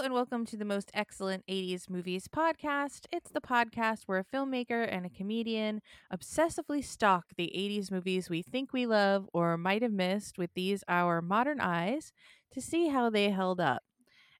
and 0.00 0.14
welcome 0.14 0.46
to 0.46 0.56
the 0.56 0.64
most 0.64 0.90
excellent 0.94 1.46
80s 1.46 1.90
movies 1.90 2.26
podcast. 2.26 3.04
It's 3.12 3.30
the 3.30 3.40
podcast 3.42 4.04
where 4.06 4.18
a 4.18 4.24
filmmaker 4.24 4.88
and 4.90 5.04
a 5.04 5.10
comedian 5.10 5.82
obsessively 6.10 6.82
stalk 6.82 7.26
the 7.36 7.52
80s 7.54 7.90
movies 7.90 8.30
we 8.30 8.40
think 8.40 8.72
we 8.72 8.86
love 8.86 9.28
or 9.34 9.58
might 9.58 9.82
have 9.82 9.92
missed 9.92 10.38
with 10.38 10.54
these 10.54 10.82
our 10.88 11.20
modern 11.20 11.60
eyes 11.60 12.14
to 12.50 12.62
see 12.62 12.88
how 12.88 13.10
they 13.10 13.28
held 13.28 13.60
up. 13.60 13.82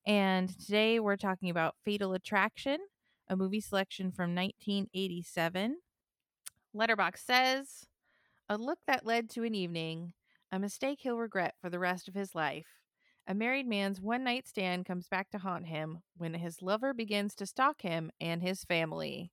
And 0.06 0.48
today 0.48 0.98
we're 0.98 1.16
talking 1.16 1.50
about 1.50 1.76
Fatal 1.84 2.14
Attraction, 2.14 2.78
a 3.28 3.36
movie 3.36 3.60
selection 3.60 4.12
from 4.12 4.34
1987. 4.34 5.76
Letterboxd 6.74 7.18
says, 7.18 7.84
a 8.48 8.56
look 8.56 8.78
that 8.86 9.04
led 9.04 9.28
to 9.30 9.44
an 9.44 9.54
evening, 9.54 10.14
a 10.50 10.58
mistake 10.58 11.00
he'll 11.02 11.18
regret 11.18 11.56
for 11.60 11.68
the 11.68 11.78
rest 11.78 12.08
of 12.08 12.14
his 12.14 12.34
life. 12.34 12.79
A 13.26 13.34
married 13.34 13.66
man's 13.66 14.00
one 14.00 14.24
night 14.24 14.48
stand 14.48 14.86
comes 14.86 15.08
back 15.08 15.30
to 15.30 15.38
haunt 15.38 15.66
him 15.66 15.98
when 16.16 16.34
his 16.34 16.62
lover 16.62 16.92
begins 16.92 17.34
to 17.36 17.46
stalk 17.46 17.82
him 17.82 18.10
and 18.20 18.42
his 18.42 18.64
family. 18.64 19.30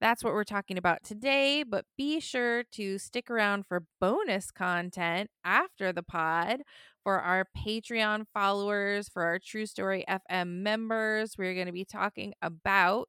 That's 0.00 0.22
what 0.22 0.34
we're 0.34 0.44
talking 0.44 0.76
about 0.76 1.04
today, 1.04 1.62
but 1.62 1.86
be 1.96 2.20
sure 2.20 2.64
to 2.72 2.98
stick 2.98 3.30
around 3.30 3.66
for 3.66 3.84
bonus 3.98 4.50
content 4.50 5.30
after 5.42 5.90
the 5.90 6.02
pod 6.02 6.62
for 7.02 7.20
our 7.20 7.46
Patreon 7.56 8.26
followers, 8.34 9.08
for 9.08 9.22
our 9.22 9.38
True 9.38 9.64
Story 9.64 10.04
FM 10.08 10.62
members. 10.62 11.36
We're 11.38 11.54
going 11.54 11.66
to 11.66 11.72
be 11.72 11.86
talking 11.86 12.34
about 12.42 13.08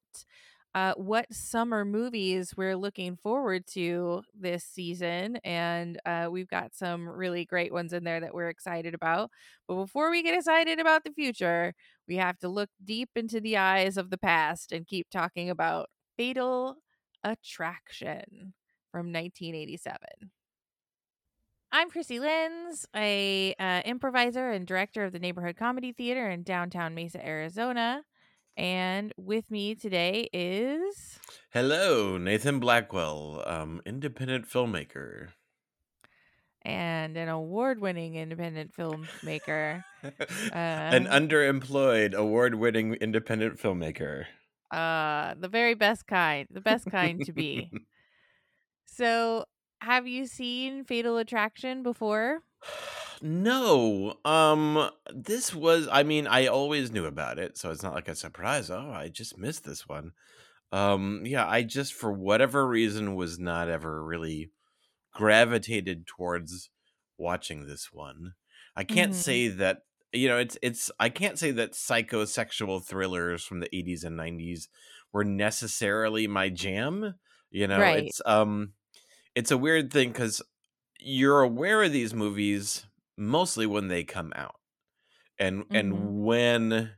uh, 0.74 0.94
what 0.96 1.32
summer 1.32 1.84
movies 1.84 2.54
we're 2.56 2.76
looking 2.76 3.16
forward 3.16 3.66
to 3.66 4.22
this 4.38 4.64
season. 4.64 5.38
And 5.44 5.98
uh, 6.04 6.28
we've 6.30 6.48
got 6.48 6.74
some 6.74 7.08
really 7.08 7.44
great 7.44 7.72
ones 7.72 7.92
in 7.92 8.04
there 8.04 8.20
that 8.20 8.34
we're 8.34 8.48
excited 8.48 8.94
about. 8.94 9.30
But 9.66 9.76
before 9.76 10.10
we 10.10 10.22
get 10.22 10.36
excited 10.36 10.78
about 10.78 11.04
the 11.04 11.12
future, 11.12 11.74
we 12.06 12.16
have 12.16 12.38
to 12.40 12.48
look 12.48 12.70
deep 12.84 13.10
into 13.16 13.40
the 13.40 13.56
eyes 13.56 13.96
of 13.96 14.10
the 14.10 14.18
past 14.18 14.72
and 14.72 14.86
keep 14.86 15.08
talking 15.10 15.50
about 15.50 15.88
Fatal 16.16 16.76
Attraction 17.24 18.54
from 18.92 19.12
1987. 19.12 19.96
I'm 21.70 21.90
Krissy 21.90 22.18
Lenz, 22.18 22.86
a 22.96 23.54
uh, 23.58 23.82
improviser 23.84 24.50
and 24.50 24.66
director 24.66 25.04
of 25.04 25.12
the 25.12 25.18
Neighborhood 25.18 25.56
Comedy 25.56 25.92
Theatre 25.92 26.30
in 26.30 26.42
downtown 26.42 26.94
Mesa, 26.94 27.24
Arizona. 27.24 28.04
And 28.58 29.12
with 29.16 29.50
me 29.52 29.76
today 29.76 30.28
is 30.32 31.20
Hello, 31.50 32.16
Nathan 32.18 32.58
Blackwell, 32.58 33.42
um, 33.46 33.82
independent 33.86 34.48
filmmaker. 34.48 35.32
and 36.62 37.16
an 37.16 37.28
award-winning 37.28 38.16
independent 38.16 38.72
filmmaker, 38.74 39.84
An 40.90 41.06
uh, 41.06 41.10
underemployed, 41.10 42.14
award 42.14 42.54
winning 42.56 42.94
independent 42.94 43.58
filmmaker. 43.58 44.26
uh, 44.70 45.34
the 45.38 45.48
very 45.48 45.74
best 45.74 46.06
kind, 46.06 46.46
the 46.50 46.60
best 46.60 46.86
kind 46.90 47.22
to 47.22 47.32
be. 47.32 47.70
So, 48.86 49.44
have 49.80 50.06
you 50.06 50.26
seen 50.26 50.84
Fatal 50.84 51.18
Attraction 51.18 51.82
before? 51.82 52.40
no, 53.22 54.18
um, 54.24 54.90
this 55.12 55.54
was, 55.54 55.88
I 55.90 56.02
mean, 56.02 56.26
I 56.26 56.46
always 56.46 56.90
knew 56.92 57.06
about 57.06 57.38
it, 57.38 57.56
so 57.58 57.70
it's 57.70 57.82
not 57.82 57.94
like 57.94 58.08
a 58.08 58.14
surprise. 58.14 58.70
Oh, 58.70 58.90
I 58.90 59.08
just 59.08 59.38
missed 59.38 59.64
this 59.64 59.86
one. 59.88 60.12
Um, 60.72 61.22
yeah, 61.26 61.48
I 61.48 61.62
just, 61.64 61.94
for 61.94 62.12
whatever 62.12 62.66
reason, 62.68 63.16
was 63.16 63.38
not 63.38 63.68
ever 63.68 64.04
really 64.04 64.52
gravitated 65.12 66.06
towards 66.06 66.70
watching 67.18 67.66
this 67.66 67.92
one. 67.92 68.34
I 68.76 68.84
can't 68.84 69.14
hmm 69.14 69.14
say 69.14 69.48
that 69.48 69.82
you 70.12 70.28
know 70.28 70.38
it's 70.38 70.58
it's 70.62 70.90
I 71.00 71.08
can't 71.10 71.38
say 71.38 71.50
that 71.52 71.72
psychosexual 71.72 72.84
thrillers 72.84 73.44
from 73.44 73.60
the 73.60 73.74
80s 73.76 74.04
and 74.04 74.16
90s 74.16 74.68
were 75.12 75.24
necessarily 75.24 76.26
my 76.28 76.50
jam. 76.50 77.14
You 77.50 77.66
know, 77.68 77.92
Right. 77.92 77.92
it's 77.92 78.20
um 78.26 78.74
it's 79.34 79.50
a 79.52 79.58
weird 79.58 79.92
thing 79.92 80.12
cuz 80.12 80.42
you're 81.00 81.42
aware 81.42 81.84
of 81.84 81.92
these 81.92 82.14
movies 82.14 82.86
mostly 83.18 83.66
when 83.66 83.88
they 83.88 84.04
come 84.04 84.32
out. 84.36 84.56
And 85.38 85.66
hmm 85.70 85.74
and 85.74 86.22
when 86.24 86.96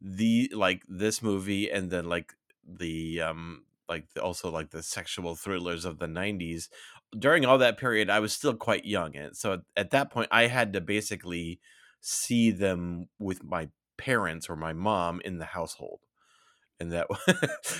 the 0.00 0.50
like 0.54 0.82
this 0.88 1.22
movie 1.22 1.70
and 1.70 1.90
then 1.90 2.06
like 2.08 2.34
the 2.66 3.20
um 3.20 3.66
like 3.88 4.08
also 4.22 4.50
like 4.50 4.70
the 4.70 4.82
sexual 4.82 5.36
thrillers 5.36 5.84
of 5.84 5.98
the 5.98 6.08
90s 6.08 6.70
during 7.18 7.44
all 7.46 7.58
that 7.58 7.78
period 7.78 8.10
i 8.10 8.20
was 8.20 8.32
still 8.32 8.54
quite 8.56 8.84
young 8.84 9.16
and 9.16 9.36
so 9.36 9.54
at, 9.54 9.60
at 9.76 9.90
that 9.90 10.10
point 10.10 10.28
i 10.32 10.46
had 10.46 10.72
to 10.72 10.80
basically 10.80 11.60
see 12.00 12.50
them 12.50 13.08
with 13.18 13.44
my 13.44 13.70
parents 13.98 14.50
or 14.50 14.56
my 14.56 14.72
mom 14.72 15.20
in 15.24 15.38
the 15.38 15.44
household. 15.46 16.00
And 16.80 16.92
that 16.92 17.06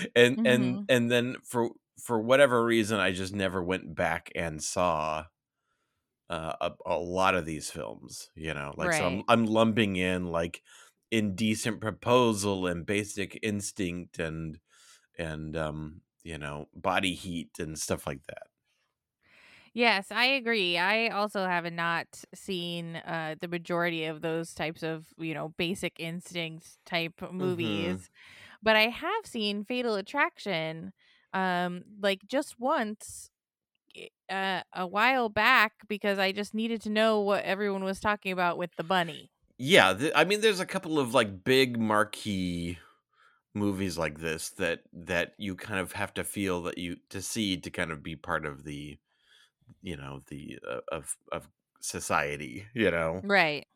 and 0.17 0.41
and 0.45 0.79
hmm 0.79 0.89
and 0.89 1.11
then 1.11 1.37
for 1.45 1.71
for 2.01 2.21
whatever 2.21 2.65
reason 2.65 3.01
i 3.01 3.11
just 3.13 3.35
never 3.35 3.63
went 3.63 3.95
back 3.97 4.31
and 4.37 4.63
saw 4.63 5.27
uh, 6.33 6.57
a, 6.87 6.95
a 6.95 6.99
lot 6.99 7.35
of 7.35 7.47
these 7.47 7.71
films 7.71 8.31
you 8.37 8.55
know 8.55 8.75
like 8.79 8.93
so 8.93 9.07
I'm, 9.07 9.23
I'm 9.29 9.47
lumping 9.47 9.97
in 9.97 10.27
like 10.33 10.63
indecent 11.11 11.81
proposal 11.81 12.67
and 12.67 12.87
basic 12.87 13.39
instinct 13.43 14.19
and 14.19 14.59
and 15.19 15.57
um 15.57 16.03
you 16.25 16.39
know 16.39 16.69
body 16.75 17.15
heat 17.15 17.59
and 17.61 17.79
stuff 17.79 18.07
like 18.07 18.25
that 18.29 18.49
Yes, 19.75 20.11
I 20.13 20.25
agree. 20.27 20.77
I 20.77 21.09
also 21.09 21.47
have 21.47 21.71
not 21.73 22.25
seen 22.35 22.97
uh, 22.97 23.37
the 23.41 23.49
majority 23.49 24.05
of 24.05 24.21
those 24.21 24.55
types 24.55 24.83
of, 24.83 25.15
you 25.19 25.33
know, 25.35 25.49
basic 25.51 25.99
instinct 25.99 26.77
type 26.85 27.23
mm-hmm 27.39 28.03
movies, 28.03 28.11
but 28.63 28.77
I 28.77 28.89
have 28.89 29.27
seen 29.27 29.65
Fatal 29.67 29.97
Attraction, 29.97 30.95
um, 31.35 31.85
like 32.01 32.27
just 32.29 32.59
once, 32.61 33.31
uh, 34.29 34.63
a 34.73 34.87
while 34.87 35.29
back 35.29 35.75
because 35.89 36.19
I 36.19 36.33
just 36.33 36.55
needed 36.55 36.83
to 36.83 36.91
know 36.91 37.21
what 37.21 37.45
everyone 37.45 37.85
was 37.85 38.01
talking 38.01 38.33
about 38.33 38.59
with 38.59 38.71
the 38.77 38.85
bunny. 38.85 39.31
yeah 39.59 39.93
th- 39.95 40.13
i 40.15 40.25
mean 40.25 40.41
there's 40.41 40.61
a 40.61 40.67
couple 40.67 40.99
of 40.99 41.15
like 41.15 41.45
big 41.45 41.79
marquee 41.79 42.79
movies 43.55 43.99
like 43.99 44.21
this 44.21 44.51
that 44.51 44.83
that 44.93 45.35
you 45.39 45.57
kind 45.57 45.81
of 45.81 45.93
have 45.93 46.15
to 46.15 46.25
feel 46.25 46.63
that 46.63 46.79
you 46.79 46.97
to 47.11 47.23
see 47.23 47.57
to 47.59 47.71
kind 47.71 47.93
of 47.93 48.03
be 48.03 48.17
part 48.17 48.47
of 48.47 48.65
the 48.65 48.99
you 49.83 49.97
know 49.97 50.23
the 50.29 50.59
uh, 50.69 50.81
of 50.93 51.17
of 51.33 51.49
society 51.81 52.67
you 52.75 52.91
know 52.91 53.23
Right. 53.23 53.67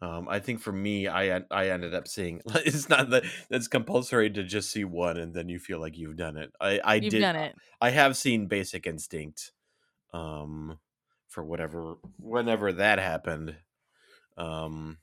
Um, 0.00 0.28
I 0.28 0.40
think 0.40 0.60
for 0.60 0.72
me, 0.72 1.08
I 1.08 1.38
I 1.50 1.68
ended 1.70 1.94
up 1.94 2.08
seeing. 2.08 2.40
It's 2.66 2.88
not 2.88 3.10
that 3.10 3.24
it's 3.50 3.68
compulsory 3.68 4.30
to 4.30 4.42
just 4.44 4.70
see 4.70 4.84
one 4.84 5.16
and 5.16 5.34
then 5.34 5.48
you 5.48 5.58
feel 5.58 5.78
like 5.80 5.96
you've 5.96 6.16
done 6.16 6.36
it. 6.36 6.52
I 6.60 6.80
I 6.84 6.98
You've 6.98 7.10
did. 7.10 7.22
done 7.22 7.36
it. 7.36 7.56
I 7.80 7.90
have 7.90 8.16
seen 8.16 8.46
Basic 8.46 8.86
Instinct, 8.86 9.52
um, 10.14 10.78
for 11.28 11.44
whatever 11.44 11.96
whenever 12.18 12.72
that 12.72 12.98
happened. 12.98 13.56
Um, 14.38 14.98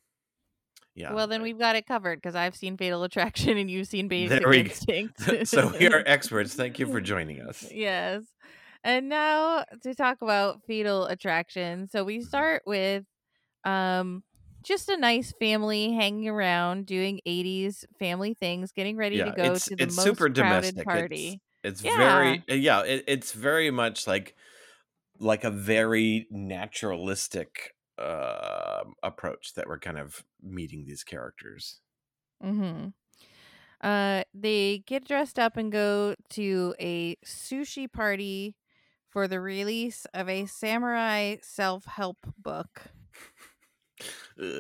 yeah. 0.96 1.14
Well, 1.14 1.28
then 1.28 1.42
we've 1.42 1.60
got 1.60 1.76
it 1.76 1.86
covered 1.86 2.18
because 2.22 2.36
I've 2.36 2.56
seen 2.56 2.78
Fatal 2.78 3.04
Attraction 3.04 3.58
and 3.58 3.70
you've 3.70 3.88
seen 3.88 4.08
Basic 4.10 4.40
There 4.40 4.50
we 4.50 4.64
go. 4.64 4.70
Instinct. 4.70 5.48
so 5.48 5.74
we 5.80 5.88
are 5.88 6.04
experts. 6.08 6.54
Thank 6.54 6.80
you 6.80 6.88
for 6.88 7.02
joining 7.02 7.42
us. 7.42 7.70
Yes. 7.72 8.24
And 8.84 9.10
now 9.10 9.64
to 9.84 9.94
talk 9.94 10.22
about 10.22 10.62
fetal 10.66 11.06
attraction. 11.06 11.88
So 11.88 12.04
we 12.04 12.22
start 12.22 12.64
with 12.66 13.04
um 13.64 14.24
just 14.64 14.90
a 14.90 14.98
nice 14.98 15.34
family 15.40 15.92
hanging 15.94 16.28
around 16.30 16.86
doing 16.86 17.20
80s 17.28 17.84
family 18.00 18.36
things, 18.40 18.72
getting 18.72 18.96
ready 18.96 19.18
to 19.18 19.32
go 19.32 19.54
it's 19.54 19.66
to 19.66 19.76
the 19.76 19.84
it's 19.84 19.96
most 19.96 20.06
super 20.06 20.30
crowded 20.30 20.76
domestic. 20.76 20.84
party. 20.86 21.42
It's 21.64 21.82
it's 21.82 21.84
Yeah. 21.84 21.98
very 21.98 22.44
yeah. 22.60 22.82
It, 22.82 23.04
it's 23.08 23.32
very 23.34 23.72
much 23.72 24.08
like 24.08 24.36
like 25.22 25.44
a 25.46 25.52
very 25.52 26.28
naturalistic 26.32 27.76
uh, 28.00 28.86
approach 29.04 29.54
that 29.56 29.68
we're 29.68 29.80
kind 29.80 30.00
of 30.00 30.26
meeting 30.42 30.86
these 30.86 31.04
characters. 31.04 31.82
Mhm. 32.44 32.94
Uh 33.82 34.24
they 34.34 34.80
get 34.80 35.06
dressed 35.08 35.40
up 35.40 35.58
and 35.58 35.72
go 35.72 36.16
to 36.32 36.76
a 36.80 37.16
sushi 37.26 37.92
party 37.92 38.58
for 39.10 39.28
the 39.28 39.42
release 39.42 40.06
of 40.14 40.30
a 40.30 40.46
samurai 40.48 41.38
self-help 41.44 42.18
book. 42.38 42.92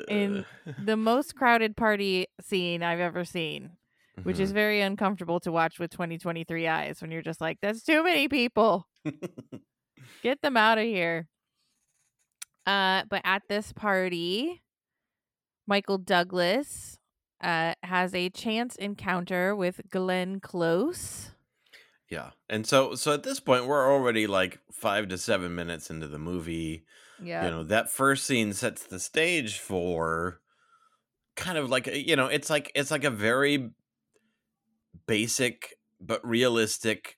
In 0.08 0.46
The 0.78 0.98
most 0.98 1.36
crowded 1.36 1.78
party 1.78 2.28
scene 2.42 2.82
I've 2.84 3.00
ever 3.00 3.26
seen. 3.26 3.78
which 4.24 4.40
is 4.40 4.52
Mhm. 4.52 4.54
very 4.54 4.82
uncomfortable 4.82 5.40
to 5.40 5.52
watch 5.52 5.80
with 5.80 5.90
2023 5.92 6.68
eyes 6.68 7.02
when 7.02 7.10
you're 7.12 7.24
just 7.24 7.42
like, 7.42 7.58
that's 7.60 7.82
too 7.84 8.04
many 8.04 8.28
people. 8.30 8.88
Get 10.24 10.42
them 10.42 10.58
out 10.58 10.78
of 10.78 10.86
here. 10.86 11.28
Uh, 12.66 13.04
but 13.10 13.22
at 13.24 13.44
this 13.50 13.74
party, 13.74 14.62
Michael 15.68 15.98
Douglas 15.98 16.98
uh, 17.44 17.74
has 17.84 18.14
a 18.14 18.30
chance 18.30 18.76
encounter 18.76 19.56
with 19.56 19.82
Glenn 19.90 20.40
Close. 20.40 21.32
yeah, 22.10 22.32
and 22.50 22.68
so 22.68 22.94
so 22.96 23.14
at 23.14 23.24
this 23.24 23.40
point 23.40 23.66
we're 23.66 23.92
already 23.92 24.28
like 24.28 24.60
five 24.72 25.08
to 25.08 25.18
seven 25.18 25.56
minutes 25.56 25.90
into 25.90 26.08
the 26.08 26.20
movie. 26.20 26.84
Yeah. 27.24 27.46
You 27.46 27.52
know 27.52 27.64
that 27.64 27.90
first 27.90 28.26
scene 28.26 28.54
sets 28.54 28.84
the 28.84 29.00
stage 29.00 29.58
for 29.60 30.40
kind 31.36 31.58
of 31.58 31.70
like 31.70 31.88
you 31.88 32.16
know 32.16 32.28
it's 32.28 32.50
like 32.50 32.72
it's 32.76 32.92
like 32.92 33.04
a 33.04 33.10
very 33.10 33.72
basic 35.08 35.78
but 36.00 36.26
realistic 36.28 37.18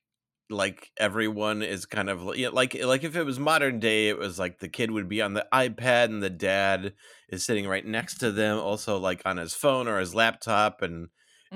like 0.53 0.91
everyone 0.97 1.61
is 1.63 1.85
kind 1.85 2.09
of 2.09 2.21
you 2.37 2.47
know, 2.47 2.51
like 2.53 2.75
like 2.83 3.03
if 3.03 3.15
it 3.15 3.23
was 3.23 3.39
modern 3.39 3.79
day 3.79 4.09
it 4.09 4.17
was 4.17 4.39
like 4.39 4.59
the 4.59 4.69
kid 4.69 4.91
would 4.91 5.09
be 5.09 5.21
on 5.21 5.33
the 5.33 5.47
ipad 5.53 6.05
and 6.05 6.23
the 6.23 6.29
dad 6.29 6.93
is 7.29 7.45
sitting 7.45 7.67
right 7.67 7.85
next 7.85 8.17
to 8.19 8.31
them 8.31 8.57
also 8.59 8.97
like 8.97 9.21
on 9.25 9.37
his 9.37 9.53
phone 9.55 9.87
or 9.87 9.99
his 9.99 10.15
laptop 10.15 10.81
and 10.81 11.09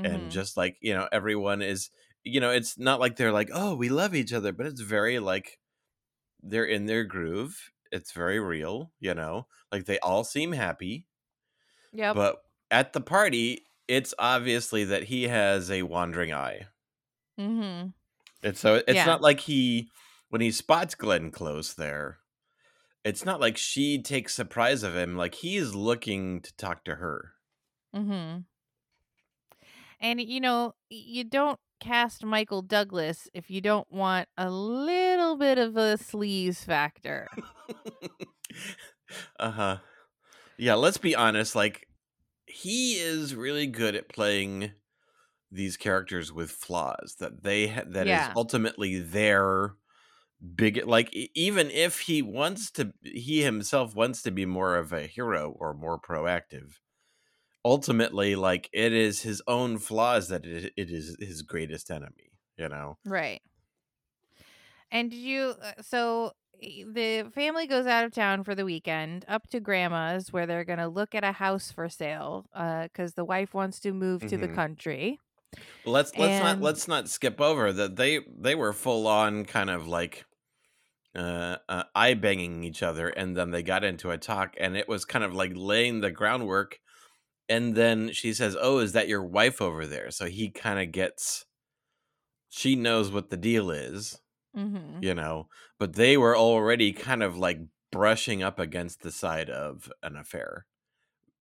and 0.04 0.30
Mhm. 0.30 0.32
just 0.32 0.58
like 0.58 0.78
you 0.82 0.94
know 0.94 1.08
everyone 1.12 1.62
is 1.62 1.90
you 2.24 2.40
know 2.40 2.52
it's 2.52 2.78
not 2.78 3.00
like 3.00 3.16
they're 3.16 3.32
like 3.32 3.50
oh 3.54 3.76
we 3.76 3.90
love 3.90 4.16
each 4.16 4.34
other 4.34 4.52
but 4.52 4.66
it's 4.66 4.82
very 4.82 5.20
like 5.20 5.60
they're 6.42 6.66
in 6.66 6.86
their 6.88 7.04
groove 7.04 7.72
it's 7.92 8.12
very 8.12 8.40
real 8.40 8.94
you 9.00 9.14
know 9.14 9.48
like 9.72 9.86
they 9.86 10.00
all 10.00 10.24
seem 10.24 10.52
happy 10.54 11.08
yeah 11.92 12.14
but 12.14 12.38
at 12.72 12.94
the 12.94 13.02
party 13.02 13.66
it's 13.88 14.14
obviously 14.20 14.84
that 14.84 15.04
he 15.04 15.24
has 15.24 15.72
a 15.72 15.84
wandering 15.84 16.34
eye 16.34 16.68
mhm. 17.38 17.94
It's 18.44 18.60
so 18.60 18.76
it's 18.88 18.90
Yeah. 18.90 19.06
not 19.06 19.22
like 19.22 19.42
he 19.42 19.90
when 20.30 20.42
he 20.42 20.52
spots 20.52 20.96
glenn 20.96 21.32
close 21.32 21.74
there 21.74 22.20
it's 23.06 23.26
not 23.26 23.40
like 23.42 23.58
she 23.58 24.02
takes 24.02 24.34
surprise 24.36 24.84
of 24.84 24.96
him 24.96 25.16
like 25.18 25.36
he's 25.36 25.76
looking 25.76 26.42
to 26.42 26.56
talk 26.58 26.84
to 26.86 26.96
her 26.96 27.34
Mhm. 27.94 28.46
And 30.00 30.22
you 30.22 30.40
know, 30.40 30.76
you 30.90 31.24
don't 31.24 31.60
cast 31.80 32.24
Michael 32.24 32.62
Douglas 32.62 33.28
if 33.34 33.50
you 33.50 33.62
don't 33.62 33.90
want 33.92 34.28
a 34.38 34.50
little 34.50 35.38
bit 35.38 35.58
of 35.58 35.76
a 35.78 35.98
sleaze 35.98 36.64
factor. 36.64 37.28
uh-huh 39.40 39.78
yeah 40.58 40.76
let's 40.76 41.00
be 41.00 41.16
honest 41.16 41.56
like 41.56 41.88
he 42.48 42.96
is 43.00 43.36
really 43.36 43.68
good 43.68 43.96
at 43.96 44.10
playing 44.10 44.74
these 45.52 45.78
characters 45.78 46.32
with 46.34 46.52
flaws 46.52 47.16
that 47.20 47.44
they 47.44 47.68
ha- 47.68 47.84
that 47.88 48.08
is 48.08 48.30
Yeah. 48.30 48.36
ultimately 48.36 49.00
their 49.00 49.76
big 50.56 50.86
like 50.86 51.14
even 51.36 51.72
if 51.72 52.02
he 52.02 52.22
wants 52.22 52.72
to 52.72 52.94
he 53.04 53.44
himself 53.44 53.96
wants 53.96 54.22
to 54.24 54.32
be 54.32 54.46
more 54.46 54.78
of 54.78 54.94
a 54.94 55.08
hero 55.08 55.52
or 55.60 55.74
more 55.74 56.00
proactive 56.00 56.76
ultimately 57.66 58.36
like 58.36 58.70
it 58.74 58.94
is 58.94 59.22
his 59.22 59.42
own 59.48 59.78
flaws 59.80 60.30
that 60.30 60.46
it, 60.46 60.74
it 60.78 60.92
is 60.92 61.18
his 61.20 61.42
greatest 61.44 61.92
enemy 61.92 62.32
you 62.58 62.70
know 62.70 62.98
Right. 63.06 63.42
And 64.92 65.12
did 65.12 65.18
you 65.18 65.56
uh, 65.62 65.74
so 65.82 66.34
the 66.60 67.30
family 67.36 67.68
goes 67.68 67.86
out 67.86 68.04
of 68.04 68.12
town 68.12 68.44
for 68.44 68.56
the 68.56 68.66
weekend 68.66 69.24
up 69.28 69.48
to 69.50 69.60
grandma's 69.60 70.34
where 70.34 70.48
they're 70.48 70.66
going 70.66 70.80
to 70.80 70.88
look 70.88 71.14
at 71.14 71.24
a 71.24 71.32
house 71.34 71.72
for 71.72 71.88
sale 71.88 72.48
uh 72.54 72.88
cuz 72.94 73.14
the 73.14 73.26
wife 73.26 73.54
wants 73.54 73.80
to 73.82 73.94
move 73.94 74.26
to 74.26 74.38
the 74.38 74.48
Mhm. 74.48 74.62
country. 74.62 75.20
Well, 75.84 75.94
let's 75.94 76.16
let's 76.18 76.42
not 76.42 76.62
let's 76.62 76.88
not 76.88 77.10
skip 77.10 77.40
over 77.42 77.72
that 77.74 77.96
they 77.96 78.20
they 78.38 78.56
were 78.56 78.74
full 78.74 79.08
on 79.08 79.46
kind 79.46 79.70
of 79.70 79.88
like 79.88 80.26
uh, 81.16 81.58
uh 81.70 81.84
eye 81.96 82.16
banging 82.16 82.64
each 82.64 82.84
other 82.84 83.10
and 83.10 83.38
then 83.38 83.52
they 83.52 83.64
got 83.64 83.84
into 83.84 84.12
a 84.12 84.18
talk 84.18 84.56
and 84.60 84.78
it 84.78 84.88
was 84.88 85.06
kind 85.06 85.26
of 85.26 85.34
like 85.34 85.54
laying 85.56 86.02
the 86.02 86.12
groundwork 86.12 86.80
and 87.50 87.76
then 87.76 88.12
she 88.14 88.34
says 88.34 88.58
oh 88.60 88.80
is 88.80 88.94
that 88.94 89.10
your 89.10 89.24
wife 89.26 89.62
over 89.62 89.88
there 89.88 90.12
so 90.12 90.28
he 90.28 90.50
kind 90.52 90.80
of 90.80 90.92
gets 90.92 91.46
she 92.50 92.76
knows 92.76 93.12
what 93.12 93.30
the 93.30 93.38
deal 93.38 93.72
is 93.72 94.22
Mhm. 94.56 95.02
you 95.02 95.14
know 95.16 95.50
but 95.80 95.94
they 95.96 96.18
were 96.18 96.38
already 96.38 96.94
kind 96.94 97.24
of 97.24 97.38
like 97.38 97.60
brushing 97.92 98.44
up 98.44 98.60
against 98.60 99.02
the 99.02 99.12
side 99.12 99.50
of 99.52 99.92
an 100.04 100.16
affair 100.18 100.68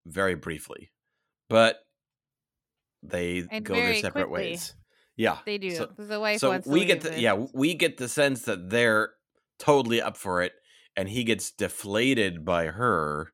very 0.06 0.36
briefly 0.36 0.92
but 1.48 1.85
they 3.02 3.44
And 3.50 3.64
go 3.64 3.74
their 3.74 3.94
separate 3.96 4.28
quickly. 4.28 4.50
ways 4.50 4.74
yeah 5.16 5.38
They 5.46 5.58
do. 5.58 5.70
so- 5.74 5.90
the 5.96 6.20
wife 6.20 6.40
so 6.40 6.60
we 6.66 6.84
get 6.84 7.00
the 7.02 7.18
yeah 7.20 7.46
we 7.54 7.74
get 7.74 7.96
the 7.96 8.08
sense 8.08 8.42
that 8.42 8.70
they're 8.70 9.10
totally 9.58 10.00
up 10.02 10.16
for 10.16 10.42
it 10.42 10.52
and 10.96 11.08
he 11.08 11.24
gets 11.24 11.50
deflated 11.50 12.44
by 12.44 12.66
her 12.66 13.32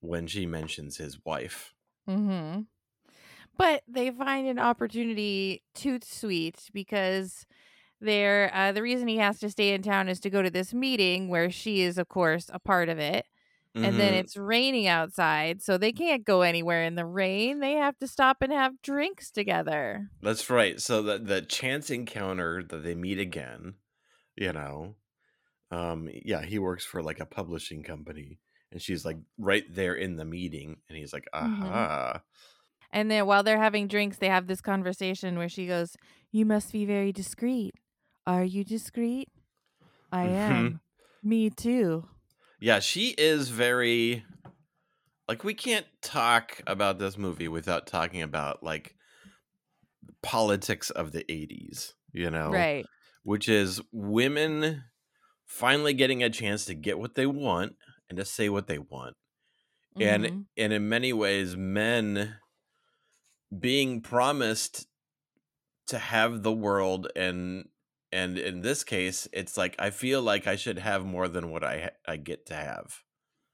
when 0.00 0.26
she 0.26 0.46
mentions 0.46 0.96
his 0.96 1.18
wife 1.24 1.74
Mm-hmm. 2.08 2.62
But 3.56 3.82
they 3.86 4.10
find 4.10 4.48
an 4.48 4.58
opportunity 4.58 5.62
too 5.74 5.98
sweet 6.02 6.70
because 6.72 7.44
they're 8.00 8.50
uh, 8.54 8.72
the 8.72 8.82
reason 8.82 9.06
he 9.06 9.18
has 9.18 9.38
to 9.40 9.50
stay 9.50 9.74
in 9.74 9.82
town 9.82 10.08
is 10.08 10.18
to 10.20 10.30
go 10.30 10.40
to 10.42 10.50
this 10.50 10.72
meeting 10.72 11.28
where 11.28 11.50
she 11.50 11.82
is, 11.82 11.98
of 11.98 12.08
course, 12.08 12.48
a 12.52 12.58
part 12.58 12.88
of 12.88 12.98
it. 12.98 13.26
And 13.82 13.98
then 13.98 14.12
Mhm. 14.12 14.24
it's 14.24 14.36
raining 14.36 14.86
outside, 14.88 15.62
so 15.62 15.78
they 15.78 15.92
can't 15.92 16.24
go 16.24 16.42
anywhere 16.42 16.84
in 16.84 16.96
the 16.96 17.06
rain. 17.06 17.60
They 17.60 17.74
have 17.74 17.98
to 17.98 18.08
stop 18.08 18.42
and 18.42 18.52
have 18.52 18.82
drinks 18.82 19.30
together. 19.30 20.10
that's 20.22 20.50
right 20.50 20.80
so 20.80 21.02
the 21.02 21.18
the 21.18 21.42
chance 21.42 21.90
encounter 21.90 22.62
that 22.62 22.78
they 22.78 22.94
meet 22.94 23.18
again 23.18 23.74
you 24.36 24.52
know 24.52 24.96
um 25.72 26.08
yeah 26.12 26.42
he 26.42 26.58
works 26.58 26.84
for 26.86 27.02
like 27.02 27.20
a 27.20 27.26
publishing 27.26 27.82
company 27.84 28.40
and 28.72 28.82
she's 28.82 29.04
like 29.04 29.18
right 29.38 29.64
there 29.74 29.94
in 29.94 30.16
the 30.16 30.26
meeting 30.26 30.82
and 30.88 30.98
he's 30.98 31.12
like 31.12 31.26
Mhm. 31.40 31.90
aha 31.92 32.22
And 32.92 33.10
then 33.10 33.26
while 33.26 33.42
they're 33.42 33.58
having 33.58 33.88
drinks, 33.88 34.18
they 34.18 34.28
have 34.28 34.46
this 34.46 34.60
conversation 34.60 35.38
where 35.38 35.48
she 35.48 35.66
goes, 35.66 35.96
You 36.30 36.44
must 36.46 36.72
be 36.72 36.84
very 36.84 37.12
discreet. 37.12 37.74
Are 38.26 38.44
you 38.44 38.64
discreet? 38.64 39.28
I 40.12 40.24
Mhm. 40.24 40.26
am. 40.26 40.80
Me 41.22 41.50
too. 41.50 42.08
Yeah, 42.60 42.78
she 42.80 43.10
is 43.16 43.48
very 43.50 44.24
like 45.28 45.44
we 45.44 45.54
can't 45.54 45.86
talk 46.02 46.60
about 46.66 46.98
this 46.98 47.16
movie 47.16 47.48
without 47.48 47.86
talking 47.86 48.22
about 48.22 48.62
like 48.62 48.96
politics 50.22 50.90
of 50.90 51.12
the 51.12 51.30
80s, 51.30 51.94
you 52.12 52.30
know, 52.30 52.66
Right. 52.66 52.88
which 53.22 53.48
is 53.48 53.80
women 53.92 54.84
finally 55.46 55.94
getting 55.94 56.22
a 56.22 56.30
chance 56.30 56.66
to 56.66 56.74
get 56.74 56.98
what 56.98 57.16
they 57.16 57.26
want 57.26 57.76
and 58.10 58.18
to 58.18 58.24
say 58.24 58.48
what 58.48 58.66
they 58.68 58.78
want. 58.78 59.16
And 60.00 60.30
Mhm. 60.30 60.48
and 60.56 60.72
in 60.72 60.88
many 60.88 61.12
ways 61.12 61.56
men 61.56 62.38
being 63.58 64.00
promised 64.00 64.86
to 65.86 65.98
have 65.98 66.42
the 66.42 66.52
world 66.52 67.08
and 67.16 67.68
and 68.12 68.38
in 68.38 68.62
this 68.62 68.84
case 68.84 69.28
it's 69.32 69.56
like 69.56 69.76
I 69.78 69.90
feel 69.90 70.22
like 70.22 70.46
I 70.46 70.56
should 70.56 70.78
have 70.78 71.04
more 71.04 71.28
than 71.28 71.50
what 71.50 71.64
I 71.64 71.90
I 72.06 72.16
get 72.16 72.46
to 72.46 72.54
have 72.54 73.02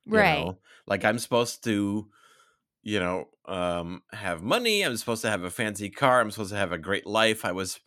right. 0.06 0.46
know? 0.46 0.58
like 0.86 1.04
i'm 1.04 1.18
supposed 1.18 1.64
to 1.64 2.08
you 2.82 2.98
know 3.00 3.28
um 3.46 4.02
have 4.12 4.42
money 4.42 4.82
i'm 4.82 4.96
supposed 4.96 5.22
to 5.22 5.30
have 5.30 5.44
a 5.44 5.50
fancy 5.50 5.90
car 5.90 6.20
i'm 6.20 6.30
supposed 6.30 6.52
to 6.52 6.56
have 6.58 6.72
a 6.72 6.78
great 6.78 7.06
life 7.06 7.44
i 7.44 7.52
was 7.52 7.80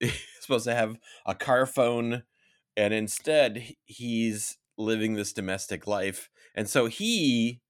supposed 0.40 0.64
to 0.64 0.74
have 0.74 0.98
a 1.26 1.34
car 1.34 1.66
phone 1.66 2.22
and 2.76 2.94
instead 2.94 3.74
he's 3.84 4.58
living 4.78 5.14
this 5.14 5.32
domestic 5.32 5.86
life 5.86 6.30
and 6.54 6.68
so 6.68 6.86
he 6.86 7.60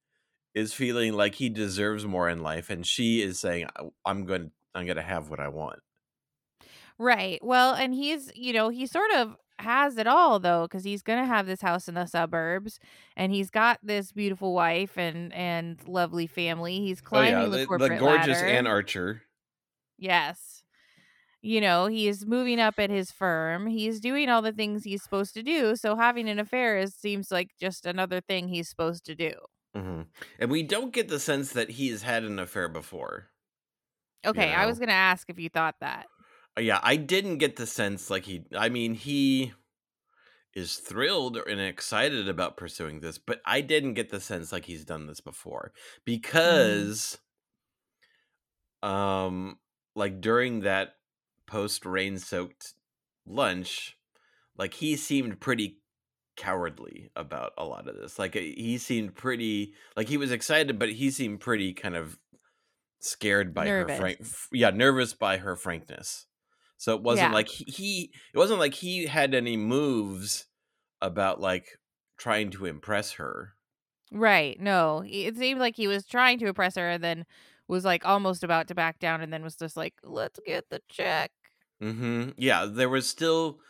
is 0.55 0.75
feeling 0.75 1.13
like 1.15 1.37
he 1.37 1.49
deserves 1.49 2.05
more 2.07 2.29
in 2.29 2.43
life 2.43 2.71
and 2.71 2.87
she 2.87 3.23
is 3.23 3.41
saying 3.41 3.67
"I- 3.77 3.91
i'm 4.07 4.25
going 4.25 4.51
i'm 4.75 4.87
going 4.87 4.97
to 4.97 5.03
have 5.03 5.31
what 5.31 5.41
i 5.41 5.49
want 5.49 5.81
Right. 7.03 7.43
Well, 7.45 7.75
and 7.75 7.95
he's, 7.95 8.31
you 8.37 8.53
know, 8.53 8.69
he 8.69 8.87
sort 8.87 9.11
of 9.13 9.37
has 9.59 9.97
it 9.97 10.07
all 10.07 10.41
though 10.41 10.67
cuz 10.69 10.83
he's 10.85 11.03
going 11.03 11.21
to 11.21 11.27
have 11.27 11.47
this 11.47 11.61
house 11.61 11.87
in 11.89 11.95
the 11.95 12.07
suburbs 12.07 12.81
and 13.17 13.33
he's 13.33 13.49
got 13.51 13.79
this 13.83 14.11
beautiful 14.13 14.55
wife 14.55 14.97
and 14.99 15.33
and 15.33 15.87
lovely 15.89 16.27
family. 16.27 16.81
He's 16.81 17.01
climbing 17.01 17.51
the, 17.51 17.59
Oh, 17.59 17.59
the, 17.59 17.67
corporate 17.67 17.79
the 17.79 17.91
gorgeous 17.91 18.43
ladder. 18.43 18.47
Anne 18.57 18.67
Archer 18.67 19.23
Yes. 19.99 20.63
You 21.43 21.61
know, 21.61 21.87
he's 21.87 22.27
moving 22.27 22.61
up 22.61 22.77
at 22.79 22.91
his 22.91 23.13
firm. 23.13 23.67
He's 23.69 24.01
doing 24.01 24.29
all 24.31 24.43
the 24.43 24.53
things 24.53 24.85
he's 24.85 25.03
supposed 25.03 25.35
to 25.35 25.43
do. 25.45 25.77
So 25.77 25.97
having 25.97 26.29
an 26.29 26.39
affair 26.39 26.79
is, 26.79 26.95
seems 26.95 27.31
like 27.33 27.51
just 27.61 27.87
another 27.87 28.21
thing 28.21 28.49
he's 28.49 28.69
supposed 28.69 29.05
to 29.07 29.17
do. 29.17 29.33
hmm 29.75 30.03
and 30.39 30.51
we 30.51 30.63
don't 30.63 30.93
get 30.93 31.09
the 31.09 31.19
sense 31.21 31.53
that 31.53 31.71
he's 31.71 32.03
had 32.03 32.25
an 32.25 32.39
affair 32.39 32.69
before 32.69 33.31
Okay, 34.25 34.53
I 34.53 34.67
know. 34.67 34.67
was 34.67 34.79
going 34.79 34.89
to 34.89 34.95
ask 34.95 35.29
if 35.31 35.39
you 35.39 35.49
thought 35.49 35.77
that. 35.81 36.07
Uh, 36.57 36.61
yeah, 36.61 36.81
I 36.83 36.97
didn't 36.97 37.39
get 37.39 37.57
the 37.57 37.67
sense 37.67 38.11
like 38.11 38.25
he. 38.25 38.45
I 38.57 38.69
mean, 38.69 38.95
he 38.95 39.53
is 40.55 40.77
thrilled 40.77 41.37
and 41.37 41.61
excited 41.61 42.29
about 42.29 42.57
pursuing 42.57 43.01
this, 43.01 43.19
but 43.19 43.41
I 43.47 43.61
didn't 43.63 43.95
get 43.95 44.11
the 44.11 44.21
sense 44.21 44.53
like 44.53 44.67
he's 44.67 44.85
done 44.85 45.07
this 45.07 45.21
before 45.21 45.73
because, 46.05 47.19
um, 48.83 49.59
like 49.95 50.21
during 50.21 50.61
that 50.61 50.97
post 51.47 51.87
rain 51.87 52.19
soaked 52.19 52.75
lunch, 53.27 53.97
like 54.59 54.75
he 54.75 54.97
seemed 54.97 55.41
pretty 55.41 55.79
cowardly 56.37 57.11
about 57.17 57.53
a 57.57 57.65
lot 57.65 57.89
of 57.89 57.97
this. 57.97 58.19
Like 58.19 58.35
he 58.35 58.77
seemed 58.77 59.15
pretty 59.15 59.73
like 59.97 60.09
he 60.09 60.19
was 60.19 60.33
excited, 60.33 60.79
but 60.79 60.91
he 60.91 61.11
seemed 61.11 61.41
pretty 61.41 61.73
kind 61.73 61.97
of 61.97 62.19
scared 63.01 63.53
by 63.53 63.67
her 63.67 63.89
frank 63.89 64.21
Nervous. 64.21 64.49
yeah 64.53 64.71
nervous 64.71 65.13
by 65.13 65.37
her 65.39 65.57
frankness 65.57 66.27
so 66.83 66.95
it 66.97 67.03
wasn't 67.03 67.33
Yeah. 67.33 67.33
like 67.33 67.49
he, 67.49 67.65
he 67.69 68.15
it 68.35 68.39
wasn't 68.39 68.61
like 68.61 68.75
he 68.75 69.07
had 69.07 69.35
any 69.35 69.57
moves 69.57 70.47
about 71.03 71.41
like 71.41 71.79
trying 72.19 72.51
to 72.53 72.67
impress 72.67 73.13
her 73.15 73.55
Right. 74.11 74.61
No, 74.61 75.03
it 75.07 75.37
seemed 75.37 75.61
like 75.61 75.77
he 75.77 75.89
was 75.89 76.07
trying 76.07 76.39
to 76.41 76.47
impress 76.47 76.77
her 76.77 76.89
and 76.91 77.03
then 77.03 77.25
was 77.69 77.85
like 77.85 78.05
almost 78.05 78.45
about 78.45 78.69
to 78.69 78.75
back 78.75 78.99
down 78.99 79.23
and 79.23 79.33
then 79.33 79.43
was 79.43 79.57
just 79.57 79.77
like, 79.77 79.95
let's 80.03 80.39
get 80.45 80.69
the 80.69 80.83
check. 80.89 81.33
Mm-hmm. 81.83 82.31
Yeah, 82.37 82.65
there 82.67 82.89
was 82.89 83.09
still, 83.09 83.61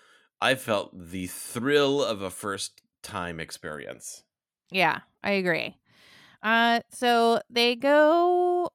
I 0.41 0.55
felt 0.55 0.93
the 1.11 1.27
thrill 1.27 2.03
of 2.05 2.23
a 2.23 2.31
first 2.31 2.83
time 3.03 3.41
experience. 3.41 4.25
Yeah, 4.71 5.01
I 5.23 5.33
agree. 5.33 5.79
Uh, 6.43 6.81
so 6.91 7.41
they 7.51 7.77
go 7.77 8.71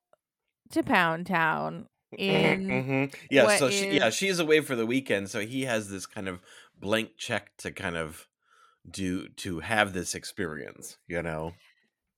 to 0.71 0.83
Pound 0.83 1.27
Town 1.27 1.87
in 2.17 2.61
Mhm. 2.69 3.13
Yeah, 3.29 3.47
what 3.47 3.47
so 3.47 3.69
she, 3.69 3.87
yeah, 3.89 4.09
she's 4.09 4.39
away 4.39 4.61
for 4.61 4.75
the 4.75 4.85
weekend, 4.85 5.29
so 5.29 5.39
he 5.45 5.63
has 5.63 5.89
this 5.89 6.05
kind 6.05 6.27
of 6.27 6.41
blank 6.75 7.17
check 7.17 7.55
to 7.57 7.71
kind 7.71 7.95
of 7.97 8.27
do 8.89 9.29
to 9.29 9.59
have 9.61 9.93
this 9.93 10.15
experience, 10.15 10.97
you 11.07 11.21
know. 11.23 11.57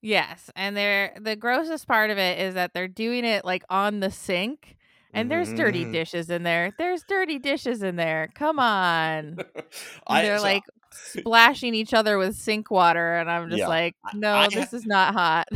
yes, 0.02 0.50
and 0.56 0.76
they're 0.76 1.16
the 1.20 1.36
grossest 1.36 1.86
part 1.86 2.10
of 2.10 2.18
it 2.18 2.38
is 2.38 2.54
that 2.54 2.72
they're 2.74 2.88
doing 2.88 3.24
it 3.24 3.44
like 3.44 3.62
on 3.70 4.00
the 4.00 4.10
sink. 4.10 4.76
And 5.12 5.28
there's 5.28 5.52
dirty 5.52 5.84
Mhm. 5.84 5.86
dishes 5.86 6.30
in 6.30 6.44
there. 6.44 6.70
There's 6.78 7.02
dirty 7.02 7.40
dishes 7.40 7.82
in 7.82 7.96
there. 7.96 8.28
Come 8.36 8.60
on. 8.60 9.42
I 10.06 10.22
they're 10.22 10.38
so 10.38 10.40
like 10.40 10.64
splashing 10.92 11.74
each 11.74 11.94
other 11.94 12.18
with 12.18 12.36
sink 12.36 12.70
water 12.70 13.16
and 13.16 13.30
i'm 13.30 13.50
just 13.50 13.66
yeah, 13.66 13.68
like 13.68 13.96
no 14.12 14.50
I, 14.50 14.50
this 14.50 14.72
is 14.72 14.86
not 14.86 15.14
hot 15.14 15.48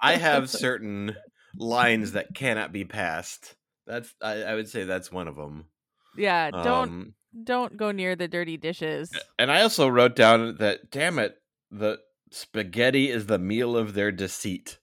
I 0.00 0.16
have 0.16 0.50
certain 0.50 1.16
lines 1.56 2.12
that 2.12 2.34
cannot 2.34 2.72
be 2.72 2.84
passed. 2.84 3.56
That's 3.86 4.14
I, 4.22 4.42
I 4.44 4.54
would 4.54 4.68
say 4.68 4.84
that's 4.84 5.10
one 5.12 5.28
of 5.28 5.36
them. 5.36 5.68
yeah 6.14 6.50
don't 6.50 6.92
Um, 6.92 7.14
don't 7.44 7.76
go 7.76 7.90
near 7.92 8.14
the 8.16 8.28
dirty 8.28 8.56
dishes 8.56 9.32
and 9.38 9.50
I 9.50 9.62
also 9.62 9.88
wrote 9.88 10.16
down 10.16 10.56
that 10.56 10.90
damn 10.90 11.18
it, 11.18 11.42
the 11.70 11.98
spaghetti 12.30 13.10
is 13.10 13.26
the 13.26 13.38
meal 13.38 13.76
of 13.76 13.94
their 13.94 14.12
deceit. 14.12 14.78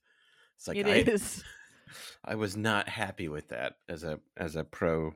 It's 0.57 0.67
like 0.67 0.79
It 0.79 0.85
I 0.85 1.07
is. 1.07 1.43
I 2.23 2.35
was 2.35 2.55
not 2.55 2.87
happy 2.89 3.27
with 3.27 3.49
that 3.49 3.77
as 3.87 4.03
a 4.03 4.19
as 4.37 4.55
a 4.55 4.63
pro 4.63 5.15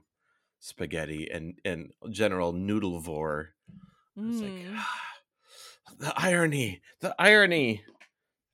spaghetti 0.60 1.30
and 1.32 1.60
and 1.66 1.94
general 2.12 2.54
noodlevore. 2.54 3.50
It's 4.28 4.42
like 4.42 4.56
Mm. 4.58 4.84
the 5.98 6.13
irony, 6.18 6.82
the 7.00 7.16
irony. 7.20 7.84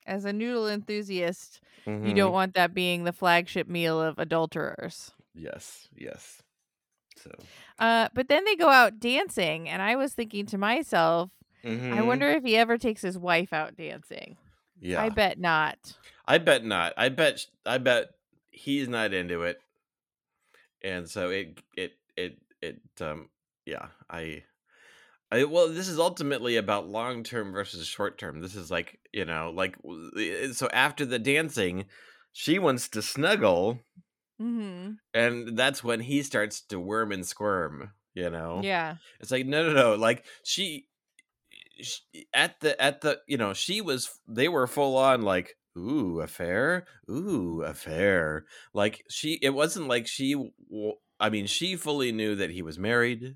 as 0.05 0.25
a 0.25 0.33
noodle 0.33 0.67
enthusiast 0.67 1.61
you 2.01 2.13
Mhm. 2.13 2.13
don't 2.13 2.33
want 2.33 2.53
that 2.53 2.73
being 2.73 3.03
the 3.03 3.13
flagship 3.13 3.67
meal 3.67 4.01
of 4.01 4.17
adulterers 4.19 5.11
Yes, 5.33 5.87
yes. 5.95 6.41
So 7.17 7.31
uh 7.79 8.09
but 8.13 8.29
then 8.29 8.45
they 8.45 8.55
go 8.55 8.69
out 8.69 8.97
dancing 8.97 9.67
and 9.67 9.81
i 9.81 9.97
was 9.97 10.13
thinking 10.13 10.45
to 10.45 10.57
myself 10.57 11.31
i 11.65 11.67
mhm. 11.67 12.05
wonder 12.05 12.29
if 12.29 12.45
he 12.45 12.55
ever 12.55 12.77
takes 12.77 13.01
his 13.01 13.17
wife 13.17 13.51
out 13.51 13.75
dancing 13.75 14.37
yeah, 14.79 15.01
i 15.01 15.09
bet 15.09 15.37
not 15.37 15.97
I 16.29 16.37
bet 16.37 16.63
not. 16.63 16.93
I 16.95 17.09
bet. 17.09 17.43
I 17.65 17.79
bet 17.79 18.09
he's 18.51 18.87
not 18.87 19.15
into 19.15 19.41
it, 19.41 19.57
and 20.83 21.09
so 21.09 21.31
it 21.31 21.59
it 21.75 21.93
it 22.15 22.37
it 22.61 22.81
um 23.01 23.29
yeah. 23.65 23.87
I 24.07 24.43
I 25.31 25.45
well, 25.45 25.69
this 25.69 25.87
is 25.87 25.97
ultimately 25.97 26.55
about 26.55 26.87
long 26.87 27.23
term 27.23 27.51
versus 27.51 27.87
short 27.87 28.19
term. 28.19 28.41
This 28.41 28.55
is 28.55 28.69
like 28.69 28.99
you 29.11 29.25
know 29.25 29.51
like 29.55 29.75
so 30.53 30.69
after 30.71 31.03
the 31.03 31.17
dancing, 31.17 31.85
she 32.31 32.59
wants 32.59 32.89
to 32.89 33.01
snuggle, 33.01 33.79
mm-hmm. 34.41 34.91
and 35.13 35.57
that's 35.57 35.83
when 35.83 35.99
he 35.99 36.23
starts 36.23 36.61
to 36.67 36.79
worm 36.79 37.11
and 37.11 37.25
squirm. 37.25 37.91
You 38.13 38.29
know, 38.29 38.61
yeah. 38.63 38.95
It's 39.19 39.31
like 39.31 39.45
no 39.45 39.67
no 39.67 39.73
no 39.73 39.95
like 39.95 40.25
she 40.43 40.87
sh- 41.81 42.01
at 42.33 42.59
the 42.59 42.79
at 42.81 43.01
the 43.01 43.19
you 43.27 43.37
know 43.37 43.53
she 43.53 43.81
was 43.81 44.19
they 44.27 44.47
were 44.47 44.67
full 44.67 44.97
on 44.97 45.21
like 45.21 45.55
ooh 45.77 46.19
affair 46.19 46.85
ooh 47.09 47.61
affair 47.61 48.45
like 48.73 49.03
she 49.09 49.39
it 49.41 49.51
wasn't 49.51 49.87
like 49.87 50.07
she 50.07 50.51
I 51.19 51.29
mean 51.29 51.45
she 51.45 51.75
fully 51.75 52.11
knew 52.11 52.35
that 52.35 52.51
he 52.51 52.61
was 52.61 52.79
married 52.79 53.35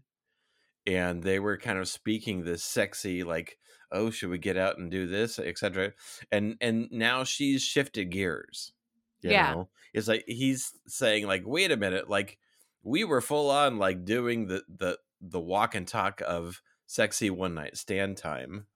and 0.85 1.23
they 1.23 1.39
were 1.39 1.57
kind 1.57 1.79
of 1.79 1.87
speaking 1.87 2.43
this 2.43 2.63
sexy 2.63 3.23
like 3.23 3.57
oh 3.91 4.09
should 4.09 4.29
we 4.29 4.39
get 4.39 4.57
out 4.57 4.77
and 4.77 4.91
do 4.91 5.07
this? 5.07 5.39
etc 5.39 5.93
and 6.31 6.55
and 6.59 6.87
now 6.91 7.23
she's 7.23 7.61
shifted 7.61 8.09
gears 8.09 8.73
you 9.23 9.33
Yeah. 9.33 9.45
know 9.45 9.69
it's 9.93 10.07
like 10.07 10.23
he's 10.27 10.73
saying 10.87 11.25
like 11.27 11.43
wait 11.45 11.71
a 11.71 11.77
minute 11.77 12.09
like 12.09 12.37
we 12.83 13.03
were 13.03 13.21
full 13.21 13.49
on 13.49 13.77
like 13.77 14.05
doing 14.05 14.47
the 14.47 14.63
the 14.67 14.97
the 15.21 15.39
walk 15.39 15.75
and 15.75 15.87
talk 15.87 16.21
of 16.25 16.61
sexy 16.87 17.29
one 17.29 17.53
night 17.55 17.77
stand 17.77 18.17
time 18.17 18.67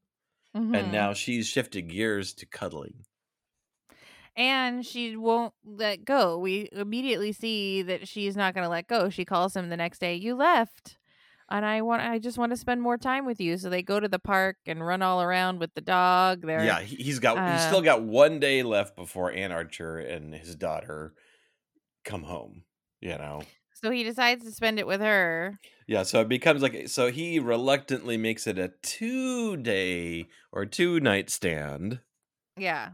and 0.73 0.91
Mhm. 0.91 0.91
now 0.91 1.13
she's 1.13 1.47
shifted 1.47 1.83
gears 1.89 2.33
to 2.33 2.45
cuddling 2.45 3.05
and 4.35 4.85
she 4.85 5.15
won't 5.17 5.53
let 5.63 6.05
go. 6.05 6.37
We 6.37 6.69
immediately 6.71 7.31
see 7.31 7.81
that 7.83 8.07
she's 8.07 8.35
not 8.37 8.53
going 8.53 8.63
to 8.63 8.69
let 8.69 8.87
go. 8.87 9.09
She 9.09 9.25
calls 9.25 9.55
him 9.55 9.69
the 9.69 9.77
next 9.77 9.99
day. 9.99 10.15
You 10.15 10.35
left, 10.35 10.96
and 11.49 11.65
I 11.65 11.81
want. 11.81 12.01
I 12.01 12.19
just 12.19 12.37
want 12.37 12.51
to 12.51 12.57
spend 12.57 12.81
more 12.81 12.97
time 12.97 13.25
with 13.25 13.39
you. 13.39 13.57
So 13.57 13.69
they 13.69 13.81
go 13.81 13.99
to 13.99 14.07
the 14.07 14.19
park 14.19 14.57
and 14.65 14.85
run 14.85 15.01
all 15.01 15.21
around 15.21 15.59
with 15.59 15.73
the 15.73 15.81
dog. 15.81 16.41
They're 16.45 16.63
yeah 16.63 16.81
he, 16.81 16.95
he's 16.97 17.19
got 17.19 17.37
he's 17.37 17.61
uh, 17.63 17.67
still 17.67 17.81
got 17.81 18.03
one 18.03 18.39
day 18.39 18.63
left 18.63 18.95
before 18.95 19.31
Anne 19.31 19.51
Archer 19.51 19.97
and 19.97 20.33
his 20.33 20.55
daughter 20.55 21.13
come 22.05 22.23
home 22.23 22.63
you 23.01 23.09
know 23.17 23.41
so 23.73 23.91
he 23.91 24.03
decides 24.03 24.43
to 24.43 24.51
spend 24.51 24.79
it 24.79 24.87
with 24.87 25.01
her. 25.01 25.59
Yeah, 25.87 26.01
so 26.03 26.21
it 26.21 26.27
becomes 26.29 26.61
like 26.63 26.87
so 26.89 27.11
he 27.11 27.37
reluctantly 27.37 28.17
makes 28.17 28.47
it 28.47 28.57
a 28.57 28.71
two 28.81 29.55
day 29.55 30.27
or 30.51 30.65
two 30.65 30.99
night 30.99 31.29
stand, 31.29 31.99
Yeah. 32.57 32.89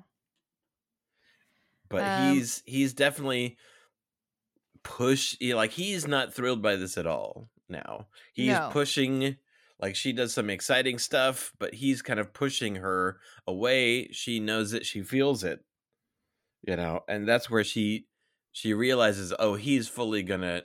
but 1.89 2.03
Um. 2.03 2.33
he's 2.33 2.61
he's 2.65 2.93
definitely 2.93 3.57
push 4.83 5.37
he- 5.39 5.53
like 5.55 5.71
he's 5.71 6.05
not 6.07 6.33
thrilled 6.33 6.61
by 6.61 6.75
this 6.75 6.97
at 6.97 7.07
all 7.07 7.49
now. 7.69 8.07
He's 8.33 8.53
No. 8.53 8.69
pushing 8.71 9.37
like 9.79 9.95
she 9.95 10.13
does 10.13 10.33
some 10.33 10.49
exciting 10.49 10.97
stuff, 10.99 11.53
but 11.59 11.73
he's 11.73 12.01
kind 12.01 12.19
of 12.19 12.33
pushing 12.33 12.75
her 12.75 13.19
away. 13.47 14.09
She 14.11 14.39
knows 14.39 14.73
it, 14.73 14.85
she 14.85 15.03
feels 15.03 15.43
it. 15.43 15.65
You 16.65 16.77
know, 16.77 17.01
and 17.07 17.27
that's 17.27 17.49
where 17.49 17.63
she 17.63 18.07
she 18.51 18.73
realizes, 18.73 19.33
oh, 19.39 19.55
he's 19.55 19.89
fully 19.89 20.23
gonna 20.23 20.63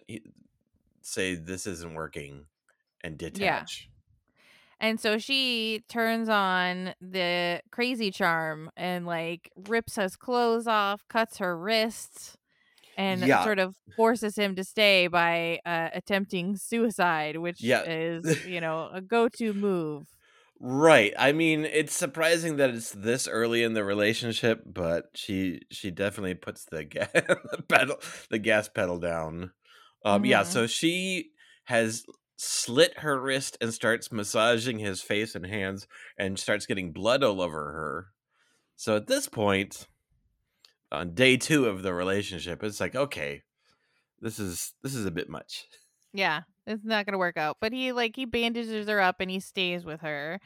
say 1.03 1.35
this 1.35 1.67
isn't 1.67 1.95
working 1.95 2.47
and 3.03 3.19
detach. 3.19 3.89
Yeah. 3.91 3.95
And 4.81 5.01
so 5.01 5.19
she 5.19 5.85
turns 5.89 6.29
on 6.29 6.95
the 7.01 7.63
crazy 7.73 8.13
charm 8.13 8.71
and 8.77 9.07
like 9.07 9.51
rips 9.57 9.97
his 9.97 10.15
clothes 10.17 10.69
off, 10.69 11.07
cuts 11.09 11.39
her 11.39 11.59
wrists, 11.59 12.38
and 12.99 13.25
Yeah. 13.25 13.41
sort 13.41 13.61
of 13.61 13.77
forces 13.97 14.37
him 14.37 14.57
to 14.57 14.65
stay 14.65 15.09
by 15.09 15.61
uh, 15.67 15.91
attempting 15.95 16.57
suicide, 16.59 17.39
which 17.39 17.61
Yeah. 17.61 17.87
is, 17.87 18.41
you 18.45 18.61
know, 18.61 18.91
a 18.93 19.03
go 19.03 19.31
to 19.31 19.55
move. 19.55 20.09
Right. 20.61 21.15
I 21.17 21.31
mean, 21.33 21.65
it's 21.65 21.95
surprising 21.95 22.57
that 22.57 22.71
it's 22.71 22.91
this 22.91 23.29
early 23.29 23.63
in 23.63 23.75
the 23.75 23.85
relationship, 23.85 24.63
but 24.67 25.11
she 25.15 25.61
she 25.71 25.93
definitely 25.93 26.35
puts 26.35 26.65
the 26.65 26.83
gas 26.85 27.11
the 27.13 27.65
pedal 27.69 27.97
the 28.31 28.41
gas 28.41 28.69
pedal 28.69 28.99
down. 28.99 29.53
Um 30.05 30.25
yeah, 30.25 30.43
Mhm. 30.43 30.43
so 30.43 30.67
she 30.67 31.31
has 31.67 32.05
slit 32.39 32.99
her 32.99 33.21
wrist 33.21 33.57
and 33.61 33.73
starts 33.73 34.11
massaging 34.11 34.81
his 34.81 35.01
face 35.01 35.35
and 35.37 35.47
hands 35.47 35.87
and 36.19 36.39
starts 36.39 36.67
getting 36.67 36.93
blood 36.93 37.23
all 37.23 37.41
over 37.41 37.73
her. 37.73 38.07
So 38.77 38.97
at 38.97 39.07
this 39.09 39.29
point 39.29 39.89
on 40.93 41.15
day 41.15 41.37
2 41.37 41.67
of 41.67 41.83
the 41.83 41.95
relationship, 41.95 42.63
it's 42.63 42.81
like, 42.81 42.95
okay, 42.97 43.43
this 44.21 44.39
is 44.39 44.75
this 44.83 44.95
is 44.95 45.07
a 45.07 45.11
bit 45.11 45.29
much. 45.29 45.67
Yeah, 46.13 46.43
it's 46.67 46.85
not 46.85 47.05
going 47.07 47.13
to 47.13 47.19
work 47.19 47.37
out. 47.37 47.59
But 47.61 47.73
he, 47.73 47.93
like, 47.93 48.17
he 48.17 48.25
bandages 48.25 48.89
her 48.89 49.01
up 49.01 49.17
and 49.21 49.31
he 49.31 49.41
stays 49.41 49.85
with 49.85 50.01
her. 50.01 50.41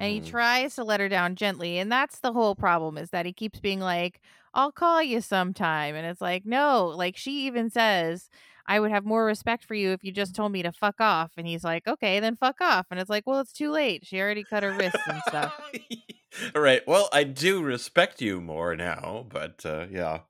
and 0.00 0.12
he 0.12 0.20
Mhm. 0.20 0.26
tries 0.26 0.74
to 0.76 0.84
let 0.84 1.00
her 1.00 1.08
down 1.08 1.34
gently 1.34 1.78
and 1.78 1.90
that's 1.90 2.20
the 2.20 2.32
whole 2.32 2.54
problem 2.54 2.96
is 2.98 3.10
that 3.10 3.26
he 3.26 3.32
keeps 3.32 3.58
being 3.58 3.80
like 3.80 4.20
i'll 4.54 4.70
call 4.70 5.02
you 5.02 5.20
sometime 5.20 5.96
and 5.96 6.06
it's 6.06 6.20
like 6.20 6.44
no 6.46 6.86
like 6.86 7.16
she 7.16 7.46
even 7.46 7.68
says 7.70 8.28
i 8.66 8.78
would 8.78 8.90
have 8.92 9.04
more 9.04 9.24
respect 9.24 9.64
for 9.64 9.74
you 9.74 9.90
if 9.90 10.04
you 10.04 10.12
just 10.12 10.34
told 10.36 10.52
me 10.52 10.62
to 10.62 10.70
fuck 10.70 11.00
off 11.00 11.32
and 11.36 11.46
he's 11.48 11.64
like 11.64 11.88
okay 11.88 12.20
then 12.20 12.36
fuck 12.36 12.60
off 12.60 12.86
and 12.92 13.00
it's 13.00 13.10
like 13.10 13.26
well 13.26 13.40
it's 13.40 13.52
too 13.52 13.70
late 13.70 14.06
she 14.06 14.20
already 14.20 14.44
cut 14.44 14.62
her 14.62 14.72
wrists 14.72 15.08
and 15.08 15.24
stuff 15.24 15.52
All 16.54 16.62
right. 16.62 16.86
Well, 16.86 17.08
I 17.12 17.24
do 17.24 17.62
respect 17.62 18.20
you 18.20 18.40
more 18.40 18.76
now, 18.76 19.26
but 19.28 19.64
uh, 19.64 19.86
yeah, 19.90 20.22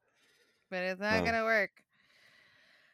but 0.71 0.83
it's 0.83 1.01
not 1.01 1.25
Uh, 1.25 1.25
gonna 1.25 1.45
work 1.45 1.83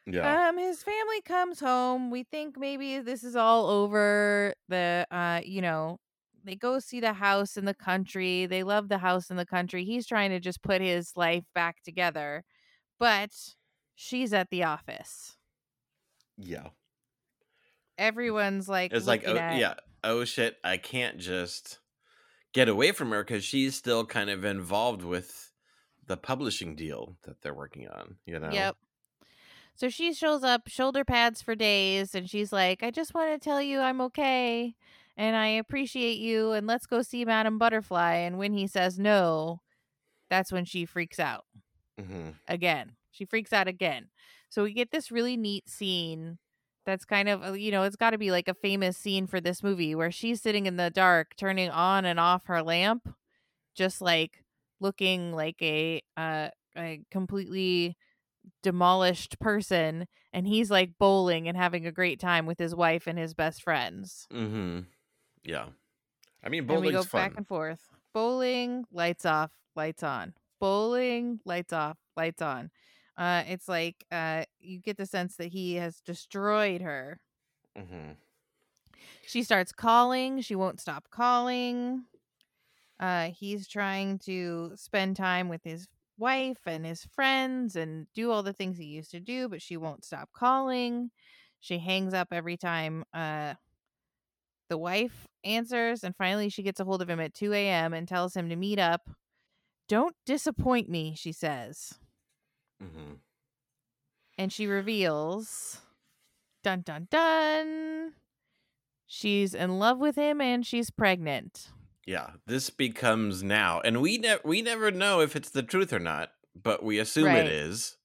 yeah, 0.05 0.37
Um, 0.49 0.57
his 0.57 0.81
family 0.81 1.21
comes 1.21 1.59
home. 1.59 2.09
We 2.09 2.23
think 2.23 2.57
maybe 2.57 2.99
this 2.99 3.23
is 3.23 3.35
all 3.35 3.67
over. 3.69 4.55
The 4.69 5.05
uh, 5.11 5.41
you 5.45 5.61
know, 5.61 5.99
they 6.43 6.55
go 6.55 6.79
see 6.79 6.99
the 6.99 7.13
house 7.13 7.57
in 7.57 7.65
the 7.65 7.73
country. 7.73 8.45
They 8.45 8.63
love 8.63 8.89
the 8.89 8.97
house 8.99 9.29
in 9.29 9.37
the 9.37 9.45
country. 9.45 9.83
He's 9.85 10.07
trying 10.07 10.31
to 10.31 10.39
just 10.39 10.61
put 10.63 10.81
his 10.81 11.15
life 11.15 11.43
back 11.53 11.81
together. 11.83 12.43
But 12.99 13.31
she's 13.95 14.33
at 14.33 14.49
the 14.51 14.63
office. 14.63 15.37
yeah. 16.37 16.69
Everyone's 17.97 18.67
like 18.67 18.91
It's 18.91 19.07
like, 19.07 19.23
oh, 19.25 19.33
yeah, 19.35 19.75
oh 20.03 20.25
shit, 20.25 20.57
I 20.63 20.77
can't 20.77 21.17
just 21.17 21.79
get 22.55 22.69
away 22.69 22.93
from 22.93 23.11
her 23.11 23.23
because 23.23 23.43
she's 23.43 23.75
still 23.75 24.05
kind 24.05 24.29
of 24.29 24.45
involved 24.45 25.03
with 25.03 25.51
the 26.07 26.15
publishing 26.15 26.73
deal 26.73 27.17
that 27.23 27.41
they're 27.41 27.53
working 27.53 27.87
on. 27.89 28.15
You 28.25 28.39
know. 28.39 28.49
Yep. 28.49 28.77
So 29.75 29.89
she 29.89 30.13
shows 30.13 30.41
up, 30.41 30.69
shoulder 30.69 31.03
pads 31.03 31.41
for 31.41 31.53
days, 31.53 32.15
and 32.15 32.29
she's 32.29 32.53
like, 32.53 32.81
I 32.81 32.91
just 32.91 33.13
want 33.13 33.33
to 33.33 33.37
tell 33.37 33.61
you 33.61 33.81
I'm 33.81 33.99
okay 34.01 34.73
and 35.17 35.35
I 35.35 35.47
appreciate 35.47 36.17
you 36.17 36.51
and 36.53 36.65
let's 36.65 36.85
go 36.85 37.01
see 37.01 37.25
Madame 37.25 37.57
Butterfly. 37.57 38.13
And 38.13 38.37
when 38.37 38.53
he 38.53 38.67
says 38.67 38.97
no, 38.97 39.61
that's 40.29 40.51
when 40.51 40.65
she 40.65 40.85
freaks 40.85 41.19
out 41.19 41.45
hmm 41.99 42.29
again. 42.47 42.93
She 43.11 43.25
freaks 43.25 43.53
out 43.53 43.67
again. 43.67 44.07
So 44.49 44.63
we 44.63 44.73
get 44.73 44.91
this 44.91 45.11
really 45.11 45.35
neat 45.35 45.69
scene 45.69 46.37
that's 46.85 47.05
kind 47.05 47.29
of, 47.29 47.43
uh, 47.43 47.53
you 47.53 47.71
know, 47.71 47.83
it's 47.83 47.95
got 47.95 48.11
to 48.11 48.17
be 48.17 48.31
like 48.31 48.47
a 48.47 48.53
famous 48.53 48.97
scene 48.97 49.27
for 49.27 49.41
this 49.41 49.63
movie 49.63 49.95
where 49.95 50.11
she's 50.11 50.41
sitting 50.41 50.65
in 50.65 50.77
the 50.77 50.89
dark, 50.89 51.35
turning 51.35 51.69
on 51.69 52.05
and 52.05 52.19
off 52.19 52.45
her 52.45 52.61
lamp, 52.61 53.13
just 53.75 54.01
like 54.01 54.43
looking 54.79 55.33
like 55.33 55.61
a, 55.61 56.01
uh, 56.17 56.49
a 56.77 57.01
completely 57.11 57.97
demolished 58.61 59.39
person 59.39 60.07
and 60.33 60.47
he's 60.47 60.69
like 60.69 60.97
bowling 60.99 61.47
and 61.47 61.57
having 61.57 61.87
a 61.87 61.91
great 61.91 62.19
time 62.19 62.45
with 62.45 62.59
his 62.59 62.75
wife 62.75 63.07
and 63.07 63.17
his 63.17 63.33
best 63.33 63.63
friends. 63.63 64.27
mm-hmm 64.31 64.81
Yeah. 65.43 65.67
I 66.43 66.49
mean, 66.49 66.69
and 66.69 66.81
we 66.81 66.91
go 66.91 67.03
fun. 67.03 67.29
back 67.29 67.37
and 67.37 67.47
forth. 67.47 67.79
Bowling, 68.13 68.85
lights 68.91 69.25
off, 69.25 69.51
lights 69.75 70.03
on. 70.03 70.33
Bowling, 70.59 71.39
lights 71.43 71.73
off, 71.73 71.97
lights 72.15 72.41
on. 72.41 72.69
Uh 73.17 73.43
it's 73.47 73.67
like 73.67 74.05
uh 74.11 74.45
you 74.59 74.79
get 74.79 74.97
the 74.97 75.05
sense 75.05 75.37
that 75.37 75.47
he 75.47 75.75
has 75.75 76.01
destroyed 76.01 76.81
her. 76.81 77.19
hmm 77.75 78.17
She 79.25 79.43
starts 79.43 79.71
calling, 79.71 80.41
she 80.41 80.55
won't 80.55 80.79
stop 80.79 81.09
calling. 81.09 82.05
Uh 82.99 83.29
he's 83.31 83.67
trying 83.67 84.19
to 84.19 84.73
spend 84.75 85.15
time 85.15 85.49
with 85.49 85.63
his 85.63 85.87
wife 86.17 86.61
and 86.65 86.85
his 86.85 87.05
friends 87.05 87.75
and 87.75 88.07
do 88.13 88.31
all 88.31 88.43
the 88.43 88.53
things 88.53 88.77
he 88.77 88.85
used 88.85 89.11
to 89.11 89.19
do, 89.19 89.49
but 89.49 89.61
she 89.61 89.77
won't 89.77 90.05
stop 90.05 90.29
calling. 90.33 91.11
She 91.59 91.79
hangs 91.79 92.13
up 92.13 92.29
every 92.31 92.57
time 92.57 93.05
uh 93.13 93.55
the 94.69 94.77
wife 94.77 95.27
answers, 95.43 96.03
and 96.03 96.15
finally 96.15 96.49
she 96.49 96.63
gets 96.63 96.79
a 96.79 96.85
hold 96.85 97.01
of 97.01 97.09
him 97.09 97.19
at 97.19 97.33
2 97.33 97.67
a.m. 97.69 97.93
and 97.93 98.07
tells 98.07 98.35
him 98.35 98.49
to 98.49 98.55
meet 98.55 98.79
up. 98.79 99.09
Don't 99.87 100.15
disappoint 100.25 100.89
me, 100.89 101.15
she 101.17 101.31
says. 101.31 101.95
Hmm 102.79 103.15
And 104.37 104.51
she 104.51 104.65
reveals 104.67 105.81
dun 106.63 106.81
dun 106.81 107.07
dun. 107.11 108.15
She's 109.07 109.53
in 109.55 109.79
love 109.79 109.99
with 109.99 110.15
him 110.17 110.41
and 110.41 110.65
she's 110.65 110.91
pregnant. 110.91 111.71
Yeah. 112.05 112.33
This 112.45 112.69
becomes 112.69 113.43
now, 113.43 113.81
and 113.81 114.01
we 114.01 114.17
never 114.17 114.41
we 114.45 114.61
never 114.61 114.91
know 114.91 115.21
if 115.21 115.35
it's 115.35 115.49
the 115.49 115.63
truth 115.63 115.91
or 115.91 115.99
not, 115.99 116.31
but 116.55 116.83
we 116.83 116.99
assume 116.99 117.33
Right. 117.33 117.45
it 117.45 117.47
is. 117.47 117.97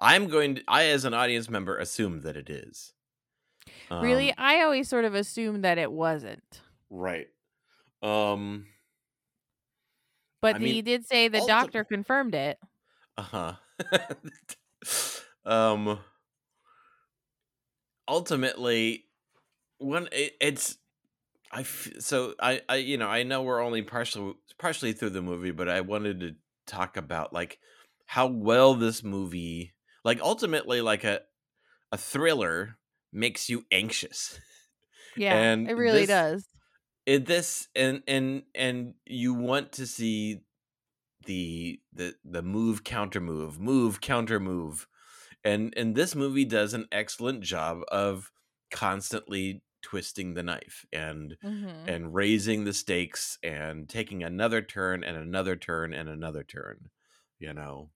I'm 0.00 0.28
going 0.28 0.56
to. 0.56 0.64
I, 0.68 0.84
as 0.86 1.04
an 1.06 1.14
audience 1.14 1.50
member, 1.50 1.78
assume 1.78 2.22
that 2.22 2.36
it 2.36 2.50
is. 2.50 2.94
really, 3.98 4.32
Um, 4.32 4.36
I 4.36 4.62
always 4.62 4.88
sort 4.88 5.04
of 5.04 5.14
assumed 5.14 5.64
that 5.64 5.78
it 5.78 5.92
wasn't. 5.92 6.62
right. 6.90 7.28
Um. 8.02 8.68
But 10.40 10.56
I 10.56 10.58
he 10.58 10.80
mean, 10.80 10.82
did 10.82 11.04
say 11.06 11.28
the 11.28 11.42
doctor 11.42 11.84
confirmed 11.84 12.34
it. 12.34 12.58
Uh 13.16 13.22
huh. 13.22 13.56
um. 15.44 15.98
Ultimately, 18.08 19.06
when 19.78 20.08
it, 20.12 20.34
it's, 20.40 20.78
I 21.52 21.60
f- 21.62 21.92
so 22.00 22.34
I 22.40 22.62
I 22.68 22.76
you 22.76 22.98
know 22.98 23.08
I 23.08 23.24
know 23.24 23.42
we're 23.42 23.62
only 23.62 23.82
partially 23.82 24.34
partially 24.58 24.92
through 24.92 25.10
the 25.10 25.22
movie, 25.22 25.52
but 25.52 25.68
I 25.68 25.82
wanted 25.82 26.20
to 26.20 26.36
talk 26.66 26.96
about 26.96 27.32
like 27.32 27.58
how 28.06 28.26
well 28.28 28.74
this 28.74 29.04
movie 29.04 29.74
like 30.04 30.20
ultimately 30.20 30.80
like 30.82 31.04
a 31.04 31.22
a 31.92 31.98
thriller 31.98 32.78
makes 33.12 33.48
you 33.50 33.66
anxious. 33.72 34.40
Yeah, 35.14 35.46
And 35.46 35.66
it 35.66 35.72
really 35.74 36.06
this- 36.06 36.06
does. 36.06 36.46
in 37.06 37.24
this 37.24 37.68
and 37.76 38.02
and 38.08 38.44
and 38.54 38.94
you 39.06 39.34
want 39.34 39.72
to 39.74 39.86
see 39.86 40.42
the 41.26 41.80
the 41.92 42.16
the 42.24 42.42
move 42.42 42.84
counter 42.84 43.20
move 43.20 43.60
move 43.60 44.00
counter 44.00 44.40
move. 44.40 44.88
And 45.44 45.74
and 45.76 45.94
this 45.96 46.14
movie 46.14 46.44
does 46.44 46.74
an 46.74 46.88
excellent 46.92 47.42
job 47.44 47.82
of 47.88 48.32
constantly 48.70 49.62
twisting 49.82 50.34
the 50.34 50.42
knife 50.42 50.86
and 50.92 51.38
hmm 51.42 51.86
and 51.86 52.14
raising 52.14 52.64
the 52.64 52.72
stakes 52.72 53.38
and 53.42 53.88
taking 53.88 54.22
another 54.24 54.62
turn 54.62 55.04
and 55.04 55.16
another 55.16 55.56
turn 55.56 55.94
and 55.94 56.08
another 56.08 56.44
turn 56.44 56.90
you 57.38 57.52
know? 57.54 57.90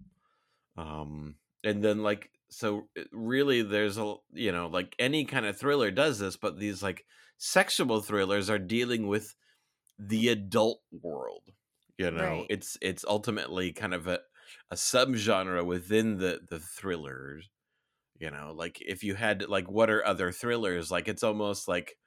Um 0.76 1.36
and 1.64 1.84
then 1.84 2.02
like 2.02 2.32
so 2.50 2.88
really 3.12 3.62
there's 3.62 3.98
a 3.98 4.16
you 4.32 4.52
know 4.52 4.66
like 4.68 4.94
any 4.98 5.24
kind 5.24 5.46
of 5.46 5.58
thriller 5.58 5.90
does 5.90 6.18
this 6.18 6.36
but 6.36 6.58
these 6.58 6.82
like 6.82 7.06
sexual 7.38 8.00
thrillers 8.00 8.48
are 8.50 8.58
dealing 8.58 9.06
with 9.06 9.36
the 9.98 10.28
adult 10.28 10.82
world 10.92 11.52
you 12.00 12.10
know 12.10 12.34
Right. 12.34 12.50
it's 12.50 12.78
it's 12.82 13.04
ultimately 13.06 13.72
kind 13.72 13.94
of 13.94 14.06
a 14.06 14.20
a 14.70 14.76
subgenre 14.76 15.64
within 15.66 16.18
the 16.18 16.40
the 16.50 16.60
thrillers 16.60 17.50
you 18.18 18.30
know 18.30 18.52
like 18.56 18.80
if 18.82 19.04
you 19.04 19.14
had 19.14 19.48
like 19.48 19.70
what 19.70 19.90
are 19.90 20.04
other 20.06 20.32
thrillers 20.32 20.90
like 20.90 21.08
it's 21.08 21.22
almost 21.24 21.68
like 21.68 21.98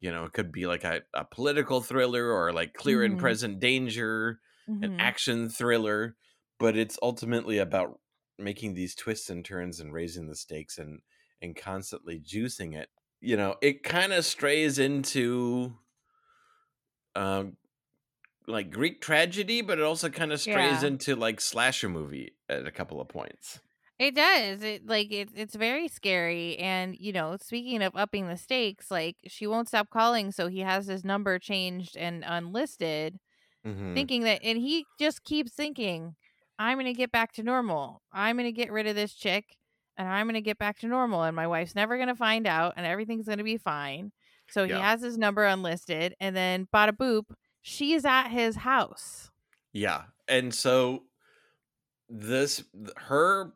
you 0.00 0.10
know 0.10 0.24
it 0.24 0.32
could 0.32 0.52
be 0.52 0.66
like 0.66 0.84
a, 0.84 1.02
a 1.14 1.24
political 1.24 1.80
thriller 1.80 2.30
or 2.32 2.52
like 2.52 2.74
clear 2.74 3.02
and 3.04 3.18
Mhm. 3.18 3.18
present 3.18 3.60
danger 3.60 4.40
an 4.82 4.90
Mhm. 4.90 4.94
action 4.98 5.48
thriller 5.48 6.16
but 6.58 6.76
it's 6.76 6.98
ultimately 7.02 7.58
about 7.58 8.00
making 8.38 8.74
these 8.74 8.94
twists 8.94 9.30
and 9.30 9.44
turns 9.44 9.80
and 9.80 9.92
raising 9.92 10.28
the 10.28 10.36
stakes 10.36 10.78
and 10.78 11.00
and 11.42 11.56
constantly 11.56 12.20
juicing 12.20 12.76
it 12.76 12.90
you 13.20 13.36
know 13.36 13.56
it 13.62 13.82
kind 13.82 14.12
of 14.12 14.24
strays 14.24 14.78
into 14.78 15.78
um 17.14 17.56
like 18.46 18.70
greek 18.70 19.00
tragedy 19.00 19.62
but 19.62 19.78
it 19.78 19.84
also 19.84 20.08
kind 20.08 20.32
of 20.32 20.40
strays 20.40 20.82
Yeah. 20.82 20.88
into 20.88 21.16
like 21.16 21.40
slasher 21.40 21.88
movie 21.88 22.32
at 22.48 22.66
a 22.66 22.70
couple 22.70 23.00
of 23.00 23.08
points 23.08 23.60
It 23.98 24.16
does. 24.16 24.60
It 24.64 24.86
like 24.88 25.12
it, 25.12 25.28
it's 25.36 25.54
very 25.54 25.86
scary. 25.86 26.56
And 26.58 26.96
you 26.98 27.12
know, 27.12 27.36
speaking 27.40 27.80
of 27.80 27.94
upping 27.94 28.26
the 28.26 28.36
stakes, 28.36 28.90
like 28.90 29.16
she 29.28 29.46
won't 29.46 29.68
stop 29.68 29.88
calling, 29.88 30.32
so 30.32 30.48
he 30.48 30.60
has 30.60 30.86
his 30.88 31.04
number 31.04 31.38
changed 31.38 31.96
and 31.96 32.24
unlisted, 32.26 33.20
mm-hmm. 33.64 33.94
thinking 33.94 34.22
that, 34.24 34.40
and 34.42 34.58
he 34.58 34.84
just 34.98 35.22
keeps 35.22 35.52
thinking, 35.54 36.16
"I'm 36.58 36.76
gonna 36.76 36.92
get 36.92 37.12
back 37.12 37.30
to 37.34 37.44
normal. 37.44 38.02
I'm 38.12 38.36
gonna 38.36 38.50
get 38.50 38.72
rid 38.72 38.88
of 38.88 38.96
this 38.96 39.14
chick, 39.14 39.44
and 39.96 40.08
I'm 40.08 40.26
gonna 40.26 40.40
get 40.40 40.58
back 40.58 40.80
to 40.80 40.88
normal, 40.88 41.22
and 41.22 41.36
my 41.36 41.46
wife's 41.46 41.76
never 41.76 41.96
gonna 41.96 42.16
find 42.16 42.48
out, 42.48 42.74
and 42.76 42.84
everything's 42.84 43.28
gonna 43.28 43.44
be 43.44 43.58
fine." 43.58 44.10
So 44.50 44.64
he 44.64 44.70
Yeah. 44.70 44.80
has 44.90 45.02
his 45.02 45.16
number 45.16 45.44
unlisted, 45.44 46.16
and 46.18 46.34
then 46.34 46.66
bada 46.74 46.90
boop, 46.90 47.26
she 47.66 47.94
is 47.94 48.04
at 48.04 48.28
his 48.28 48.56
house. 48.56 49.30
Yeah. 49.72 50.04
And 50.28 50.54
so 50.54 51.04
this 52.08 52.62
her 52.96 53.54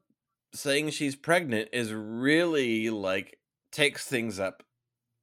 saying 0.55 0.91
she's 0.91 1.15
pregnant 1.15 1.69
is 1.73 1.93
really 1.93 2.89
like 2.89 3.39
takes 3.71 4.07
things 4.07 4.39
up 4.41 4.63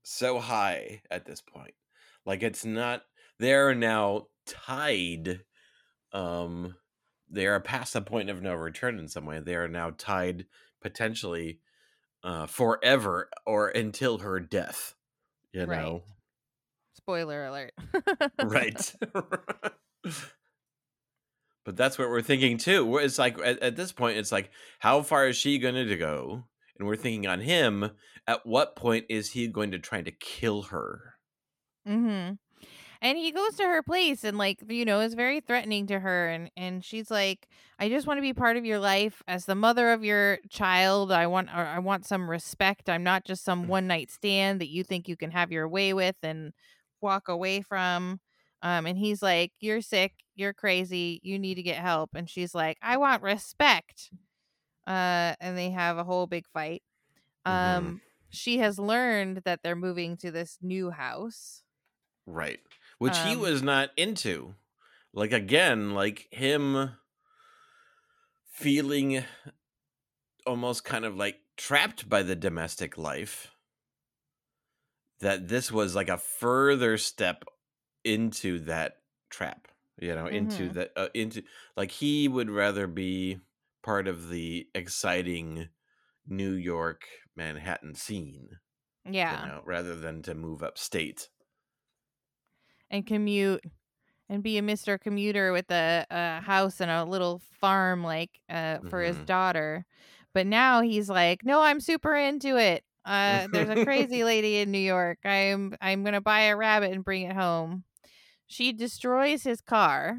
so 0.04 0.40
high 0.40 1.02
at 1.10 1.26
this 1.26 1.42
point. 1.42 1.74
Like 2.28 2.44
it's 2.44 2.64
not 2.64 3.04
they're 3.40 3.74
now 3.74 4.28
tied 4.46 5.42
um 6.14 6.76
they 7.28 7.48
are 7.48 7.60
past 7.60 7.94
the 7.94 8.02
point 8.02 8.30
of 8.30 8.44
no 8.44 8.54
return 8.54 9.00
in 9.00 9.08
some 9.08 9.26
way. 9.26 9.40
They 9.40 9.56
are 9.56 9.68
now 9.68 9.90
tied 9.98 10.46
potentially 10.80 11.60
uh 12.24 12.46
forever 12.46 13.30
or 13.48 13.70
until 13.70 14.20
her 14.20 14.40
death. 14.40 14.94
You 15.52 15.66
Right. 15.66 15.82
know. 15.82 16.04
Spoiler 17.06 17.46
alert. 17.46 17.72
right 18.44 18.96
but 21.66 21.76
that's 21.76 21.98
what 21.98 22.10
we're 22.10 22.22
thinking 22.22 22.58
too 22.58 22.98
it's 22.98 23.18
like 23.18 23.38
at, 23.40 23.60
at 23.60 23.76
this 23.76 23.92
point 23.92 24.18
it's 24.18 24.32
like 24.32 24.50
how 24.80 25.02
far 25.02 25.28
is 25.28 25.36
she 25.36 25.58
going 25.58 25.76
to 25.76 25.98
go 25.98 26.44
and 26.78 26.88
we're 26.88 26.96
thinking 26.96 27.28
on 27.28 27.40
him 27.40 27.92
at 28.28 28.46
what 28.46 28.76
point 28.76 29.06
is 29.10 29.32
he 29.32 29.48
going 29.48 29.72
to 29.72 29.80
try 29.80 30.02
to 30.02 30.12
kill 30.12 30.64
her 30.64 31.16
Mm-hmm. 31.88 32.34
And 33.02 33.18
he 33.18 33.32
goes 33.32 33.56
to 33.58 33.64
her 33.64 33.84
place 33.84 34.24
and 34.24 34.38
like 34.38 34.64
you 34.68 34.86
know 34.86 35.02
is 35.02 35.14
very 35.14 35.40
threatening 35.40 35.86
to 35.88 36.00
her 36.00 36.30
and 36.30 36.50
and 36.58 36.84
she's 36.84 37.12
like, 37.12 37.48
I 37.78 37.90
just 37.90 38.08
want 38.08 38.18
to 38.18 38.22
be 38.22 38.34
part 38.34 38.58
of 38.58 38.66
your 38.66 38.80
life 38.80 39.22
as 39.28 39.46
the 39.46 39.54
mother 39.54 39.92
of 39.92 40.04
your 40.04 40.40
child. 40.50 41.12
I 41.12 41.28
want 41.28 41.50
or 41.50 41.66
I 41.66 41.80
want 41.80 42.06
some 42.06 42.30
respect. 42.30 42.90
I'm 42.90 43.04
not 43.04 43.26
just 43.26 43.44
some 43.44 43.68
one 43.68 43.88
night 43.88 44.10
stand 44.10 44.62
that 44.62 44.70
you 44.70 44.84
think 44.84 45.08
you 45.08 45.16
can 45.16 45.32
have 45.32 45.52
your 45.52 45.68
way 45.68 45.94
with 45.94 46.16
and 46.24 46.54
walk 47.06 47.30
away 47.30 47.62
from. 47.64 48.22
Um, 48.64 48.88
and 48.88 48.98
he's 49.00 49.24
like, 49.24 49.54
You're 49.62 49.82
sick, 49.82 50.14
you're 50.36 50.54
crazy, 50.56 51.22
you 51.24 51.40
need 51.40 51.56
to 51.58 51.64
get 51.64 51.80
help. 51.80 52.12
And 52.16 52.30
she's 52.30 52.56
like, 52.56 52.78
I 52.84 52.98
want 52.98 53.24
respect. 53.24 54.12
Uh, 54.88 55.36
and 55.42 55.58
they 55.58 55.72
have 55.72 55.98
a 55.98 56.04
whole 56.04 56.28
big 56.28 56.48
fight. 56.48 56.84
Mhm. 57.48 57.96
Um, 57.96 58.02
she 58.30 58.60
has 58.60 58.80
learned 58.80 59.40
that 59.46 59.62
they're 59.64 59.76
moving 59.76 60.18
to 60.18 60.32
this 60.32 60.60
new 60.62 60.92
house. 60.92 61.64
right 62.26 62.60
which 62.98 63.20
he 63.20 63.36
Um, 63.36 63.36
was 63.36 63.62
not 63.62 63.92
into 63.98 64.56
like 65.14 65.32
again 65.34 65.94
like 65.94 66.28
him 66.32 66.98
feeling 68.52 69.24
almost 70.46 70.84
kind 70.84 71.06
of 71.06 71.16
like 71.16 71.42
trapped 71.58 72.08
by 72.10 72.24
the 72.24 72.36
domestic 72.36 72.98
life 72.98 73.55
that 75.20 75.48
this 75.48 75.72
was 75.72 75.96
like 75.96 76.10
a 76.10 76.18
further 76.18 76.98
step 76.98 77.46
into 78.04 78.60
that 78.60 78.98
trap 79.30 79.68
you 80.00 80.14
know 80.16 80.28
into 80.28 80.70
Mhm. 80.70 80.76
that 80.76 80.92
uh, 80.96 81.10
into 81.14 81.44
like 81.78 81.92
he 81.92 82.28
would 82.28 82.50
rather 82.50 82.88
be 82.88 83.40
part 83.84 84.08
of 84.08 84.30
the 84.30 84.70
exciting 84.76 85.70
new 86.28 86.54
york 86.54 87.06
manhattan 87.36 87.96
scene 87.96 88.50
yeah 89.06 89.42
you 89.42 89.42
know 89.50 89.62
rather 89.66 89.96
than 89.96 90.22
to 90.24 90.36
move 90.36 90.64
upstate 90.64 91.30
And 92.90 93.06
commute 93.06 93.64
and 94.30 94.44
be 94.44 94.58
a 94.58 94.62
Mr. 94.62 94.98
Commuter 94.98 95.52
with 95.54 95.72
a, 95.72 96.06
a 96.12 96.42
house 96.42 96.82
and 96.82 96.92
a 96.92 97.06
little 97.06 97.40
farm 97.40 98.04
like 98.04 98.42
uh 98.50 98.80
for 98.88 99.04
his 99.04 99.20
Mhm. 99.20 99.28
daughter. 99.28 99.86
But 100.34 100.48
now 100.48 100.82
he's 100.82 101.10
like, 101.10 101.46
"No, 101.46 101.62
I'm 101.62 101.80
super 101.82 102.16
into 102.16 102.58
it. 102.58 102.86
Uh 103.06 103.48
there's 103.52 103.70
a 103.70 103.84
crazy 103.86 104.24
lady 104.24 104.58
in 104.58 104.72
New 104.72 104.80
York. 104.80 105.20
I'm 105.26 105.76
I'm 105.82 106.04
going 106.04 106.14
to 106.14 106.22
buy 106.22 106.42
a 106.44 106.56
rabbit 106.56 106.92
and 106.92 107.04
bring 107.04 107.24
it 107.24 107.36
home." 107.36 107.84
She 108.48 108.74
destroys 108.74 109.44
his 109.44 109.62
car 109.62 110.18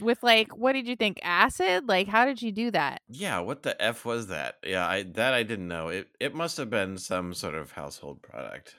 with 0.00 0.22
like 0.22 0.48
what 0.56 0.72
did 0.72 0.86
you 0.88 0.96
think? 0.96 1.18
Acid? 1.22 1.88
Like 1.88 2.08
how 2.08 2.24
did 2.24 2.38
she 2.38 2.50
do 2.50 2.70
that? 2.70 3.02
yeah 3.08 3.38
what 3.40 3.62
the 3.62 3.80
f 3.82 4.04
was 4.04 4.28
that 4.28 4.56
yeah 4.64 4.86
i 4.88 5.02
that 5.02 5.34
i 5.34 5.42
didn't 5.42 5.68
know 5.68 5.88
it 5.88 6.08
it 6.18 6.34
must 6.34 6.56
have 6.56 6.70
been 6.70 6.96
some 6.98 7.32
sort 7.34 7.54
of 7.54 7.72
household 7.72 8.22
product 8.22 8.76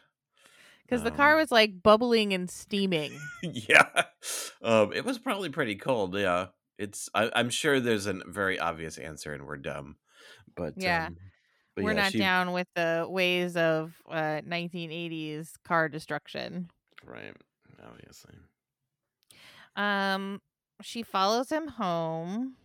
Cuz 0.89 1.03
the 1.03 1.11
car 1.11 1.31
Um, 1.33 1.37
was 1.37 1.51
like 1.51 1.81
bubbling 1.83 2.33
and 2.33 2.49
steaming. 2.49 3.19
yeah 3.43 3.87
um 4.63 4.91
it 4.93 5.05
was 5.05 5.17
probably 5.19 5.49
pretty 5.49 5.75
cold 5.75 6.15
yeah 6.17 6.47
it's 6.77 7.07
I, 7.13 7.31
i'm 7.35 7.49
sure 7.49 7.79
there's 7.79 8.07
a 8.07 8.19
very 8.27 8.59
obvious 8.59 8.97
answer 8.97 9.33
and 9.33 9.45
we're 9.45 9.57
dumb 9.57 9.95
but 10.55 10.73
Yeah. 10.77 11.07
um 11.07 11.17
but 11.75 11.83
We're 11.83 11.93
yeah 11.93 11.93
not 11.93 12.11
she 12.11 12.19
down 12.19 12.51
with 12.53 12.67
the 12.75 13.05
ways 13.09 13.55
of 13.57 14.01
uh 14.09 14.41
1980s 14.45 15.53
car 15.63 15.89
destruction. 15.89 16.69
right 17.05 17.35
obviously 17.83 18.35
Um, 19.75 20.41
she 20.81 21.03
follows 21.03 21.49
him 21.51 21.67
home, 21.67 22.55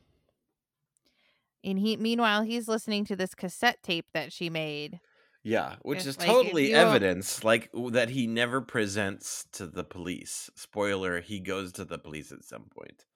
and 1.64 1.78
he 1.78 1.96
meanwhile 1.96 2.42
he's 2.42 2.68
listening 2.68 3.04
to 3.06 3.16
this 3.16 3.34
cassette 3.34 3.82
tape 3.82 4.06
that 4.12 4.32
she 4.32 4.50
made. 4.50 5.00
yeah 5.42 5.76
which 5.82 6.04
It's 6.06 6.06
is 6.06 6.18
like, 6.18 6.26
totally 6.28 6.72
evidence 6.72 7.44
like 7.44 7.70
that 7.92 8.10
he 8.10 8.26
never 8.26 8.60
presents 8.60 9.46
to 9.52 9.66
the 9.66 9.84
police 9.84 10.50
spoiler 10.54 11.20
he 11.20 11.40
goes 11.40 11.72
to 11.72 11.84
the 11.84 11.98
police 11.98 12.30
at 12.32 12.44
some 12.44 12.68
point 12.68 13.06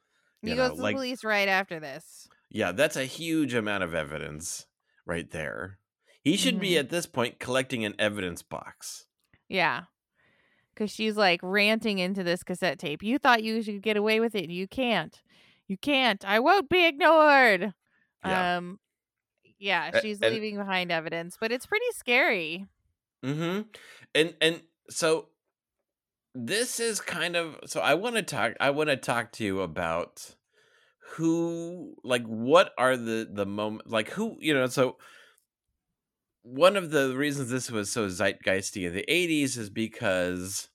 He 0.42 0.50
you 0.50 0.56
goes 0.56 0.70
know, 0.70 0.76
to 0.76 0.82
the 0.82 0.88
police 0.88 1.24
right 1.24 1.48
after 1.48 1.80
this. 1.80 2.28
yeah 2.50 2.72
that's 2.72 2.96
a 2.96 3.04
huge 3.04 3.54
amount 3.54 3.84
of 3.84 3.94
evidence 3.94 4.66
right 5.06 5.30
there 5.30 5.78
he 6.24 6.36
should 6.36 6.58
be 6.58 6.70
Mhm. 6.70 6.80
at 6.80 6.88
this 6.90 7.06
point 7.06 7.38
collecting 7.38 7.84
an 7.84 7.94
evidence 7.98 8.42
box 8.42 9.06
Yeah. 9.48 9.84
Cause 10.76 10.90
she's 10.90 11.16
like 11.16 11.38
ranting 11.42 12.00
into 12.00 12.24
this 12.24 12.42
cassette 12.42 12.80
tape. 12.80 13.02
You 13.02 13.18
thought 13.18 13.44
you 13.44 13.62
should 13.62 13.80
get 13.82 13.96
away 13.96 14.18
with 14.18 14.34
it. 14.34 14.50
You 14.50 14.66
can't. 14.66 15.16
You 15.68 15.76
can't. 15.76 16.24
I 16.24 16.40
won't 16.40 16.68
be 16.68 16.84
ignored. 16.86 17.72
Yeah. 18.24 18.56
Um 18.56 18.80
yeah, 19.58 20.00
she's 20.00 20.20
and- 20.20 20.34
leaving 20.34 20.56
behind 20.56 20.90
evidence, 20.90 21.36
but 21.40 21.52
it's 21.52 21.66
pretty 21.66 21.86
scary. 21.92 22.66
Mm-hmm. 23.24 23.62
And 24.16 24.34
and 24.40 24.62
so 24.90 25.28
this 26.34 26.80
is 26.80 27.00
kind 27.00 27.36
of 27.36 27.60
so 27.66 27.80
I 27.80 27.94
want 27.94 28.16
to 28.16 28.22
talk 28.22 28.54
I 28.58 28.70
want 28.70 28.90
to 28.90 28.96
talk 28.96 29.30
to 29.32 29.44
you 29.44 29.60
about 29.60 30.34
who 31.12 31.94
like 32.02 32.24
what 32.24 32.72
are 32.78 32.96
the 32.96 33.28
the 33.32 33.46
moment 33.46 33.88
like 33.88 34.10
who 34.10 34.36
you 34.40 34.52
know 34.54 34.66
so 34.66 34.96
one 36.44 36.76
of 36.76 36.90
the 36.90 37.16
reasons 37.16 37.50
this 37.50 37.70
was 37.70 37.90
so 37.90 38.06
zeitgeisty 38.06 38.86
in 38.86 38.94
the 38.94 39.04
80s 39.08 39.56
is 39.58 39.70
because 39.70 40.68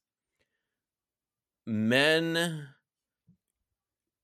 men 1.66 2.68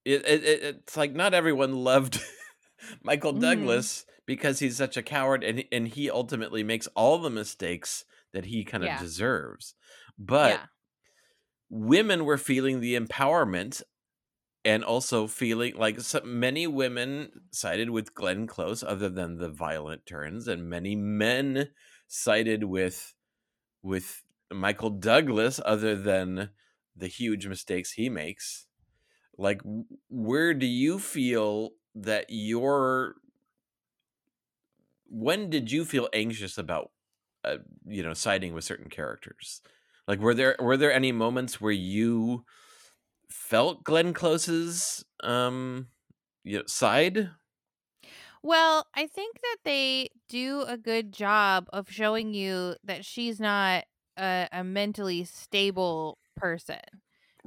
it, 0.04 0.26
it, 0.28 0.44
it 0.44 0.64
it's 0.64 0.98
like 0.98 1.14
not 1.14 1.34
everyone 1.34 1.74
loved 1.74 2.20
Michael 3.04 3.34
Mhm. 3.34 3.42
Douglas 3.42 4.06
because 4.26 4.60
he's 4.60 4.78
such 4.78 4.98
a 4.98 5.04
coward 5.04 5.44
and 5.44 5.64
and 5.72 5.88
he 5.88 6.10
ultimately 6.10 6.64
makes 6.64 6.88
all 6.96 7.20
the 7.20 7.30
mistakes 7.30 8.06
that 8.34 8.46
he 8.46 8.64
kind 8.64 8.84
of 8.84 8.88
Yeah. 8.90 9.00
deserves. 9.00 9.76
But 10.18 10.52
yeah. 10.60 10.66
women 11.70 12.26
were 12.26 12.38
feeling 12.38 12.80
the 12.80 12.96
empowerment 13.00 13.82
and 14.66 14.84
also 14.84 15.28
feeling 15.28 15.76
like 15.78 16.02
so 16.02 16.22
many 16.26 16.66
women 16.68 17.30
sided 17.52 17.92
with 17.92 18.16
Glenn 18.16 18.48
Close 18.48 18.84
other 18.84 19.10
than 19.10 19.38
the 19.38 19.50
violent 19.50 20.06
turns 20.08 20.48
and 20.48 20.70
many 20.70 20.96
men 20.96 21.70
sided 22.08 22.64
with 22.64 23.14
with 23.84 24.24
Michael 24.52 24.90
Douglas 24.90 25.62
other 25.66 25.96
than 25.96 26.50
the 26.96 27.08
huge 27.08 27.48
mistakes 27.48 27.92
he 27.94 28.10
makes. 28.10 28.68
Like 29.38 29.62
where 30.10 30.54
do 30.54 30.66
you 30.66 31.00
feel 31.00 31.72
that 31.96 32.26
your 32.30 33.16
when 35.08 35.50
did 35.50 35.72
you 35.72 35.86
feel 35.86 36.10
anxious 36.14 36.58
about 36.58 36.92
uh, 37.44 37.58
you 37.86 38.04
know 38.04 38.14
siding 38.14 38.54
with 38.54 38.64
certain 38.64 38.90
characters? 38.90 39.62
Like 40.08 40.20
were 40.20 40.34
there 40.34 40.56
were 40.60 40.78
there 40.78 40.94
any 40.94 41.12
moments 41.12 41.62
where 41.62 41.72
you 41.72 42.46
felt 43.32 43.84
glenn 43.84 44.14
close's 44.14 45.06
um 45.24 45.90
you 46.44 46.60
know, 46.60 46.66
side 46.68 47.32
Well, 48.44 48.88
I 48.94 49.08
think 49.08 49.40
that 49.42 49.58
they 49.64 50.10
do 50.30 50.62
a 50.68 50.78
good 50.78 51.12
job 51.12 51.68
of 51.74 51.90
showing 51.90 52.34
you 52.34 52.76
that 52.84 53.06
she's 53.06 53.40
not 53.40 53.86
a, 54.18 54.48
a 54.52 54.64
mentally 54.64 55.24
stable 55.26 56.20
person. 56.36 56.80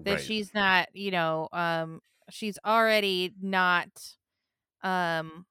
That 0.05 0.21
Right. 0.21 0.21
she's 0.21 0.55
not, 0.55 0.88
you 0.95 1.11
know, 1.11 1.49
um, 1.53 2.01
she's 2.31 2.59
already 2.64 3.35
not 3.41 4.17
um 4.83 5.47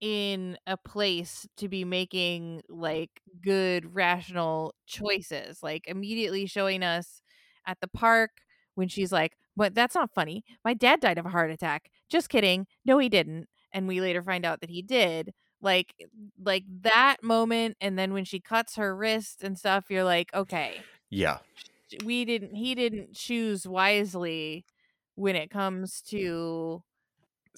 in 0.00 0.58
a 0.66 0.76
place 0.76 1.46
to 1.58 1.68
be 1.68 1.84
making 1.84 2.62
like 2.68 3.20
good 3.42 3.94
rational 3.94 4.74
choices 4.86 5.62
like 5.62 5.86
immediately 5.86 6.46
showing 6.46 6.82
us 6.82 7.22
at 7.66 7.78
the 7.80 7.88
park 7.88 8.30
when 8.74 8.88
she's 8.88 9.12
like 9.12 9.36
but 9.60 9.74
that's 9.74 9.94
not 9.94 10.10
funny. 10.14 10.42
My 10.64 10.72
dad 10.72 11.00
died 11.00 11.18
of 11.18 11.26
a 11.26 11.28
heart 11.28 11.50
attack. 11.50 11.90
Just 12.08 12.30
kidding. 12.30 12.66
No 12.86 12.96
he 12.96 13.10
didn't. 13.10 13.46
And 13.74 13.86
we 13.86 14.00
later 14.00 14.22
find 14.22 14.46
out 14.46 14.62
that 14.62 14.70
he 14.70 14.80
did. 14.80 15.34
Like 15.60 15.92
eh, 16.00 16.06
like 16.42 16.64
that 16.80 17.18
moment 17.22 17.76
and 17.78 17.98
then 17.98 18.14
when 18.14 18.24
she 18.24 18.40
cuts 18.40 18.76
her 18.76 18.96
wrist 18.96 19.44
and 19.44 19.58
stuff 19.58 19.84
you're 19.90 20.02
like 20.04 20.32
okay. 20.32 20.80
Yeah. 21.10 21.40
We 22.02 22.24
didn't 22.24 22.54
he 22.54 22.74
didn't 22.74 23.12
choose 23.14 23.66
wisely 23.68 24.64
when 25.16 25.36
it 25.36 25.50
comes 25.50 26.00
to 26.08 26.82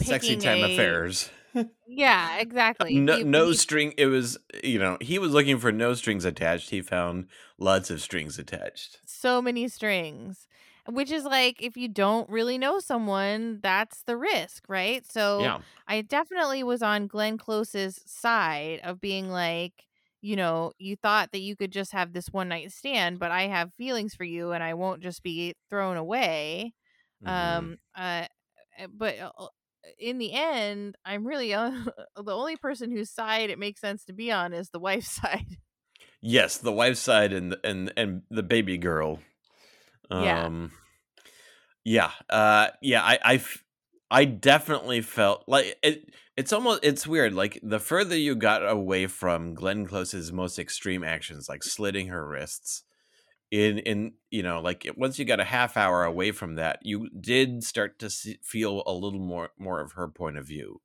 sexy 0.00 0.36
time 0.36 0.58
a- 0.64 0.72
affairs. 0.72 1.30
Yeah 1.86 2.38
exactly. 2.40 2.98
No, 2.98 3.18
He- 3.18 3.24
no 3.24 3.48
he- 3.48 3.54
string 3.54 3.92
it 3.96 4.06
was 4.06 4.38
you 4.64 4.80
know 4.80 4.96
he 5.00 5.20
was 5.20 5.30
looking 5.32 5.58
for 5.58 5.70
no 5.70 5.94
strings 5.94 6.24
attached. 6.24 6.70
He 6.70 6.82
found 6.82 7.26
lots 7.58 7.90
of 7.90 8.00
strings 8.00 8.38
attached. 8.40 8.98
So 9.06 9.40
many 9.40 9.68
strings 9.68 10.48
which 10.88 11.10
is 11.10 11.24
like 11.24 11.62
if 11.62 11.76
you 11.76 11.88
don't 11.88 12.28
really 12.28 12.58
know 12.58 12.78
someone 12.80 13.60
that's 13.62 14.02
the 14.04 14.16
risk 14.16 14.64
right 14.68 15.06
so 15.06 15.52
yeah 15.52 15.62
i 15.86 16.00
definitely 16.02 16.62
was 16.64 16.82
on 16.82 17.06
glenn 17.06 17.38
close's 17.38 18.00
side 18.06 18.80
of 18.82 19.00
being 19.00 19.28
like 19.30 19.86
you 20.20 20.36
know 20.36 20.72
you 20.78 20.96
thought 20.96 21.30
that 21.32 21.40
you 21.40 21.54
could 21.56 21.70
just 21.72 21.92
have 21.92 22.12
this 22.12 22.28
one 22.28 22.48
night 22.48 22.72
stand 22.72 23.18
but 23.18 23.30
i 23.30 23.42
have 23.46 23.72
feelings 23.74 24.14
for 24.14 24.24
you 24.24 24.52
and 24.52 24.62
i 24.64 24.74
won't 24.74 25.02
just 25.02 25.22
be 25.22 25.54
thrown 25.70 25.96
away 25.96 26.72
Mhm. 27.20 27.70
um 27.70 27.76
uh 27.96 28.26
uh, 28.78 28.86
but 28.92 29.18
uh, 29.18 29.32
uh, 29.38 29.48
in 29.98 30.18
the 30.18 30.32
end 30.32 30.96
i'm 31.04 31.26
really 31.26 31.54
on 31.54 31.86
the 32.16 32.34
only 32.34 32.56
person 32.56 32.90
whose 32.90 33.10
side 33.10 33.50
it 33.50 33.58
makes 33.58 33.80
sense 33.80 34.04
to 34.04 34.12
be 34.12 34.30
on 34.32 34.52
is 34.52 34.70
the 34.70 34.80
wife's 34.80 35.10
side 35.22 35.58
Yes, 36.20 36.56
the 36.58 36.72
wife's 36.72 37.00
side 37.00 37.32
and 37.32 37.56
and 37.64 37.92
and 37.96 38.22
the 38.30 38.42
baby 38.42 38.78
girl. 38.78 39.20
Yeah. 40.12 40.48
Um 40.48 40.72
yeah. 41.84 42.12
Uh 42.28 42.68
yeah, 42.80 43.02
I, 43.02 43.18
I, 43.24 43.44
I 44.10 44.24
definitely 44.24 45.00
felt 45.00 45.44
like 45.48 45.78
it 45.82 46.14
it's 46.36 46.52
almost 46.52 46.80
it's 46.82 47.06
weird 47.06 47.34
like 47.34 47.58
the 47.62 47.78
further 47.78 48.16
you 48.16 48.34
got 48.34 48.66
away 48.68 49.06
from 49.06 49.54
Glenn 49.54 49.86
Close's 49.86 50.32
most 50.32 50.58
extreme 50.58 51.04
actions 51.04 51.48
like 51.48 51.62
slitting 51.62 52.08
her 52.08 52.26
wrists 52.26 52.84
in 53.50 53.78
in 53.80 54.14
you 54.30 54.42
know 54.42 54.60
like 54.60 54.88
once 54.96 55.18
you 55.18 55.24
got 55.26 55.40
a 55.40 55.44
half 55.44 55.76
hour 55.76 56.04
away 56.04 56.32
from 56.32 56.56
that 56.56 56.80
you 56.82 57.10
did 57.20 57.64
start 57.64 57.98
to 58.00 58.10
see, 58.10 58.38
feel 58.42 58.82
a 58.86 58.92
little 58.94 59.20
more 59.20 59.50
more 59.58 59.80
of 59.80 59.92
her 59.92 60.08
point 60.08 60.38
of 60.38 60.46
view 60.46 60.82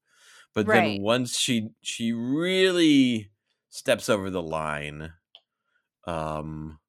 but 0.54 0.72
Right. 0.72 1.00
then 1.00 1.02
once 1.02 1.38
she 1.38 1.70
she 1.84 2.13
really 2.13 3.32
steps 3.70 4.10
over 4.10 4.30
the 4.30 4.44
line 4.44 5.13
um 6.06 6.80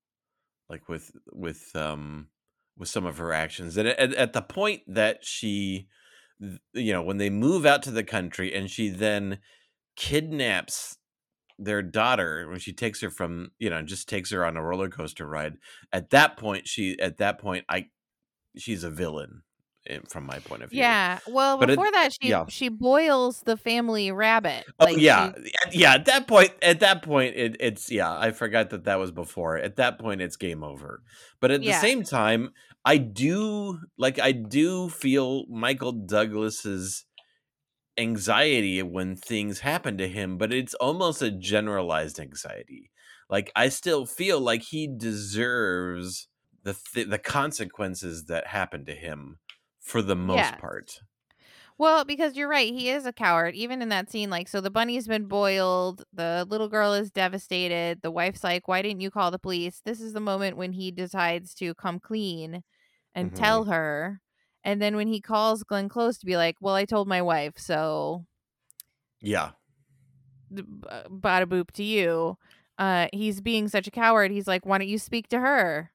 like 0.68 0.88
with 0.88 1.10
with 1.32 1.70
um 1.74 2.28
with 2.76 2.88
some 2.88 3.06
of 3.06 3.18
her 3.18 3.32
actions 3.32 3.76
and 3.76 3.88
at, 3.88 4.14
at 4.14 4.32
the 4.32 4.42
point 4.42 4.82
that 4.86 5.24
she 5.24 5.88
you 6.72 6.92
know, 6.92 7.02
when 7.02 7.18
they 7.18 7.30
move 7.30 7.66
out 7.66 7.82
to 7.82 7.90
the 7.90 8.04
country 8.04 8.54
and 8.54 8.70
she 8.70 8.88
then 8.88 9.38
kidnaps 9.96 10.96
their 11.58 11.82
daughter 11.82 12.48
when 12.48 12.60
she 12.60 12.72
takes 12.72 13.00
her 13.00 13.10
from, 13.10 13.50
you 13.58 13.68
know, 13.68 13.82
just 13.82 14.08
takes 14.08 14.30
her 14.30 14.44
on 14.44 14.56
a 14.56 14.62
roller 14.62 14.88
coaster 14.88 15.26
ride. 15.26 15.54
At 15.92 16.10
that 16.10 16.36
point, 16.36 16.68
she 16.68 16.98
at 17.00 17.18
that 17.18 17.40
point 17.40 17.64
I 17.68 17.86
she's 18.56 18.84
a 18.84 18.90
villain 18.90 19.42
Eh, 19.88 19.98
from 20.08 20.26
my 20.26 20.38
point 20.40 20.62
of 20.62 20.70
view. 20.70 20.80
Yeah. 20.80 21.18
Well, 21.26 21.56
But 21.58 21.70
it- 21.70 21.76
before 21.76 21.90
that, 21.92 22.12
she 22.20 22.28
yeah. 22.28 22.44
she 22.48 22.68
boils 22.68 23.40
the 23.42 23.56
family 23.56 24.12
rabbit. 24.12 24.64
Oh 24.78 24.84
Like, 24.84 24.98
yeah, 24.98 25.32
she- 25.72 25.80
yeah. 25.80 25.94
At 25.94 26.04
that 26.06 26.26
point, 26.26 26.50
at 26.62 26.80
that 26.80 27.02
point, 27.02 27.34
it, 27.36 27.56
it's 27.60 27.90
yeah. 27.90 28.12
I 28.16 28.30
forgot 28.32 28.70
that 28.70 28.84
that 28.84 28.98
was 28.98 29.10
before. 29.12 29.56
At 29.58 29.76
that 29.76 29.98
point, 29.98 30.20
it's 30.20 30.36
game 30.36 30.62
over. 30.62 31.02
But 31.40 31.50
at 31.50 31.62
Yeah. 31.62 31.72
the 31.72 31.80
same 31.80 32.02
time, 32.02 32.50
I 32.84 32.98
do 32.98 33.78
like. 33.96 34.18
I 34.20 34.32
do 34.32 34.88
feel 34.90 35.46
Michael 35.48 35.92
Douglas's 35.92 37.04
anxiety 37.96 38.82
when 38.82 39.16
things 39.16 39.60
happen 39.60 39.98
to 39.98 40.08
him, 40.08 40.38
but 40.38 40.52
it's 40.52 40.74
almost 40.74 41.20
a 41.22 41.30
generalized 41.30 42.20
anxiety. 42.20 42.90
Like 43.28 43.50
I 43.56 43.68
still 43.68 44.06
feel 44.06 44.40
like 44.40 44.62
he 44.62 44.86
deserves 44.86 46.28
the 46.62 46.74
th- 46.94 47.08
the 47.08 47.18
consequences 47.18 48.26
that 48.26 48.46
happen 48.48 48.84
to 48.86 48.94
him 48.94 49.38
for 49.88 50.02
the 50.02 50.16
most 50.16 50.56
Yes. 50.56 50.58
part. 50.58 51.00
Well, 51.78 52.04
because 52.04 52.36
you're 52.36 52.48
right, 52.48 52.72
he 52.72 52.90
is 52.90 53.06
a 53.06 53.12
coward. 53.12 53.54
Even 53.54 53.82
in 53.82 53.88
that 53.90 54.10
scene, 54.10 54.30
like, 54.30 54.48
so 54.48 54.60
the 54.60 54.70
bunny's 54.70 55.06
been 55.06 55.26
boiled, 55.26 56.04
the 56.12 56.46
little 56.48 56.68
girl 56.68 56.92
is 56.92 57.10
devastated, 57.10 58.02
the 58.02 58.10
wife's 58.10 58.42
like, 58.44 58.66
Why 58.68 58.82
didn't 58.82 59.00
you 59.00 59.10
call 59.10 59.30
the 59.30 59.38
police? 59.38 59.80
This 59.84 60.00
is 60.00 60.12
the 60.12 60.20
moment 60.20 60.56
when 60.56 60.72
he 60.72 60.90
decides 60.90 61.54
to 61.56 61.74
come 61.74 62.00
clean 62.00 62.62
and 63.14 63.34
Mhm. 63.34 63.34
tell 63.34 63.64
her. 63.66 64.20
And 64.64 64.82
then 64.82 64.96
when 64.96 65.08
he 65.08 65.20
calls 65.20 65.62
Glenn 65.64 65.88
Close 65.88 66.18
to 66.18 66.26
be 66.26 66.36
like, 66.36 66.56
Well, 66.60 66.74
I 66.74 66.84
told 66.84 67.08
my 67.08 67.22
wife, 67.22 67.58
so 67.58 68.26
Yeah. 69.20 69.52
b- 70.52 70.62
bada 70.62 71.46
boop 71.46 71.70
to 71.72 71.84
you. 71.84 72.38
Uh, 72.78 73.08
he's 73.12 73.40
being 73.40 73.68
such 73.68 73.86
a 73.86 73.90
coward. 73.90 74.30
He's 74.30 74.46
like, 74.46 74.64
Why 74.66 74.78
don't 74.78 74.88
you 74.88 74.98
speak 74.98 75.28
to 75.28 75.40
her? 75.40 75.92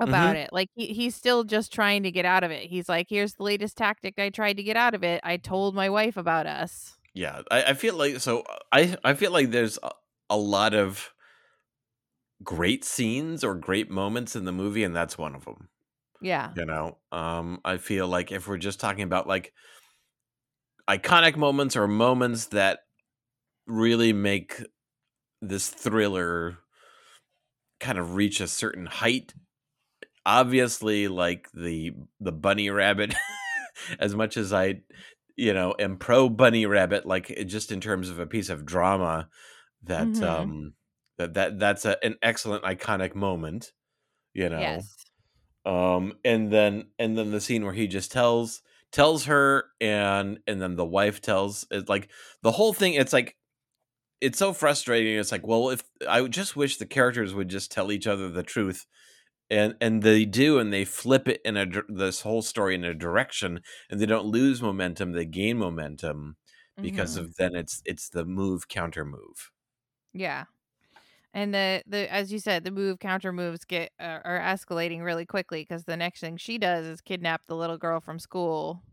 About 0.00 0.36
it. 0.36 0.50
Like 0.52 0.68
he, 0.74 0.86
he's 0.86 1.14
still 1.14 1.44
just 1.44 1.72
trying 1.72 2.02
to 2.04 2.10
get 2.10 2.24
out 2.24 2.44
of 2.44 2.50
it. 2.50 2.68
He's 2.68 2.88
like, 2.88 3.06
Here's 3.08 3.34
the 3.34 3.42
latest 3.42 3.76
tactic 3.76 4.18
I 4.18 4.30
tried 4.30 4.56
to 4.58 4.62
get 4.62 4.76
out 4.76 4.94
of 4.94 5.02
it. 5.02 5.20
I 5.24 5.36
told 5.36 5.74
my 5.74 5.90
wife 5.90 6.16
about 6.16 6.46
us. 6.46 6.96
Yeah, 7.14 7.42
I, 7.50 7.64
I 7.64 7.74
feel 7.74 7.96
like 7.96 8.20
so. 8.20 8.44
I 8.72 8.96
I 9.02 9.14
feel 9.14 9.32
like 9.32 9.50
there's 9.50 9.78
a, 9.82 9.90
a 10.30 10.36
lot 10.36 10.74
of 10.74 11.12
great 12.42 12.84
scenes 12.84 13.42
or 13.42 13.54
great 13.54 13.90
moments 13.90 14.36
in 14.36 14.44
the 14.44 14.52
movie, 14.52 14.84
and 14.84 14.94
that's 14.94 15.18
one 15.18 15.34
of 15.34 15.44
them. 15.44 15.68
Yeah. 16.20 16.50
You 16.56 16.64
know, 16.64 16.98
um, 17.12 17.60
I 17.64 17.76
feel 17.78 18.06
like 18.08 18.32
if 18.32 18.48
we're 18.48 18.58
just 18.58 18.80
talking 18.80 19.02
about 19.02 19.26
like 19.26 19.52
iconic 20.88 21.36
moments 21.36 21.76
or 21.76 21.86
moments 21.86 22.46
that 22.46 22.80
really 23.66 24.12
make 24.12 24.62
this 25.40 25.68
thriller 25.68 26.58
kind 27.80 27.98
of 27.98 28.14
reach 28.14 28.40
a 28.40 28.48
certain 28.48 28.86
height, 28.86 29.34
obviously, 30.28 31.08
like 31.08 31.50
the 31.54 31.94
the 32.20 32.32
bunny 32.32 32.70
rabbit. 32.70 33.14
as 34.00 34.14
much 34.14 34.36
as 34.36 34.52
I, 34.52 34.82
you 35.36 35.54
know, 35.54 35.74
am 35.78 35.98
pro 35.98 36.28
bunny 36.28 36.66
rabbit, 36.66 37.06
like 37.06 37.28
just 37.46 37.72
in 37.72 37.80
terms 37.80 38.10
of 38.10 38.18
a 38.18 38.26
piece 38.26 38.48
of 38.50 38.66
drama, 38.66 39.28
that 39.84 40.22
Mhm. 40.22 40.22
um 40.22 40.74
that 41.18 41.34
that 41.34 41.58
that's 41.58 41.84
a, 41.86 42.02
an 42.04 42.16
excellent 42.22 42.64
iconic 42.64 43.14
moment. 43.14 43.72
You 44.34 44.50
know, 44.50 44.86
Yes. 44.86 45.06
um 45.66 46.14
and 46.24 46.52
then 46.52 46.90
and 46.98 47.18
then 47.18 47.30
the 47.30 47.40
scene 47.40 47.64
where 47.64 47.74
he 47.74 47.86
just 47.88 48.12
tells 48.12 48.62
tells 48.92 49.26
her 49.26 49.66
and 49.80 50.40
and 50.46 50.62
then 50.62 50.76
the 50.76 50.86
wife 50.86 51.20
tells 51.20 51.66
it 51.70 51.88
like 51.88 52.10
the 52.42 52.52
whole 52.52 52.72
thing 52.72 52.94
it's 52.94 53.12
like 53.12 53.36
it's 54.20 54.38
so 54.38 54.52
frustrating 54.52 55.16
it's 55.18 55.32
like 55.32 55.46
well 55.46 55.70
if 55.70 55.82
i 56.08 56.26
just 56.26 56.56
wish 56.56 56.78
the 56.78 56.86
characters 56.86 57.34
would 57.34 57.48
just 57.48 57.70
tell 57.70 57.92
each 57.92 58.06
other 58.06 58.28
the 58.30 58.42
truth 58.42 58.86
and 59.50 59.76
and 59.80 60.02
they 60.02 60.24
do 60.24 60.58
and 60.58 60.72
they 60.72 60.84
flip 60.84 61.28
it 61.28 61.40
in 61.44 61.56
a 61.56 61.66
this 61.88 62.22
whole 62.22 62.42
story 62.42 62.74
in 62.74 62.84
a 62.84 62.94
direction 62.94 63.60
and 63.90 64.00
they 64.00 64.06
don't 64.06 64.26
lose 64.26 64.62
momentum 64.62 65.12
they 65.12 65.24
gain 65.24 65.58
momentum 65.58 66.36
because 66.80 67.16
Mhm. 67.16 67.18
of 67.18 67.36
then 67.36 67.54
it's 67.54 67.82
it's 67.84 68.08
the 68.10 68.24
move 68.24 68.68
counter 68.68 69.04
move 69.04 69.50
yeah. 70.12 70.44
And 71.34 71.54
the 71.54 71.82
the 71.86 72.12
as 72.12 72.32
you 72.32 72.40
said, 72.40 72.64
the 72.64 72.70
move 72.72 72.98
counter 73.00 73.32
moves 73.32 73.64
get 73.64 73.92
uh, 74.00 74.20
are 74.24 74.40
escalating 74.40 75.04
really 75.04 75.26
quickly 75.26 75.62
because 75.62 75.84
the 75.84 75.96
next 75.96 76.20
thing 76.20 76.36
she 76.38 76.58
does 76.58 76.86
is 76.86 77.00
kidnap 77.02 77.46
the 77.46 77.56
little 77.56 77.78
girl 77.78 78.00
from 78.00 78.18
school 78.18 78.84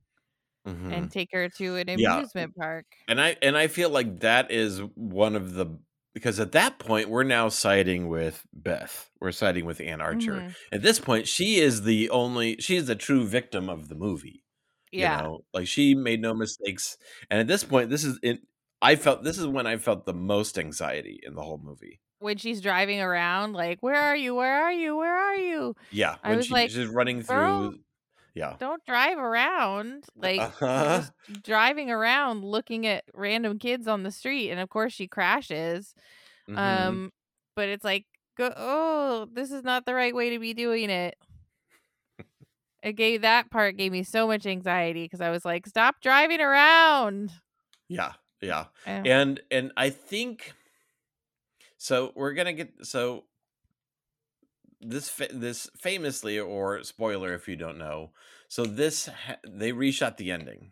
Mhm. 0.65 0.89
and 0.89 1.11
take 1.11 1.29
her 1.31 1.49
to 1.49 1.75
an 1.77 1.89
Yeah. 1.93 2.21
amusement 2.29 2.55
park. 2.55 2.85
and 3.07 3.21
i 3.21 3.37
and 3.41 3.57
i 3.57 3.67
feel 3.67 3.89
like 3.89 4.19
that 4.21 4.51
is 4.51 4.81
one 4.95 5.35
of 5.35 5.53
the 5.53 5.67
because 6.15 6.39
at 6.39 6.54
that 6.54 6.80
point 6.80 7.10
we're 7.10 7.23
now 7.23 7.49
siding 7.49 8.08
with 8.08 8.41
beth 8.54 9.12
we're 9.21 9.32
siding 9.32 9.65
with 9.65 9.80
Anne 9.80 10.01
Archer 10.01 10.34
Mhm. 10.34 10.56
at 10.71 10.82
this 10.82 10.99
point 10.99 11.28
she 11.28 11.58
is 11.60 11.84
the 11.84 12.10
only 12.10 12.56
she's 12.60 12.88
the 12.88 12.95
true 12.95 13.23
victim 13.28 13.69
of 13.69 13.88
the 13.89 13.95
movie 13.95 14.43
Yeah. 14.91 15.17
you 15.17 15.23
know 15.23 15.39
like 15.54 15.67
she 15.67 15.93
made 15.93 16.21
no 16.21 16.34
mistakes 16.34 16.97
and 17.30 17.39
at 17.39 17.47
this 17.47 17.63
point 17.63 17.89
this 17.91 18.04
is 18.04 18.17
it 18.23 18.39
i 18.82 18.95
felt 18.95 19.23
this 19.23 19.38
is 19.38 19.45
when 19.45 19.67
i 19.67 19.78
felt 19.78 20.06
the 20.06 20.13
most 20.13 20.58
anxiety 20.58 21.19
in 21.21 21.36
the 21.36 21.41
whole 21.43 21.60
movie 21.63 21.99
When 22.19 22.38
she's 22.38 22.62
driving 22.62 23.01
around, 23.01 23.54
like, 23.54 23.80
where 23.84 24.01
are 24.10 24.15
you? 24.15 24.34
Where 24.36 24.56
are 24.63 24.71
you? 24.73 24.95
Where 24.97 25.13
are 25.15 25.36
you? 25.36 25.75
yeah 25.91 26.15
I 26.23 26.30
when 26.30 26.38
was 26.38 26.47
she, 26.47 26.54
like, 26.54 26.69
she's 26.71 26.88
running 26.88 27.19
"Girl, 27.21 27.71
through 27.71 27.80
yeah 28.35 28.57
Don't 28.59 28.83
drive 28.85 29.17
around. 29.17 30.05
Like 30.15 30.45
Uh-huh. 30.45 31.11
driving 31.41 31.91
around 31.91 32.45
looking 32.45 32.87
at 32.87 33.03
random 33.13 33.59
kids 33.59 33.87
on 33.87 34.03
the 34.03 34.11
street 34.11 34.51
and 34.51 34.59
of 34.59 34.69
course 34.69 34.93
she 34.93 35.07
crashes. 35.07 35.95
Mhm. 36.47 36.59
Um 36.61 37.11
but 37.55 37.69
it's 37.69 37.83
like 37.85 38.05
go 38.37 38.53
oh, 38.57 39.27
this 39.33 39.51
is 39.51 39.63
not 39.63 39.85
the 39.85 39.95
right 39.95 40.15
way 40.15 40.31
to 40.31 40.39
be 40.39 40.53
doing 40.53 40.89
it. 40.89 41.17
It 42.81 42.93
gave 42.93 43.21
that 43.21 43.49
part 43.49 43.77
gave 43.77 43.91
me 43.91 44.03
so 44.03 44.27
much 44.27 44.45
anxiety 44.45 45.03
because 45.05 45.21
I 45.21 45.31
was 45.31 45.43
like, 45.43 45.65
stop 45.67 46.01
driving 46.01 46.39
around. 46.41 47.31
yeah 47.87 48.13
yeah 48.41 48.65
Eh, 48.85 49.05
and 49.05 49.41
and 49.51 49.71
i 49.77 49.89
think 49.89 50.53
so 51.77 52.11
we're 52.15 52.33
gonna 52.33 52.53
get 52.53 52.85
so 52.85 53.25
this 54.89 55.09
fa- 55.09 55.29
this 55.33 55.69
famously 55.77 56.39
or 56.39 56.83
spoiler 56.83 57.33
if 57.33 57.47
you 57.47 57.55
don't 57.55 57.77
know 57.77 58.11
so 58.47 58.65
this 58.65 59.07
ha- 59.07 59.37
they 59.47 59.71
reshot 59.71 60.17
the 60.17 60.31
ending 60.31 60.71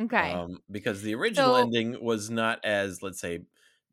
Okay. 0.00 0.32
um 0.32 0.58
because 0.70 1.02
the 1.02 1.14
original 1.14 1.54
So- 1.54 1.60
ending 1.62 2.02
was 2.04 2.30
not 2.30 2.64
as 2.64 3.02
let's 3.02 3.20
say 3.20 3.46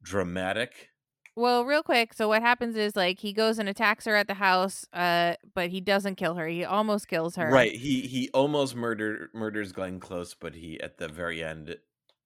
dramatic 0.04 0.90
well, 1.34 1.64
real 1.64 1.82
quick, 1.82 2.14
so 2.14 2.28
what 2.28 2.42
happens 2.42 2.76
is 2.76 2.98
like 2.98 3.18
he 3.22 3.32
goes 3.32 3.58
and 3.58 3.70
attacks 3.70 4.04
her 4.04 4.18
at 4.18 4.28
the 4.28 4.34
house, 4.34 4.86
uh, 4.92 5.36
but 5.56 5.70
he 5.70 5.80
doesn't 5.80 6.16
kill 6.16 6.36
her. 6.36 6.46
He 6.46 6.66
almost 6.66 7.08
kills 7.08 7.38
her. 7.38 7.50
right 7.50 7.72
he 7.74 8.02
he 8.02 8.30
almost 8.34 8.76
murder 8.76 9.30
murders 9.34 9.72
glenn 9.72 10.02
close 10.02 10.34
but 10.34 10.56
he 10.56 10.80
at 10.82 10.98
the 10.98 11.08
very 11.08 11.42
end 11.42 11.78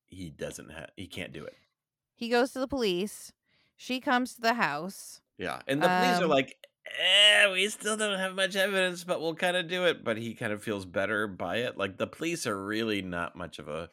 he 0.07 0.31
doesn't 0.31 0.69
have 0.71 0.89
he 0.97 1.05
can't 1.07 1.33
do 1.33 1.45
it 1.45 1.55
He 2.15 2.29
goes 2.29 2.51
to 2.53 2.59
the 2.59 2.67
police. 2.67 3.31
She 3.77 4.01
comes 4.01 4.33
to 4.35 4.41
the 4.41 4.55
house. 4.55 5.21
yeah 5.37 5.61
and 5.67 5.83
the 5.83 5.87
police 5.87 6.19
are 6.19 6.23
Um, 6.23 6.29
like 6.31 6.57
eh, 6.99 7.51
we 7.51 7.67
still 7.69 7.97
don't 7.97 8.19
have 8.19 8.35
much 8.35 8.55
evidence 8.55 9.03
but 9.03 9.21
we'll 9.21 9.35
kind 9.35 9.57
of 9.57 9.67
do 9.67 9.85
it 9.85 10.03
but 10.03 10.17
he 10.17 10.33
kind 10.33 10.53
of 10.53 10.63
feels 10.63 10.85
better 10.85 11.27
by 11.27 11.57
it 11.57 11.77
like 11.77 11.97
the 11.97 12.07
police 12.07 12.45
are 12.47 12.63
really 12.63 13.01
not 13.01 13.35
much 13.35 13.59
of 13.59 13.67
a 13.67 13.89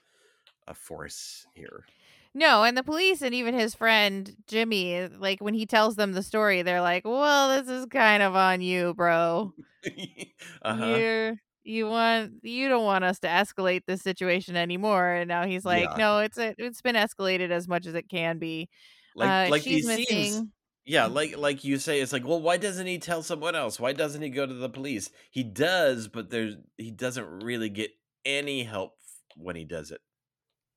a 0.69 0.75
force 0.75 1.47
here 1.55 1.87
No, 2.35 2.63
and 2.65 2.77
the 2.77 2.83
police 2.83 3.21
and 3.23 3.35
even 3.35 3.55
his 3.55 3.75
friend 3.75 4.35
Jimmy, 4.47 5.07
like 5.09 5.41
when 5.41 5.55
he 5.55 5.67
tells 5.67 5.97
them 5.97 6.13
the 6.13 6.23
story, 6.23 6.63
they're 6.63 6.81
like, 6.81 7.05
"Well, 7.05 7.51
this 7.63 7.69
is 7.69 7.87
kind 7.87 8.23
of 8.23 8.35
on 8.35 8.61
you, 8.63 8.95
bro. 8.95 9.55
uh-huh 10.63 11.03
You're 11.03 11.35
you 11.65 11.87
want 11.89 12.33
you 12.43 12.69
don't 12.69 12.85
want 12.85 13.05
us 13.05 13.19
to 13.21 13.29
escalate 13.29 13.83
this 13.87 14.03
situation 14.03 14.57
anymore." 14.57 15.09
And 15.13 15.29
now 15.29 15.47
he's 15.47 15.65
like, 15.65 15.83
Yeah. 15.83 15.97
"No, 15.97 16.21
it's 16.21 16.39
a, 16.39 16.55
it's 16.59 16.81
been 16.83 16.97
escalated 16.97 17.51
as 17.51 17.69
much 17.69 17.87
as 17.87 17.95
it 17.95 18.09
can 18.09 18.39
be." 18.39 18.69
like 19.15 19.31
uh, 19.31 19.51
like 19.51 19.63
she's 19.63 19.83
he 19.83 19.83
missing. 19.83 20.07
seems 20.07 20.43
yeah 20.85 21.07
like 21.07 21.37
like 21.37 21.65
you 21.65 21.79
say 21.79 22.01
it's 22.01 22.13
like 22.13 22.27
well 22.27 22.41
why 22.41 22.57
doesn't 22.57 22.87
he 22.87 22.99
tell 22.99 23.23
someone 23.23 23.55
else 23.55 23.79
why 23.79 23.93
doesn't 23.93 24.23
he 24.23 24.29
go 24.29 24.47
to 24.47 24.55
the 24.55 24.69
police 24.69 25.11
he 25.31 25.43
does 25.43 26.09
but 26.09 26.31
there's 26.31 26.57
he 26.77 26.91
doesn't 26.91 27.43
really 27.43 27.69
get 27.69 27.91
any 28.25 28.65
help 28.65 28.95
when 29.37 29.57
he 29.57 29.65
does 29.65 29.91
it 29.91 30.01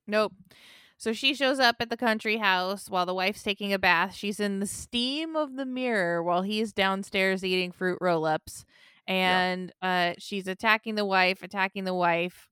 Nope. 0.07 0.33
So 0.97 1.13
she 1.13 1.33
shows 1.33 1.59
up 1.59 1.77
at 1.79 1.89
the 1.89 1.97
country 1.97 2.37
house 2.37 2.89
while 2.89 3.05
the 3.05 3.13
wife's 3.13 3.43
taking 3.43 3.73
a 3.73 3.79
bath. 3.79 4.15
She's 4.15 4.39
in 4.39 4.59
the 4.59 4.67
steam 4.67 5.35
of 5.35 5.55
the 5.55 5.65
mirror 5.65 6.23
while 6.23 6.41
he's 6.41 6.71
downstairs 6.71 7.43
eating 7.43 7.71
fruit 7.71 7.97
roll 7.99 8.25
ups. 8.25 8.65
And 9.07 9.71
uh, 9.81 10.13
she's 10.17 10.47
attacking 10.47 10.95
the 10.95 11.05
wife, 11.05 11.43
attacking 11.43 11.83
the 11.83 11.93
wife. 11.93 12.49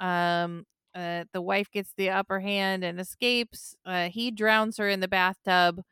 Um, 0.00 0.66
uh, 0.94 1.24
the 1.32 1.42
wife 1.42 1.70
gets 1.70 1.92
the 1.96 2.10
upper 2.10 2.40
hand 2.40 2.82
and 2.82 2.98
escapes. 2.98 3.76
Uh, 3.84 4.08
he 4.08 4.30
drowns 4.30 4.78
her 4.78 4.88
in 4.88 5.00
the 5.00 5.08
bathtub. 5.08 5.82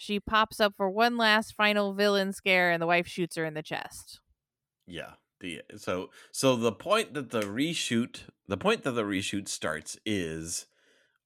She 0.00 0.18
pops 0.18 0.60
up 0.60 0.72
for 0.78 0.88
one 0.88 1.18
last 1.18 1.54
final 1.54 1.92
villain 1.92 2.32
scare, 2.32 2.70
and 2.70 2.80
the 2.80 2.86
wife 2.86 3.06
shoots 3.06 3.36
her 3.36 3.44
in 3.44 3.52
the 3.52 3.62
chest. 3.62 4.20
yeah 4.86 5.12
the 5.40 5.62
so 5.76 6.10
so 6.32 6.56
the 6.56 6.72
point 6.72 7.14
that 7.14 7.30
the 7.30 7.40
reshoot 7.42 8.24
the 8.46 8.56
point 8.56 8.82
that 8.82 8.92
the 8.92 9.04
reshoot 9.04 9.48
starts 9.48 9.98
is 10.04 10.66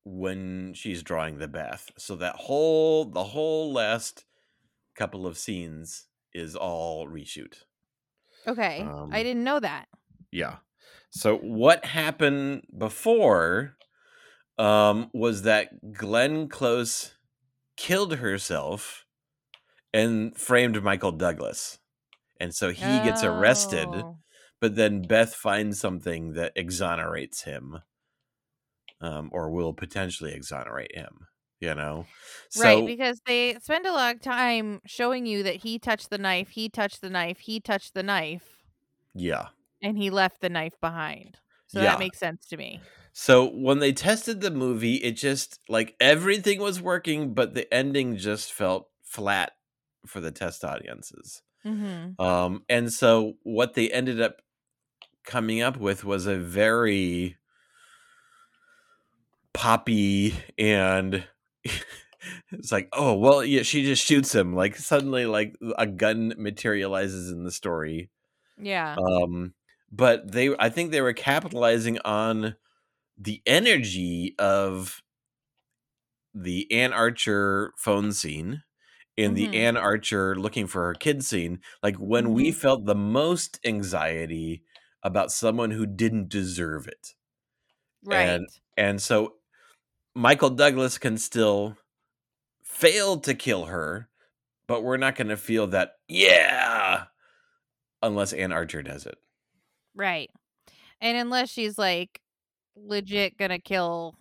when 0.05 0.75
she's 0.75 1.03
drawing 1.03 1.39
the 1.39 1.49
bath. 1.49 1.91
So 1.99 2.17
that 2.17 2.37
whole 2.37 3.05
the 3.07 3.25
whole 3.25 3.73
last 3.73 4.25
couple 4.97 5.27
of 5.27 5.39
scenes 5.39 6.09
is 6.35 6.57
all 6.57 7.09
reshoot. 7.09 7.65
Okay. 8.47 8.81
Um, 8.81 9.11
I 9.13 9.23
didn't 9.23 9.45
know 9.45 9.61
that. 9.61 9.87
Yeah. 10.31 10.59
So 11.11 11.37
what 11.39 11.85
happened 11.85 12.67
before 12.77 13.77
um 14.59 15.11
was 15.15 15.43
that 15.43 15.93
Glenn 15.93 16.49
Close 16.49 17.14
killed 17.77 18.17
herself 18.17 19.07
and 19.93 20.37
framed 20.37 20.83
Michael 20.83 21.13
Douglas. 21.13 21.79
And 22.41 22.55
so 22.55 22.71
he 22.71 23.01
gets 23.01 23.23
arrested, 23.25 23.89
Oh. 23.89 24.19
but 24.61 24.77
then 24.77 25.03
Beth 25.03 25.35
finds 25.35 25.81
something 25.81 26.33
that 26.35 26.53
exonerates 26.57 27.43
him. 27.43 27.81
Um, 29.01 29.29
or 29.33 29.51
will 29.51 29.75
potentially 29.75 30.33
exonerate 30.33 30.95
him, 30.95 31.27
you 31.61 31.75
know. 31.75 32.07
So 32.49 32.63
right, 32.63 32.87
because 32.87 33.21
they 33.27 33.55
spend 33.61 33.85
a 33.87 33.93
lot 33.93 34.15
of 34.15 34.23
time 34.23 34.81
showing 34.87 35.27
you 35.27 35.43
that 35.43 35.57
he 35.57 35.79
touched 35.79 36.09
the 36.09 36.17
knife, 36.17 36.51
he 36.51 36.71
touched 36.71 37.03
the 37.03 37.11
knife, 37.11 37.41
he 37.41 37.61
touched 37.61 37.93
the 37.93 38.03
knife, 38.03 38.63
yeah. 39.15 39.49
and 39.83 39.99
he 39.99 40.09
left 40.09 40.41
the 40.41 40.49
knife 40.49 40.81
behind. 40.81 41.39
So 41.67 41.81
Yeah. 41.81 41.91
that 41.91 41.99
makes 41.99 42.19
sense 42.19 42.47
to 42.47 42.57
me. 42.57 42.81
So 43.17 43.49
when 43.49 43.79
they 43.79 43.93
tested 43.93 44.41
the 44.41 44.51
movie, 44.51 44.97
it 44.97 45.13
just 45.13 45.61
like 45.69 45.95
everything 46.01 46.61
was 46.61 46.83
working, 46.83 47.33
but 47.33 47.55
the 47.55 47.73
ending 47.73 48.17
just 48.17 48.53
felt 48.53 48.89
flat 49.05 49.53
for 50.05 50.19
the 50.19 50.33
test 50.33 50.65
audiences. 50.65 51.41
Mm-hmm. 51.65 52.21
Um, 52.21 52.65
and 52.69 52.93
so 52.93 53.35
what 53.45 53.75
they 53.75 53.89
ended 53.89 54.21
up 54.21 54.43
coming 55.25 55.63
up 55.63 55.77
with 55.77 56.05
was 56.05 56.27
a 56.27 56.35
very 56.37 57.37
poppy 59.53 60.35
and 60.59 61.23
it's 62.51 62.73
like, 62.73 62.89
oh 62.93 63.15
well, 63.15 63.45
yeah, 63.45 63.63
she 63.63 63.85
just 63.85 64.05
shoots 64.05 64.35
him. 64.35 64.57
Like 64.57 64.77
suddenly, 64.77 65.25
like 65.25 65.55
a 65.79 65.87
gun 65.87 66.35
materializes 66.37 67.31
in 67.31 67.45
the 67.45 67.53
story. 67.53 68.11
Yeah. 68.61 68.97
Um, 68.97 69.55
but 69.93 70.33
they, 70.33 70.53
I 70.59 70.69
think 70.69 70.91
they 70.91 71.01
were 71.01 71.13
capitalizing 71.13 72.01
on 72.05 72.57
the 73.17 73.43
energy 73.47 74.35
of 74.39 75.03
the 76.35 76.71
Anne 76.73 76.93
Archer 76.93 77.73
phone 77.79 78.13
scene 78.13 78.63
in 79.17 79.35
the 79.35 79.49
Mhm. 79.49 79.55
Anne 79.55 79.77
Archer 79.77 80.37
looking 80.37 80.67
for 80.67 80.85
her 80.87 80.95
kid 80.95 81.25
scene, 81.25 81.61
like 81.83 81.97
when 81.97 82.33
we 82.33 82.51
Mhm. 82.51 82.55
felt 82.55 82.87
the 82.87 82.95
most 82.97 83.61
anxiety 83.65 84.65
about 85.03 85.33
someone 85.33 85.71
who 85.73 85.87
didn't 85.87 86.29
deserve 86.29 86.89
it. 86.89 87.15
right. 88.05 88.29
and- 88.29 88.49
And 88.77 89.01
so 89.03 89.37
Michael 90.15 90.51
Douglas 90.51 90.99
can 90.99 91.19
still 91.19 91.79
fail 92.65 93.21
to 93.21 93.35
kill 93.35 93.67
her, 93.67 94.11
but 94.69 94.83
we're 94.83 94.97
not 94.99 95.17
going 95.17 95.29
to 95.29 95.37
feel 95.39 95.67
that, 95.69 95.97
yeah, 96.09 97.07
unless 98.03 98.33
Anne 98.35 98.53
Archer 98.53 98.83
does 98.83 99.07
it. 99.07 99.19
right. 99.95 100.31
And 101.01 101.19
unless 101.19 101.51
she's 101.51 101.79
like 101.79 102.21
legit 102.77 103.37
gonna 103.37 103.59
kill 103.59 104.17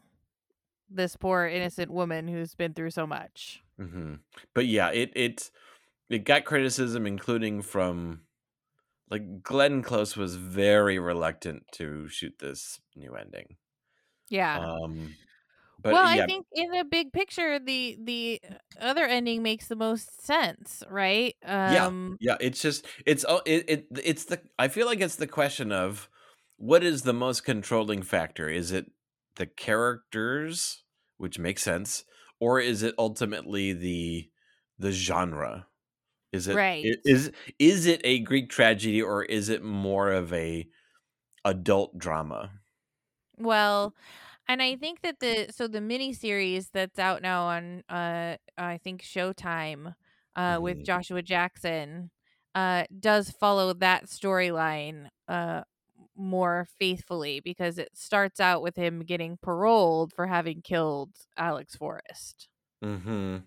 this 0.90 1.16
poor 1.16 1.46
innocent 1.46 1.92
woman 1.92 2.28
who's 2.28 2.56
been 2.56 2.74
through 2.74 2.92
so 2.92 3.08
much. 3.08 3.64
hmm 3.78 4.16
But 4.54 4.68
yeah, 4.68 4.90
it 4.92 5.12
it 5.16 5.52
it 6.10 6.20
got 6.26 6.46
criticism, 6.46 7.08
including 7.08 7.62
from 7.62 8.24
like 9.10 9.44
Glenn 9.44 9.84
Close 9.84 10.18
was 10.18 10.36
very 10.36 11.00
reluctant 11.00 11.66
to 11.74 12.08
shoot 12.10 12.36
this 12.40 12.82
new 12.96 13.16
ending. 13.16 13.58
Yeah. 14.30 14.60
Um, 14.60 15.18
but 15.80 15.92
well, 15.92 16.06
yeah, 16.06 16.24
I 16.24 16.26
think 16.26 16.48
in 16.54 16.72
the 16.72 16.86
big 16.86 17.12
picture, 17.12 17.60
the 17.60 17.98
the 18.02 18.42
other 18.80 19.06
ending 19.06 19.44
makes 19.44 19.68
the 19.68 19.76
most 19.76 20.22
sense, 20.22 20.84
right? 20.90 21.36
Yeah. 21.66 21.88
Um, 21.88 22.20
yeah, 22.20 22.38
it's 22.40 22.62
just 22.62 22.86
it's 23.06 23.26
oh, 23.28 23.42
it, 23.46 23.66
it 23.70 23.88
it's 24.04 24.26
the 24.26 24.42
I 24.60 24.68
feel 24.68 24.86
like 24.86 25.02
it's 25.02 25.16
the 25.18 25.28
question 25.28 25.72
of 25.72 26.10
what 26.64 26.84
is 26.84 27.04
the 27.04 27.14
most 27.14 27.44
controlling 27.44 28.04
factor? 28.04 28.50
Is 28.50 28.72
it 28.72 28.92
the 29.36 29.46
characters, 29.48 30.84
which 31.18 31.40
makes 31.40 31.64
sense, 31.64 32.06
or 32.40 32.60
is 32.60 32.84
it 32.84 32.96
ultimately 32.98 33.74
the 33.74 34.32
the 34.78 34.92
genre? 34.92 35.68
Is 36.34 36.48
it 36.48 36.62
Right. 36.62 36.94
is 37.06 37.32
is 37.60 37.86
it 37.88 38.02
a 38.06 38.20
Greek 38.22 38.50
tragedy 38.50 39.02
or 39.02 39.24
is 39.26 39.50
it 39.50 39.64
more 39.64 40.12
of 40.12 40.34
a 40.34 40.70
adult 41.46 41.98
drama? 42.00 42.62
Well, 43.38 43.96
and 44.48 44.62
I 44.62 44.76
think 44.76 45.02
that 45.02 45.20
the 45.20 45.48
so 45.52 45.68
the 45.68 45.80
miniseries 45.80 46.72
that's 46.72 47.00
out 47.00 47.22
now 47.22 47.44
on 47.46 47.84
uh 47.90 48.38
I 48.58 48.78
think 48.80 49.02
Showtime 49.04 49.96
uh 50.36 50.60
with 50.62 50.84
Mhm. 50.84 50.84
Joshua 50.84 51.22
Jackson 51.22 52.12
uh 52.56 52.86
does 53.00 53.32
follow 53.32 53.74
that 53.76 54.06
storyline 54.06 55.10
uh 55.28 55.64
more 56.16 56.68
faithfully 56.80 57.40
because 57.40 57.78
it 57.78 57.90
starts 57.94 58.40
out 58.40 58.62
with 58.62 58.76
him 58.76 59.02
getting 59.02 59.38
paroled 59.38 60.14
for 60.14 60.28
having 60.28 60.62
killed 60.62 61.12
Alex 61.38 61.76
Forrest. 61.76 62.48
Mm-hmm. 62.84 63.38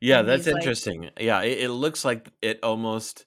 Yeah, 0.00 0.20
And 0.20 0.28
that's 0.28 0.44
he's 0.44 0.54
like- 0.54 0.62
interesting. 0.62 1.10
Yeah, 1.18 1.42
it, 1.42 1.58
it 1.64 1.70
looks 1.70 2.04
like 2.04 2.30
it 2.40 2.60
almost 2.62 3.26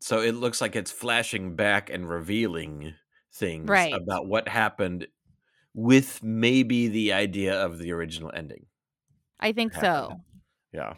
so 0.00 0.20
it 0.20 0.32
looks 0.32 0.60
like 0.60 0.74
it's 0.76 0.90
flashing 0.90 1.54
back 1.56 1.88
and 1.90 2.08
revealing 2.08 2.94
things 3.34 3.68
Right. 3.68 3.92
about 3.94 4.26
what 4.26 4.48
happened 4.48 5.06
with 5.74 6.22
maybe 6.22 6.88
the 6.88 7.12
idea 7.12 7.54
of 7.64 7.78
the 7.78 7.92
original 7.92 8.30
ending. 8.34 8.66
I 9.40 9.52
think 9.52 9.72
so. 9.74 10.20
Yeah. 10.72 10.94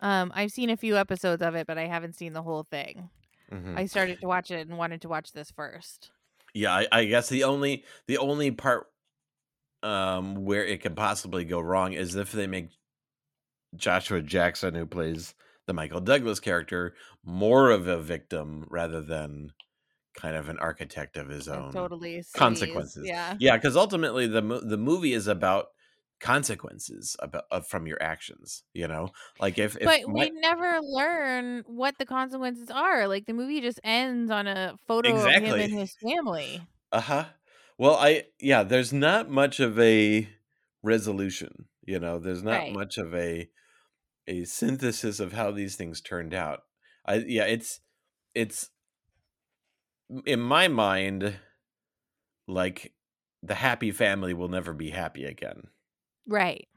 Um 0.00 0.32
I've 0.34 0.50
seen 0.50 0.70
a 0.70 0.76
few 0.76 0.96
episodes 0.96 1.42
of 1.42 1.54
it 1.54 1.66
but 1.66 1.78
I 1.78 1.86
haven't 1.86 2.14
seen 2.16 2.32
the 2.32 2.42
whole 2.42 2.62
thing. 2.64 3.10
Mhm. 3.52 3.78
I 3.78 3.86
started 3.86 4.20
to 4.20 4.26
watch 4.26 4.50
it 4.50 4.68
and 4.68 4.76
wanted 4.78 5.00
to 5.02 5.08
watch 5.08 5.32
this 5.32 5.50
first. 5.50 6.10
Yeah, 6.54 6.72
I, 6.74 6.86
I 6.92 7.04
guess 7.04 7.28
the 7.28 7.44
only 7.44 7.84
the 8.06 8.18
only 8.18 8.50
part 8.50 8.86
um 9.82 10.44
where 10.44 10.64
it 10.64 10.82
could 10.82 10.96
possibly 10.96 11.44
go 11.44 11.60
wrong 11.60 11.92
is 11.92 12.14
if 12.16 12.32
they 12.32 12.46
make 12.46 12.70
Joshua 13.76 14.20
Jackson, 14.22 14.74
who 14.74 14.86
plays 14.86 15.34
the 15.66 15.72
Michael 15.74 16.00
Douglas 16.00 16.40
character, 16.40 16.94
more 17.24 17.70
of 17.70 17.86
a 17.86 17.98
victim 18.00 18.66
rather 18.70 19.00
than 19.02 19.52
kind 20.16 20.34
of 20.36 20.48
an 20.48 20.58
architect 20.58 21.16
of 21.16 21.28
his 21.28 21.46
own 21.48 21.70
totally 21.72 22.22
sees- 22.22 22.32
consequences. 22.32 23.06
Yeah. 23.06 23.36
Yeah, 23.38 23.56
because 23.56 23.76
ultimately 23.76 24.26
the 24.26 24.40
the 24.40 24.78
movie 24.78 25.12
is 25.12 25.26
about 25.28 25.66
consequences 26.20 27.16
about 27.20 27.44
uh, 27.50 27.60
from 27.60 27.86
your 27.86 28.02
actions. 28.02 28.62
You 28.74 28.88
know, 28.88 29.10
like 29.40 29.58
if, 29.58 29.76
if 29.76 29.84
but 29.84 30.00
my- 30.06 30.12
we 30.26 30.30
never 30.30 30.80
learn 30.82 31.64
what 31.66 31.98
the 31.98 32.06
consequences 32.06 32.70
are. 32.70 33.06
Like 33.08 33.26
the 33.26 33.32
movie 33.34 33.60
just 33.60 33.80
ends 33.84 34.30
on 34.30 34.46
a 34.46 34.78
photo 34.86 35.10
of 35.14 35.16
him 35.26 35.44
Exactly. 35.44 35.64
and 35.64 35.72
his 35.72 35.94
family. 36.02 36.62
Uh 36.92 37.00
huh. 37.00 37.24
Well, 37.78 37.94
I 37.96 38.24
yeah. 38.40 38.62
There's 38.64 38.92
not 38.92 39.30
much 39.30 39.60
of 39.60 39.78
a 39.78 40.28
resolution. 40.82 41.66
You 41.86 41.98
know, 41.98 42.18
there's 42.18 42.42
not 42.42 42.58
Right. 42.58 42.72
much 42.72 42.98
of 42.98 43.14
a 43.14 43.48
a 44.26 44.44
synthesis 44.44 45.20
of 45.20 45.32
how 45.32 45.50
these 45.52 45.76
things 45.76 46.00
turned 46.00 46.34
out. 46.34 46.64
I 47.06 47.16
yeah. 47.26 47.44
It's 47.44 47.80
it's 48.34 48.70
in 50.26 50.40
my 50.40 50.68
mind 50.68 51.36
like 52.46 52.94
the 53.42 53.54
happy 53.54 53.90
family 53.92 54.34
will 54.34 54.48
never 54.48 54.72
be 54.72 54.90
happy 54.90 55.24
again. 55.24 55.68
Right. 56.28 56.68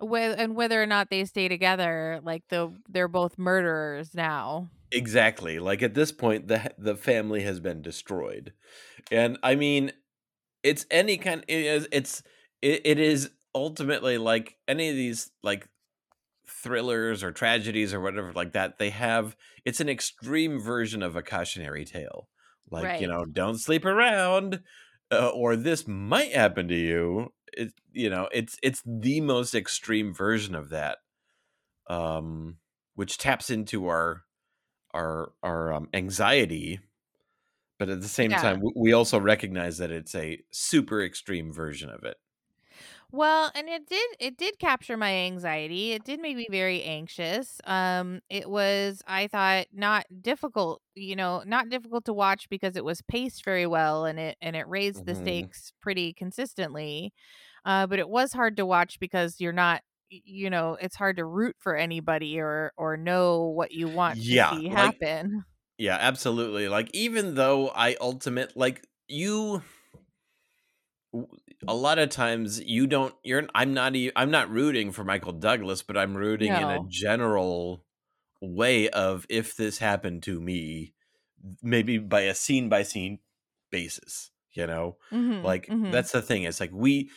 Whe- 0.00 0.34
and 0.36 0.54
whether 0.56 0.82
or 0.82 0.86
not 0.86 1.08
they 1.08 1.24
stay 1.24 1.48
together, 1.48 2.20
like 2.22 2.42
the 2.48 2.72
they're 2.88 3.08
both 3.08 3.38
murderers 3.38 4.14
now. 4.14 4.68
Exactly. 4.92 5.58
Like 5.58 5.82
at 5.82 5.94
this 5.94 6.12
point, 6.12 6.48
the 6.48 6.74
the 6.76 6.96
family 6.96 7.42
has 7.42 7.60
been 7.60 7.80
destroyed, 7.80 8.52
and 9.10 9.38
I 9.42 9.54
mean, 9.54 9.92
it's 10.62 10.84
any 10.90 11.16
kind. 11.16 11.44
It 11.48 11.64
is. 11.64 11.88
It's. 11.92 12.22
It, 12.62 12.82
it 12.84 12.98
is 12.98 13.30
ultimately 13.54 14.18
like 14.18 14.58
any 14.68 14.90
of 14.90 14.96
these 14.96 15.30
like 15.42 15.68
thrillers 16.46 17.22
or 17.22 17.32
tragedies 17.32 17.94
or 17.94 18.00
whatever 18.00 18.32
like 18.32 18.52
that. 18.52 18.78
They 18.78 18.90
have. 18.90 19.36
It's 19.64 19.80
an 19.80 19.88
extreme 19.88 20.60
version 20.60 21.02
of 21.02 21.16
a 21.16 21.22
cautionary 21.22 21.84
tale. 21.84 22.28
Like 22.70 23.00
you 23.00 23.06
know, 23.06 23.24
don't 23.24 23.58
sleep 23.58 23.84
around, 23.84 24.60
uh, 25.10 25.28
or 25.30 25.56
this 25.56 25.86
might 25.88 26.32
happen 26.32 26.68
to 26.68 26.76
you. 26.76 27.32
It. 27.52 27.72
You 27.92 28.10
know, 28.10 28.28
it's 28.32 28.58
it's 28.62 28.82
the 28.86 29.20
most 29.20 29.54
extreme 29.54 30.14
version 30.14 30.54
of 30.54 30.70
that, 30.70 30.98
um, 31.88 32.58
which 32.94 33.18
taps 33.18 33.50
into 33.50 33.88
our 33.88 34.24
our 34.94 35.32
our 35.42 35.72
um, 35.74 35.88
anxiety 35.94 36.80
but 37.78 37.88
at 37.88 38.00
the 38.00 38.08
same 38.08 38.34
Yeah. 38.34 38.36
time 38.36 38.62
we 38.76 38.92
also 38.92 39.18
recognize 39.18 39.78
that 39.78 39.90
it's 39.90 40.14
a 40.14 40.42
super 40.52 41.02
extreme 41.02 41.52
version 41.52 41.90
of 41.90 42.04
it 42.04 42.16
Well, 43.12 43.50
and 43.56 43.68
it 43.68 43.86
did 43.88 44.08
it 44.20 44.36
did 44.36 44.58
capture 44.60 44.96
my 44.96 45.12
anxiety. 45.12 45.92
It 45.92 46.04
did 46.04 46.20
make 46.20 46.36
me 46.36 46.46
very 46.50 46.82
anxious. 46.84 47.60
Um 47.64 48.20
it 48.30 48.48
was 48.48 49.02
I 49.06 49.26
thought 49.26 49.66
not 49.72 50.06
difficult, 50.22 50.80
you 50.94 51.16
know, 51.16 51.42
not 51.44 51.68
difficult 51.70 52.04
to 52.04 52.12
watch 52.12 52.48
because 52.48 52.76
it 52.76 52.84
was 52.84 53.02
paced 53.02 53.44
very 53.44 53.66
well 53.66 54.04
and 54.04 54.18
it 54.20 54.36
and 54.40 54.54
it 54.54 54.68
raised 54.68 55.06
the 55.06 55.14
Mhm. 55.14 55.16
stakes 55.16 55.72
pretty 55.80 56.12
consistently. 56.12 57.12
Uh 57.64 57.86
but 57.88 57.98
it 57.98 58.08
was 58.08 58.32
hard 58.32 58.56
to 58.58 58.66
watch 58.66 59.00
because 59.00 59.40
you're 59.40 59.52
not 59.52 59.82
you 60.10 60.50
know, 60.50 60.74
it's 60.80 60.96
hard 60.96 61.16
to 61.16 61.24
root 61.24 61.56
for 61.58 61.76
anybody 61.76 62.38
or 62.40 62.72
or 62.76 62.96
know 62.96 63.44
what 63.46 63.72
you 63.72 63.88
want 63.88 64.20
to 64.26 64.38
Yeah, 64.38 64.50
see 64.50 64.68
like 64.68 64.98
happen. 65.06 65.44
yeah, 65.78 65.96
absolutely. 66.00 66.68
Like 66.68 66.90
even 66.94 67.34
though 67.34 67.70
I 67.70 67.96
ultimate 68.00 68.56
like 68.56 68.86
you 69.08 69.62
a 71.68 71.74
lot 71.74 71.98
of 71.98 72.10
times 72.10 72.60
you 72.60 72.86
don't 72.86 73.14
you're 73.24 73.46
I'm 73.54 73.74
not 73.74 73.94
I'm 74.16 74.30
not 74.30 74.50
rooting 74.50 74.92
for 74.92 75.04
Michael 75.04 75.32
Douglas, 75.32 75.82
but 75.82 75.96
I'm 75.96 76.16
rooting 76.16 76.56
in 76.56 76.70
a 76.70 76.80
general 76.80 77.84
way 78.40 78.88
of 78.90 79.26
if 79.30 79.56
this 79.56 79.78
happened 79.78 80.22
to 80.24 80.40
me, 80.40 80.94
maybe 81.62 81.98
by 81.98 82.22
a 82.22 82.34
scene 82.34 82.68
by 82.68 82.82
scene 82.84 83.20
basis, 83.70 84.32
you 84.52 84.66
know? 84.66 84.98
Mhm. 85.10 85.40
Like 85.42 85.68
Mhm. 85.68 85.90
that's 85.90 86.12
the 86.12 86.22
thing. 86.22 86.44
It's 86.44 86.60
like 86.60 86.72
we 86.72 87.10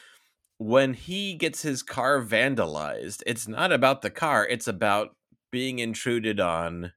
when 0.58 0.94
he 0.94 1.36
gets 1.36 1.62
his 1.62 1.84
car 1.84 2.22
vandalized, 2.22 3.24
it's 3.28 3.48
not 3.48 3.72
about 3.72 4.02
the 4.02 4.12
car, 4.12 4.48
it's 4.48 4.68
about 4.68 5.16
being 5.52 5.80
intruded 5.80 6.40
on 6.40 6.94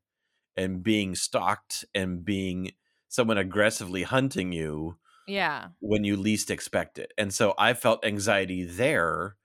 and 0.57 0.83
being 0.83 1.15
stalked 1.15 1.85
and 1.95 2.25
being 2.25 2.73
someone 3.09 3.39
aggressively 3.39 4.03
hunting 4.05 4.53
you 4.53 4.99
Yeah. 5.27 5.69
when 5.81 6.05
you 6.05 6.17
least 6.17 6.51
expect 6.51 6.99
it. 6.99 7.13
And 7.19 7.33
so 7.35 7.55
I 7.59 7.75
felt 7.75 8.05
anxiety 8.05 8.65
there, 8.65 9.37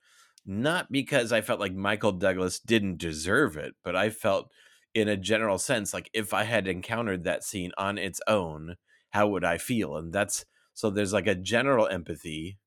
not 0.46 0.90
because 0.92 1.32
I 1.32 1.40
felt 1.40 1.60
like 1.60 1.74
Michael 1.74 2.12
Douglas 2.12 2.58
didn't 2.60 2.98
deserve 2.98 3.56
it, 3.56 3.74
but 3.84 3.96
I 3.96 4.10
felt 4.10 4.50
in 4.94 5.08
a 5.08 5.16
general 5.16 5.58
sense 5.58 5.94
like 5.94 6.10
if 6.12 6.34
I 6.34 6.44
had 6.44 6.68
encountered 6.68 7.24
that 7.24 7.44
scene 7.44 7.72
on 7.78 7.98
its 7.98 8.20
own, 8.26 8.76
how 9.10 9.28
would 9.28 9.44
I 9.44 9.58
feel? 9.58 9.96
And 9.96 10.12
that's 10.12 10.44
so 10.74 10.90
there's 10.90 11.12
like 11.12 11.26
a 11.26 11.34
general 11.34 11.86
empathy 11.86 12.58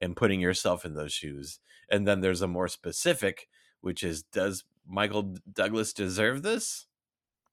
and 0.00 0.16
putting 0.16 0.40
yourself 0.40 0.84
in 0.84 0.94
those 0.94 1.12
shoes. 1.12 1.60
And 1.90 2.06
then 2.06 2.20
there's 2.20 2.42
a 2.42 2.48
more 2.48 2.68
specific, 2.68 3.48
which 3.80 4.02
is 4.02 4.22
does 4.22 4.64
Michael 4.86 5.36
Douglas 5.52 5.92
deserve 5.92 6.42
this? 6.42 6.86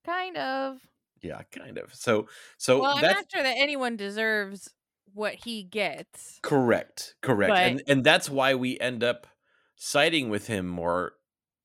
Kind 0.05 0.37
of. 0.37 0.79
Yeah, 1.21 1.43
kind 1.51 1.77
of. 1.77 1.93
So 1.93 2.27
so 2.57 2.79
Well, 2.81 2.97
I'm 2.97 3.01
not 3.01 3.25
sure 3.31 3.43
that 3.43 3.55
anyone 3.57 3.95
deserves 3.95 4.73
what 5.13 5.35
he 5.35 5.63
gets, 5.63 6.41
Correct, 6.41 7.15
correct, 7.21 7.51
but 7.51 7.61
and 7.61 7.83
and 7.87 8.03
that's 8.03 8.29
why 8.29 8.55
we 8.55 8.79
end 8.79 9.03
up 9.03 9.27
siding 9.75 10.29
with 10.29 10.47
him 10.47 10.67
more, 10.67 11.13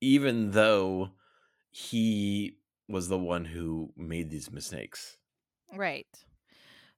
even 0.01 0.51
though 0.51 1.13
he 1.71 2.59
was 2.89 3.09
the 3.09 3.19
one 3.19 3.47
who 3.47 3.93
made 3.97 4.31
these 4.31 4.51
mistakes. 4.51 5.17
right. 5.75 6.07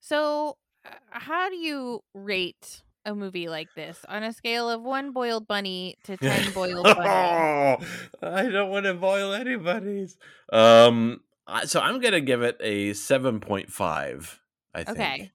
So, 0.01 0.59
uh, 0.85 0.91
how 1.11 1.49
do 1.49 1.57
you 1.57 2.03
rate 2.15 2.83
a 3.05 3.15
movie 3.15 3.49
like 3.49 3.69
this 3.75 4.05
on 4.09 4.23
a 4.23 4.33
scale 4.33 4.71
of 4.71 4.83
one 4.83 5.13
boiled 5.13 5.47
bunny 5.49 5.97
to 6.05 6.17
10 6.17 6.53
boiled 6.53 6.95
bunny? 6.95 7.49
oh, 7.55 7.77
I 8.23 8.49
don't 8.49 8.71
want 8.71 8.87
to 8.87 8.95
boil 8.95 9.33
anybody's. 9.33 10.17
Um, 10.53 11.21
so 11.65 11.81
I'm 11.81 12.01
gonna 12.01 12.21
give 12.21 12.43
it 12.43 12.57
a 12.61 12.93
seven 12.95 13.41
point 13.41 13.71
five. 13.71 14.41
I 14.75 14.85
think 14.85 14.97
Okay. 14.97 15.31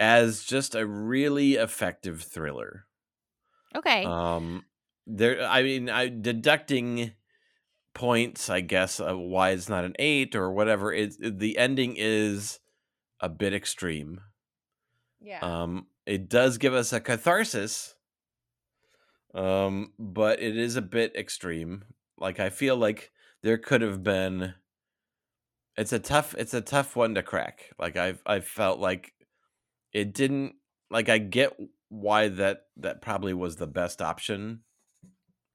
As 0.00 0.44
just 0.44 0.74
a 0.74 0.86
really 0.86 1.54
effective 1.54 2.22
thriller. 2.22 2.86
Okay. 3.74 4.04
Um, 4.04 4.64
there. 5.06 5.42
I 5.42 5.62
mean, 5.62 5.90
I 5.90 6.08
deducting 6.08 7.12
points. 7.94 8.50
I 8.50 8.60
guess 8.60 9.00
uh, 9.00 9.16
why 9.16 9.50
it's 9.50 9.68
not 9.68 9.84
an 9.84 9.94
eight 9.98 10.34
or 10.34 10.52
whatever. 10.52 10.92
It 10.92 11.14
the 11.38 11.58
ending 11.58 11.94
is 11.96 12.60
a 13.20 13.28
bit 13.28 13.54
extreme. 13.54 14.20
yeah. 15.20 15.40
Um, 15.40 15.86
it 16.06 16.28
does 16.28 16.58
give 16.58 16.74
us 16.74 16.92
a 16.92 17.00
catharsis. 17.00 17.94
Um, 19.34 19.92
but 19.98 20.40
it 20.40 20.56
is 20.56 20.76
a 20.76 20.82
bit 20.82 21.16
extreme. 21.16 21.84
Like 22.18 22.38
I 22.38 22.50
feel 22.50 22.76
like 22.76 23.10
there 23.42 23.58
could 23.58 23.80
have 23.80 24.02
been. 24.02 24.54
It's 25.76 25.92
a 25.92 25.98
tough. 25.98 26.34
It's 26.38 26.54
a 26.54 26.60
tough 26.60 26.94
one 26.94 27.14
to 27.16 27.22
crack. 27.22 27.72
Like 27.78 27.96
I've 27.96 28.22
I've 28.26 28.46
felt 28.46 28.78
like 28.78 29.13
it 29.94 30.12
didn't. 30.12 30.56
Like 30.90 31.08
I 31.08 31.18
get 31.18 31.56
why 31.88 32.28
that 32.28 32.66
that 32.78 33.00
probably 33.02 33.32
was 33.34 33.56
the 33.56 33.66
best 33.66 34.02
option. 34.02 34.64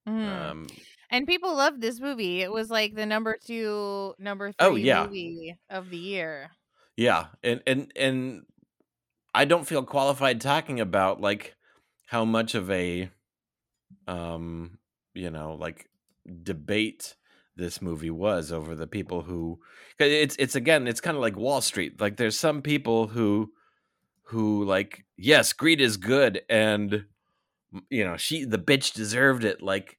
Mhm. 0.07 0.51
Um, 0.51 0.67
And 1.11 1.27
people 1.27 1.55
loved 1.55 1.81
this 1.81 1.99
movie. 1.99 2.41
It 2.41 2.51
was 2.51 2.69
like 2.69 2.95
the 2.95 3.05
number 3.05 3.37
2, 3.45 4.15
number 4.19 4.53
oh 4.59 4.71
3 4.71 4.83
yeah, 4.83 5.05
movie 5.05 5.57
of 5.69 5.89
the 5.89 5.97
year. 5.97 6.51
yeah, 6.97 7.27
and 7.43 7.61
and 7.67 7.91
and 7.95 8.45
I 9.33 9.45
don't 9.45 9.67
feel 9.67 9.83
qualified 9.83 10.41
talking 10.41 10.79
about 10.79 11.21
like 11.21 11.55
how 12.05 12.25
much 12.25 12.55
of 12.55 12.69
a 12.71 13.09
um 14.07 14.79
you 15.13 15.29
know 15.29 15.55
like 15.55 15.89
debate 16.43 17.15
this 17.55 17.81
movie 17.81 18.09
was 18.09 18.51
over 18.51 18.75
the 18.75 18.87
people 18.87 19.21
who 19.23 19.59
'cause 19.97 20.09
it's 20.11 20.35
it's 20.39 20.55
again 20.55 20.87
it's 20.87 21.01
kind 21.01 21.17
of 21.17 21.21
like 21.21 21.35
Wall 21.35 21.61
Street 21.61 21.99
like 21.99 22.17
there's 22.17 22.37
some 22.39 22.61
people 22.61 23.07
who 23.07 23.51
who 24.29 24.63
like 24.63 25.05
yes 25.17 25.53
greed 25.53 25.81
is 25.81 25.97
good 25.97 26.41
and 26.49 27.05
you 27.89 28.03
know 28.05 28.15
she 28.15 28.45
the 28.45 28.59
bitch 28.59 28.93
deserved 28.93 29.43
it 29.43 29.61
like 29.61 29.97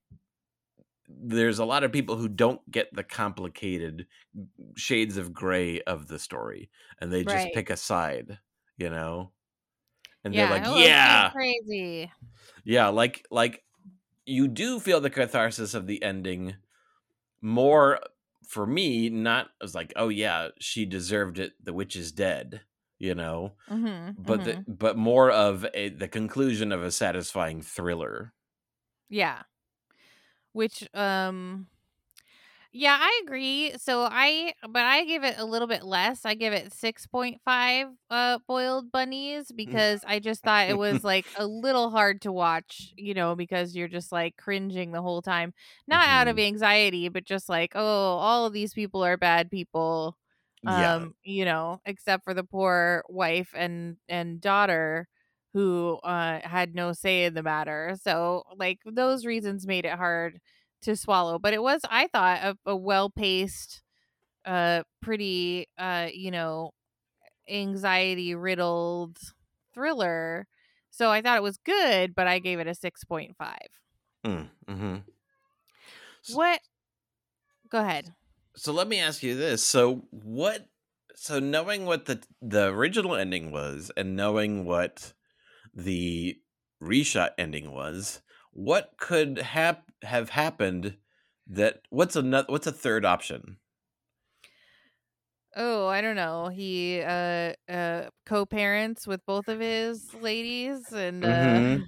there's 1.08 1.58
a 1.58 1.64
lot 1.64 1.82
of 1.82 1.90
people 1.90 2.16
who 2.16 2.28
don't 2.28 2.60
get 2.70 2.88
the 2.94 3.02
complicated 3.02 4.06
shades 4.76 5.16
of 5.16 5.32
gray 5.32 5.80
of 5.82 6.06
the 6.06 6.18
story 6.18 6.70
and 7.00 7.12
they 7.12 7.24
just 7.24 7.34
Right. 7.46 7.54
pick 7.54 7.70
a 7.70 7.76
side 7.76 8.38
you 8.76 8.88
know 8.88 9.32
and 10.24 10.32
they're 10.32 10.48
like 10.48 10.62
oh, 10.62 10.74
kind 10.74 10.84
yeah 10.84 11.30
crazy. 11.30 12.12
yeah 12.64 12.88
like 12.88 13.26
like 13.30 13.64
you 14.26 14.46
do 14.46 14.78
feel 14.78 15.00
the 15.00 15.10
catharsis 15.10 15.74
of 15.74 15.88
the 15.88 16.00
ending 16.04 16.54
more 17.40 17.98
for 18.46 18.66
me 18.66 19.08
not 19.08 19.48
as 19.62 19.74
like 19.74 19.92
oh 19.96 20.08
yeah 20.08 20.48
she 20.60 20.84
deserved 20.84 21.38
it 21.40 21.52
the 21.62 21.72
witch 21.72 21.96
is 21.96 22.12
dead 22.12 22.60
you 23.00 23.16
know 23.16 23.54
Mhm. 23.70 24.18
but 24.18 24.44
Mhm. 24.44 24.44
the, 24.44 24.60
but 24.68 24.96
more 24.98 25.30
of 25.30 25.66
a 25.74 25.90
the 25.90 26.08
conclusion 26.08 26.72
of 26.72 26.82
a 26.82 26.90
satisfying 26.92 27.62
thriller 27.62 28.34
Yeah. 29.10 29.42
Which 30.52 30.88
um 30.94 31.68
yeah, 32.72 32.96
I 33.00 33.22
agree. 33.24 33.72
So 33.78 34.02
I 34.08 34.54
but 34.68 34.82
I 34.84 35.04
give 35.04 35.24
it 35.24 35.38
a 35.38 35.44
little 35.44 35.66
bit 35.66 35.82
less. 35.84 36.24
I 36.24 36.34
give 36.34 36.52
it 36.52 36.72
6.5 36.72 37.88
uh 38.10 38.38
boiled 38.46 38.92
bunnies 38.92 39.50
because 39.52 40.04
I 40.06 40.20
just 40.20 40.44
thought 40.44 40.68
it 40.68 40.74
was 40.74 41.02
like 41.02 41.30
a 41.34 41.46
little 41.46 41.90
hard 41.90 42.22
to 42.22 42.32
watch, 42.32 42.92
you 42.96 43.12
know, 43.14 43.34
because 43.34 43.74
you're 43.74 43.88
just 43.88 44.12
like 44.12 44.36
cringing 44.36 44.92
the 44.92 45.02
whole 45.02 45.20
time. 45.22 45.52
Not 45.88 46.08
out 46.08 46.28
of 46.28 46.38
Mhm. 46.38 46.40
anxiety, 46.40 47.08
but 47.08 47.24
just 47.24 47.48
like, 47.48 47.72
oh, 47.74 47.80
all 48.18 48.46
of 48.46 48.52
these 48.52 48.72
people 48.74 49.02
are 49.04 49.16
bad 49.16 49.50
people. 49.50 50.16
Yeah 50.62 51.00
Um, 51.02 51.14
you 51.24 51.44
know, 51.44 51.80
except 51.86 52.24
for 52.24 52.34
the 52.34 52.44
poor 52.44 53.02
wife 53.08 53.52
and 53.56 53.96
and 54.08 54.40
daughter 54.40 55.08
who 55.54 55.98
uh 56.04 56.40
had 56.46 56.74
no 56.74 56.92
say 56.92 57.24
in 57.24 57.34
the 57.34 57.42
matter. 57.42 57.96
So 58.00 58.44
like 58.56 58.80
those 58.84 59.24
reasons 59.26 59.66
made 59.66 59.84
it 59.86 59.94
hard 59.94 60.40
to 60.82 60.96
swallow 60.96 61.38
but 61.38 61.52
it 61.52 61.62
was 61.62 61.82
i 61.90 62.06
thought 62.06 62.40
a, 62.42 62.70
a 62.70 62.74
well-paced 62.74 63.82
uh 64.46 64.82
pretty 65.02 65.66
uh 65.78 66.08
you 66.12 66.30
know 66.30 66.70
anxiety 67.48 68.34
riddled 68.34 69.18
thriller 69.74 70.46
so 70.90 71.10
i 71.10 71.20
thought 71.22 71.36
it 71.36 71.42
was 71.42 71.58
good 71.58 72.14
but 72.14 72.26
i 72.26 72.38
gave 72.38 72.60
it 72.60 72.66
a 72.66 72.74
6.5 72.74 73.68
Mm, 74.24 74.50
mhm. 74.68 75.04
S- 76.22 76.36
what 76.36 76.60
go 77.68 77.80
ahead 77.80 78.14
so 78.60 78.72
let 78.72 78.88
me 78.88 79.00
ask 79.00 79.22
you 79.22 79.34
this. 79.36 79.64
So 79.64 80.06
what 80.10 80.68
so 81.14 81.38
knowing 81.38 81.86
what 81.86 82.06
the 82.06 82.22
the 82.40 82.66
original 82.68 83.14
ending 83.14 83.50
was 83.52 83.90
and 83.96 84.16
knowing 84.16 84.64
what 84.64 85.12
the 85.74 86.40
reshot 86.82 87.32
ending 87.38 87.72
was 87.72 88.22
what 88.52 88.94
could 88.98 89.38
hap- 89.38 89.90
have 90.02 90.30
happened 90.30 90.98
that 91.48 91.82
what's 91.90 92.16
another 92.16 92.46
what's 92.50 92.66
a 92.66 92.72
third 92.72 93.04
option? 93.04 93.58
Oh 95.56 95.88
i 95.88 96.00
don't 96.00 96.16
know. 96.16 96.48
He 96.48 97.00
uh 97.02 97.54
uh 97.68 98.10
co-parents 98.26 99.06
with 99.06 99.24
both 99.26 99.48
of 99.48 99.60
his 99.60 100.14
ladies 100.14 100.92
and 100.92 101.24
uh 101.24 101.64
hmm 101.64 101.86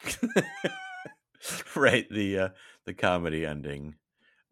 right 1.76 2.08
the 2.10 2.38
uh 2.38 2.48
the 2.84 2.94
comedy 2.94 3.44
ending. 3.46 3.96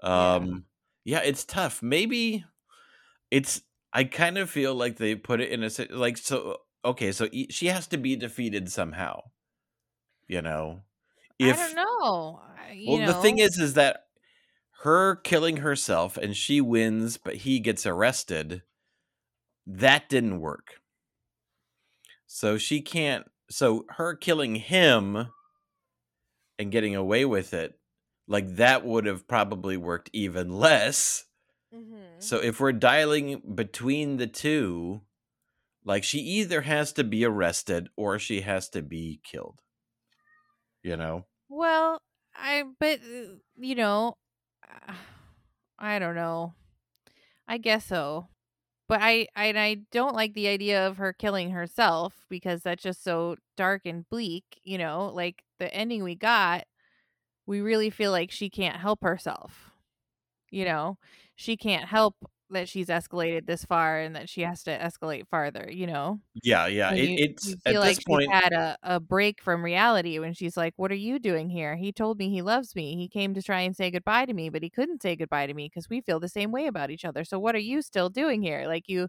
Um 0.00 0.44
yeah 0.44 0.75
it's 1.22 1.44
tough. 1.44 1.82
Maybe 1.82 2.44
it's 3.30 3.62
i 3.92 4.04
kind 4.04 4.38
of 4.38 4.50
feel 4.50 4.74
like 4.74 4.96
they 4.96 5.14
put 5.14 5.40
it 5.40 5.50
in 5.50 5.64
a 5.64 5.70
like 5.90 6.16
so 6.16 6.58
okay 6.84 7.10
so 7.10 7.28
e- 7.32 7.50
she 7.50 7.66
has 7.66 7.86
to 7.86 7.96
be 7.96 8.14
defeated 8.14 8.70
somehow 8.70 9.20
you 10.28 10.42
know? 10.42 10.82
If 11.38 11.58
I 11.58 11.66
don't 11.66 11.76
know. 11.76 12.40
You 12.72 12.90
well 12.90 12.98
know, 12.98 13.06
the 13.06 13.14
thing 13.14 13.38
is 13.38 13.58
is 13.58 13.74
that 13.74 14.04
her 14.82 15.16
killing 15.16 15.58
herself 15.58 16.16
and 16.16 16.36
she 16.36 16.60
wins 16.60 17.16
but 17.16 17.36
he 17.36 17.60
gets 17.60 17.86
arrested 17.86 18.62
that 19.66 20.08
didn't 20.08 20.40
work. 20.40 20.80
So 22.26 22.58
she 22.58 22.80
can't 22.80 23.26
so 23.50 23.84
her 23.90 24.14
killing 24.14 24.56
him 24.56 25.28
and 26.58 26.72
getting 26.72 26.96
away 26.96 27.24
with 27.24 27.54
it 27.54 27.78
like 28.26 28.48
that 28.56 28.84
would 28.84 29.06
have 29.06 29.26
probably 29.28 29.76
worked 29.76 30.10
even 30.12 30.50
less 30.50 31.26
Mhm. 31.72 32.20
so 32.22 32.38
if 32.38 32.60
we're 32.60 32.72
dialing 32.72 33.42
between 33.54 34.16
the 34.18 34.26
two 34.26 35.02
like 35.84 36.04
she 36.04 36.20
either 36.20 36.62
has 36.62 36.92
to 36.92 37.04
be 37.04 37.24
arrested 37.24 37.88
or 37.96 38.18
she 38.18 38.42
has 38.42 38.68
to 38.70 38.82
be 38.82 39.20
killed 39.24 39.62
you 40.82 40.96
know 40.96 41.26
Well, 41.48 42.00
I 42.34 42.64
but 42.80 43.00
uh, 43.00 43.36
you 43.56 43.74
know, 43.74 44.16
uh, 44.68 44.94
I 45.78 45.98
don't 45.98 46.14
know. 46.14 46.54
I 47.48 47.58
guess 47.58 47.86
so. 47.86 48.28
But 48.88 49.00
I 49.02 49.28
I 49.36 49.46
and 49.46 49.58
I 49.58 49.76
don't 49.92 50.14
like 50.16 50.34
the 50.34 50.48
idea 50.48 50.86
of 50.88 50.98
her 50.98 51.12
killing 51.14 51.50
herself 51.52 52.26
because 52.30 52.62
that's 52.62 52.82
just 52.82 53.04
so 53.04 53.36
dark 53.56 53.82
and 53.86 54.08
bleak, 54.10 54.60
you 54.64 54.78
know? 54.78 55.08
Like 55.14 55.44
the 55.60 55.72
ending 55.74 56.04
we 56.04 56.16
got, 56.16 56.66
we 57.46 57.60
really 57.60 57.90
feel 57.90 58.10
like 58.10 58.30
she 58.30 58.50
can't 58.50 58.76
help 58.76 59.02
herself. 59.02 59.70
You 60.50 60.64
know? 60.64 60.98
She 61.34 61.56
can't 61.56 61.86
help 61.86 62.16
that 62.50 62.68
she's 62.68 62.86
escalated 62.86 63.46
this 63.46 63.64
far 63.64 63.98
and 63.98 64.14
that 64.14 64.28
she 64.28 64.42
has 64.42 64.62
to 64.62 64.78
escalate 64.78 65.26
farther, 65.28 65.68
you 65.70 65.86
know? 65.86 66.20
yeah 66.42 66.66
yeah 66.66 66.92
it, 66.92 67.08
you, 67.08 67.16
it's 67.18 67.48
you 67.48 67.56
at 67.66 67.72
feel 67.72 67.82
this 67.82 67.88
like 67.88 67.96
she's 67.96 68.04
point 68.04 68.32
had 68.32 68.52
a, 68.52 68.76
a 68.82 69.00
break 69.00 69.42
from 69.42 69.64
reality 69.64 70.18
when 70.18 70.32
she's 70.32 70.56
like, 70.56 70.72
What 70.76 70.92
are 70.92 70.94
you 70.94 71.18
doing 71.18 71.48
here? 71.50 71.76
He 71.76 71.92
told 71.92 72.18
me 72.18 72.30
he 72.30 72.42
loves 72.42 72.74
me. 72.76 72.96
He 72.96 73.08
came 73.08 73.34
to 73.34 73.42
try 73.42 73.60
and 73.62 73.74
say 73.74 73.90
goodbye 73.90 74.26
to 74.26 74.34
me, 74.34 74.48
but 74.48 74.62
he 74.62 74.70
couldn't 74.70 75.02
say 75.02 75.16
goodbye 75.16 75.46
to 75.46 75.54
me 75.54 75.68
because 75.68 75.88
we 75.90 76.00
feel 76.00 76.20
the 76.20 76.28
same 76.28 76.52
way 76.52 76.66
about 76.66 76.90
each 76.90 77.04
other. 77.04 77.24
So 77.24 77.38
what 77.38 77.54
are 77.54 77.58
you 77.58 77.82
still 77.82 78.08
doing 78.08 78.42
here? 78.42 78.66
Like 78.66 78.84
you 78.88 79.08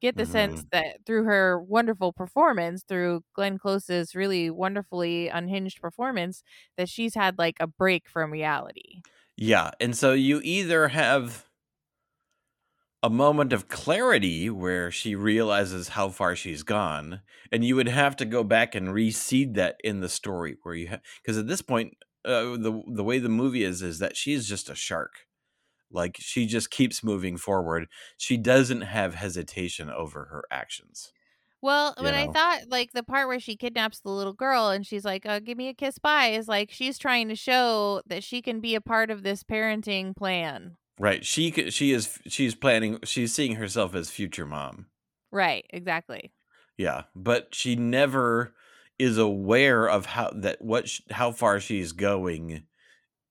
get 0.00 0.16
the 0.16 0.26
sense 0.26 0.62
Mhm. 0.62 0.70
that 0.72 0.98
through 1.06 1.24
her 1.24 1.60
wonderful 1.62 2.12
performance, 2.12 2.84
through 2.84 3.22
Glenn 3.34 3.58
Close's 3.58 4.14
really 4.14 4.50
wonderfully 4.50 5.28
unhinged 5.28 5.80
performance, 5.80 6.42
that 6.76 6.88
she's 6.88 7.14
had 7.14 7.38
like 7.38 7.56
a 7.60 7.66
break 7.66 8.08
from 8.08 8.30
reality. 8.32 9.02
Yeah, 9.36 9.70
and 9.80 9.96
so 9.96 10.12
you 10.12 10.40
either 10.44 10.88
have 10.88 11.46
a 13.02 13.10
moment 13.10 13.52
of 13.52 13.68
clarity 13.68 14.50
where 14.50 14.90
she 14.90 15.14
realizes 15.14 15.88
how 15.88 16.10
far 16.10 16.36
she's 16.36 16.62
gone, 16.62 17.22
and 17.50 17.64
you 17.64 17.74
would 17.76 17.88
have 17.88 18.14
to 18.16 18.26
go 18.26 18.44
back 18.44 18.74
and 18.74 18.88
reseed 18.88 19.54
that 19.54 19.76
in 19.82 20.00
the 20.00 20.08
story 20.08 20.56
where 20.62 20.74
you 20.74 20.88
have 20.88 21.00
because 21.22 21.38
at 21.38 21.46
this 21.46 21.62
point, 21.62 21.94
uh, 22.26 22.56
the 22.56 22.82
the 22.92 23.04
way 23.04 23.18
the 23.18 23.28
movie 23.30 23.64
is 23.64 23.80
is 23.82 23.98
that 24.00 24.16
she's 24.16 24.46
just 24.46 24.68
a 24.68 24.74
shark. 24.74 25.26
Like 25.90 26.16
she 26.18 26.46
just 26.46 26.70
keeps 26.70 27.02
moving 27.02 27.36
forward. 27.36 27.88
She 28.16 28.36
doesn't 28.36 28.82
have 28.82 29.14
hesitation 29.14 29.90
over 29.90 30.26
her 30.26 30.44
actions. 30.50 31.12
Well, 31.62 31.94
You 31.98 32.04
when 32.04 32.14
I 32.14 32.26
thought 32.26 32.68
like 32.68 32.92
the 32.92 33.02
part 33.02 33.28
where 33.28 33.40
she 33.40 33.56
kidnaps 33.56 34.00
the 34.00 34.10
little 34.10 34.32
girl 34.32 34.68
and 34.70 34.86
she's 34.86 35.04
like, 35.04 35.26
uh, 35.26 35.40
"Give 35.40 35.58
me 35.58 35.68
a 35.68 35.74
kiss, 35.74 35.98
bye," 35.98 36.28
is 36.28 36.48
like 36.48 36.70
she's 36.70 36.98
trying 36.98 37.28
to 37.28 37.34
show 37.36 38.02
that 38.06 38.24
she 38.24 38.40
can 38.40 38.60
be 38.60 38.74
a 38.74 38.80
part 38.80 39.10
of 39.10 39.22
this 39.22 39.42
parenting 39.42 40.16
plan. 40.16 40.76
right? 40.98 41.24
She 41.24 41.50
she 41.70 41.92
is 41.92 42.18
she's 42.26 42.54
planning. 42.54 42.98
She's 43.04 43.34
seeing 43.34 43.56
herself 43.56 43.94
as 43.94 44.10
future 44.10 44.46
mom. 44.46 44.86
Right? 45.32 45.66
Exactly. 45.70 46.32
Yeah, 46.76 47.04
but 47.14 47.54
she 47.54 47.76
never 47.76 48.54
is 48.98 49.18
aware 49.18 49.88
of 49.88 50.06
how 50.06 50.30
that 50.30 50.60
what 50.62 50.90
how 51.10 51.32
far 51.32 51.60
she's 51.60 51.92
going 51.92 52.66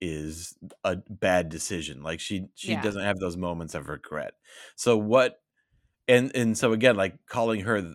is 0.01 0.57
a 0.83 0.97
bad 1.09 1.49
decision. 1.49 2.03
Like 2.03 2.19
she 2.19 2.47
she 2.55 2.75
Yeah. 2.75 2.77
doesn't 2.77 3.03
have 3.03 3.17
those 3.19 3.37
moments 3.37 3.75
of 3.75 3.89
regret. 3.89 4.33
So 4.75 4.97
what 4.97 5.41
and 6.07 6.35
and 6.35 6.57
so 6.57 6.73
again 6.73 6.95
like 6.95 7.25
calling 7.27 7.61
her 7.61 7.93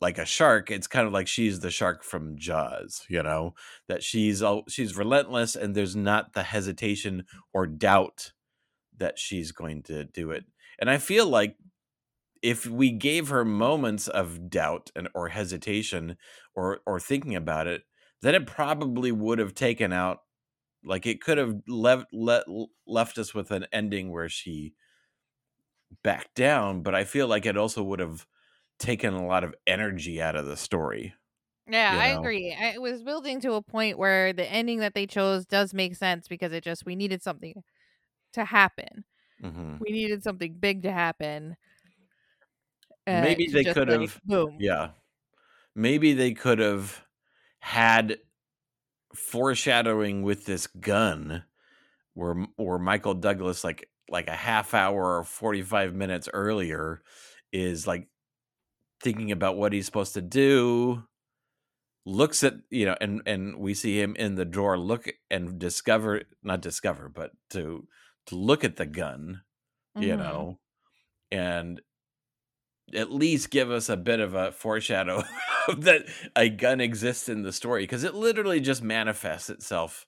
like 0.00 0.18
a 0.18 0.26
shark, 0.26 0.70
it's 0.70 0.86
kind 0.86 1.06
of 1.06 1.12
like 1.12 1.28
she's 1.28 1.60
the 1.60 1.70
shark 1.70 2.04
from 2.04 2.36
Jaws, 2.38 3.06
you 3.08 3.22
know, 3.22 3.54
that 3.88 4.02
she's 4.02 4.42
all 4.42 4.64
she's 4.68 4.96
relentless 4.96 5.56
and 5.56 5.74
there's 5.74 5.96
not 5.96 6.34
the 6.34 6.42
hesitation 6.44 7.26
or 7.54 7.66
doubt 7.66 8.32
that 8.98 9.18
she's 9.18 9.52
going 9.52 9.82
to 9.84 10.04
do 10.04 10.30
it. 10.32 10.44
And 10.80 10.90
I 10.90 10.98
feel 10.98 11.26
like 11.28 11.56
if 12.42 12.66
we 12.66 12.92
gave 12.92 13.28
her 13.28 13.44
moments 13.44 14.08
of 14.08 14.50
doubt 14.50 14.90
and 14.94 15.08
or 15.14 15.28
hesitation 15.28 16.16
or 16.54 16.80
or 16.86 17.00
thinking 17.00 17.34
about 17.34 17.66
it, 17.66 17.84
then 18.22 18.34
it 18.34 18.46
probably 18.46 19.10
would 19.12 19.38
have 19.38 19.54
taken 19.54 19.92
out 19.92 20.22
like 20.86 21.06
it 21.06 21.22
could 21.22 21.38
have 21.38 21.62
left 21.68 22.08
let, 22.14 22.44
left 22.86 23.18
us 23.18 23.34
with 23.34 23.50
an 23.52 23.66
ending 23.72 24.12
where 24.12 24.30
she 24.30 24.74
backed 26.02 26.34
down, 26.34 26.82
but 26.82 26.94
I 26.94 27.04
feel 27.04 27.28
like 27.28 27.46
it 27.46 27.56
also 27.56 27.82
would 27.82 28.00
have 28.00 28.26
taken 28.78 29.14
a 29.14 29.26
lot 29.26 29.44
of 29.44 29.54
energy 29.66 30.20
out 30.20 30.36
of 30.36 30.46
the 30.46 30.56
story, 30.56 31.14
Yeah, 31.68 31.90
you 31.90 32.00
I 32.00 32.08
agree. 32.08 32.54
I, 32.54 32.74
it 32.74 32.80
was 32.82 33.02
building 33.02 33.40
to 33.40 33.54
a 33.54 33.62
point 33.62 33.98
where 33.98 34.32
the 34.32 34.46
ending 34.46 34.78
that 34.80 34.94
they 34.94 35.06
chose 35.06 35.46
does 35.46 35.74
make 35.74 35.96
sense 35.96 36.28
because 36.28 36.52
it 36.52 36.62
just 36.62 36.86
we 36.86 36.94
needed 36.94 37.22
something 37.22 37.64
to 38.34 38.44
happen. 38.46 39.04
hmm 39.40 39.76
We 39.80 39.92
needed 39.92 40.22
something 40.24 40.54
big 40.54 40.82
to 40.84 40.92
happen. 40.92 41.56
Uh, 43.06 43.36
Maybe 43.36 43.50
they 43.50 43.64
could 43.66 43.88
like 43.88 44.00
have 44.00 44.20
boom. 44.24 44.58
yeah. 44.58 44.92
Maybe 45.74 46.14
they 46.14 46.34
could 46.34 46.58
have 46.60 47.06
had 47.60 48.20
foreshadowing 49.16 50.22
with 50.22 50.44
this 50.46 50.66
gun 50.66 51.44
where 52.14 52.34
where 52.56 52.78
Michael 52.78 53.14
Douglas 53.14 53.64
like 53.64 53.90
like 54.10 54.28
a 54.28 54.36
half 54.36 54.74
hour 54.74 55.18
or 55.18 55.24
45 55.24 55.94
minutes 55.94 56.28
earlier 56.32 57.02
is 57.52 57.86
like 57.86 58.08
thinking 59.02 59.32
about 59.32 59.56
what 59.56 59.72
he's 59.72 59.86
supposed 59.86 60.14
to 60.14 60.22
do 60.22 61.04
looks 62.04 62.44
at 62.44 62.54
you 62.70 62.86
know 62.86 62.96
and 63.00 63.20
and 63.26 63.58
we 63.58 63.74
see 63.74 64.00
him 64.00 64.14
in 64.16 64.36
the 64.36 64.44
drawer 64.44 64.78
look 64.78 65.08
and 65.30 65.58
discover 65.58 66.22
not 66.42 66.60
discover 66.60 67.08
but 67.08 67.32
to 67.50 67.86
to 68.26 68.36
look 68.36 68.62
at 68.62 68.76
the 68.76 68.86
gun 68.86 69.42
you 69.98 70.16
Mhm. 70.16 70.16
know 70.16 70.60
and 71.32 71.80
at 72.94 73.10
least 73.12 73.50
give 73.50 73.70
us 73.70 73.88
a 73.88 73.96
bit 73.96 74.20
of 74.20 74.34
a 74.34 74.52
foreshadow 74.52 75.22
that 75.78 76.06
a 76.36 76.48
gun 76.48 76.80
exists 76.80 77.28
in 77.28 77.42
the 77.42 77.52
story 77.52 77.82
because 77.82 78.04
it 78.04 78.14
literally 78.14 78.60
just 78.60 78.82
manifests 78.82 79.50
itself 79.50 80.06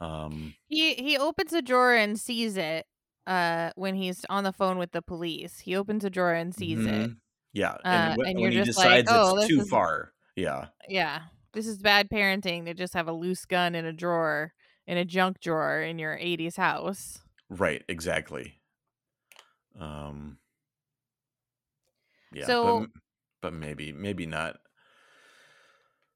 um 0.00 0.54
He 0.68 0.94
he 0.94 1.16
opens 1.18 1.52
a 1.52 1.62
drawer 1.62 1.94
and 1.94 2.18
sees 2.18 2.56
it 2.56 2.86
uh 3.26 3.70
when 3.76 3.94
he's 3.94 4.24
on 4.28 4.44
the 4.44 4.52
phone 4.52 4.78
with 4.78 4.92
the 4.92 5.02
police. 5.02 5.60
He 5.60 5.76
opens 5.76 6.04
a 6.04 6.10
drawer 6.10 6.34
and 6.34 6.54
sees 6.54 6.86
it. 6.86 7.10
mhm. 7.10 7.16
yeah 7.52 7.78
Uh 7.84 8.16
and 8.16 8.18
and 8.24 8.40
when 8.40 8.40
you're 8.40 8.52
he 8.52 8.62
just 8.62 8.76
like, 8.76 9.02
decides 9.02 9.08
"Oh, 9.08 9.36
it's 9.36 9.44
too 9.46 9.62
is 9.62 9.70
far 9.70 10.12
yeah 10.36 10.68
yeah. 10.88 11.24
This 11.52 11.66
is 11.66 11.78
bad 11.82 12.08
parenting 12.10 12.64
to 12.64 12.74
just 12.74 12.94
have 12.94 13.08
a 13.08 13.12
loose 13.12 13.44
gun 13.44 13.74
in 13.74 13.84
a 13.84 13.92
drawer 13.92 14.52
in 14.86 14.96
a 14.98 15.04
junk 15.04 15.40
drawer 15.40 15.80
in 15.82 15.98
your 15.98 16.16
80s 16.18 16.56
house." 16.56 17.18
right 17.48 17.84
exactly 17.88 18.60
um 19.78 20.38
yeah 22.32 22.54
but 22.60 22.70
So, 22.70 22.76
m- 22.76 22.92
but 23.40 23.52
maybe 23.52 23.92
maybe 23.92 24.26
not 24.26 24.60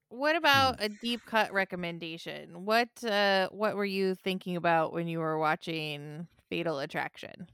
what 0.08 0.36
Hmm. 0.52 0.70
about 0.70 0.76
a 0.78 0.88
deep 0.88 1.24
cut 1.24 1.52
recommendation? 1.52 2.64
What 2.64 3.02
uh 3.04 3.48
what 3.50 3.76
were 3.76 3.84
you 3.84 4.14
thinking 4.14 4.56
about 4.56 4.92
when 4.92 5.08
you 5.08 5.18
were 5.18 5.38
watching 5.38 6.28
Fatal 6.48 6.78
Attraction? 6.78 7.48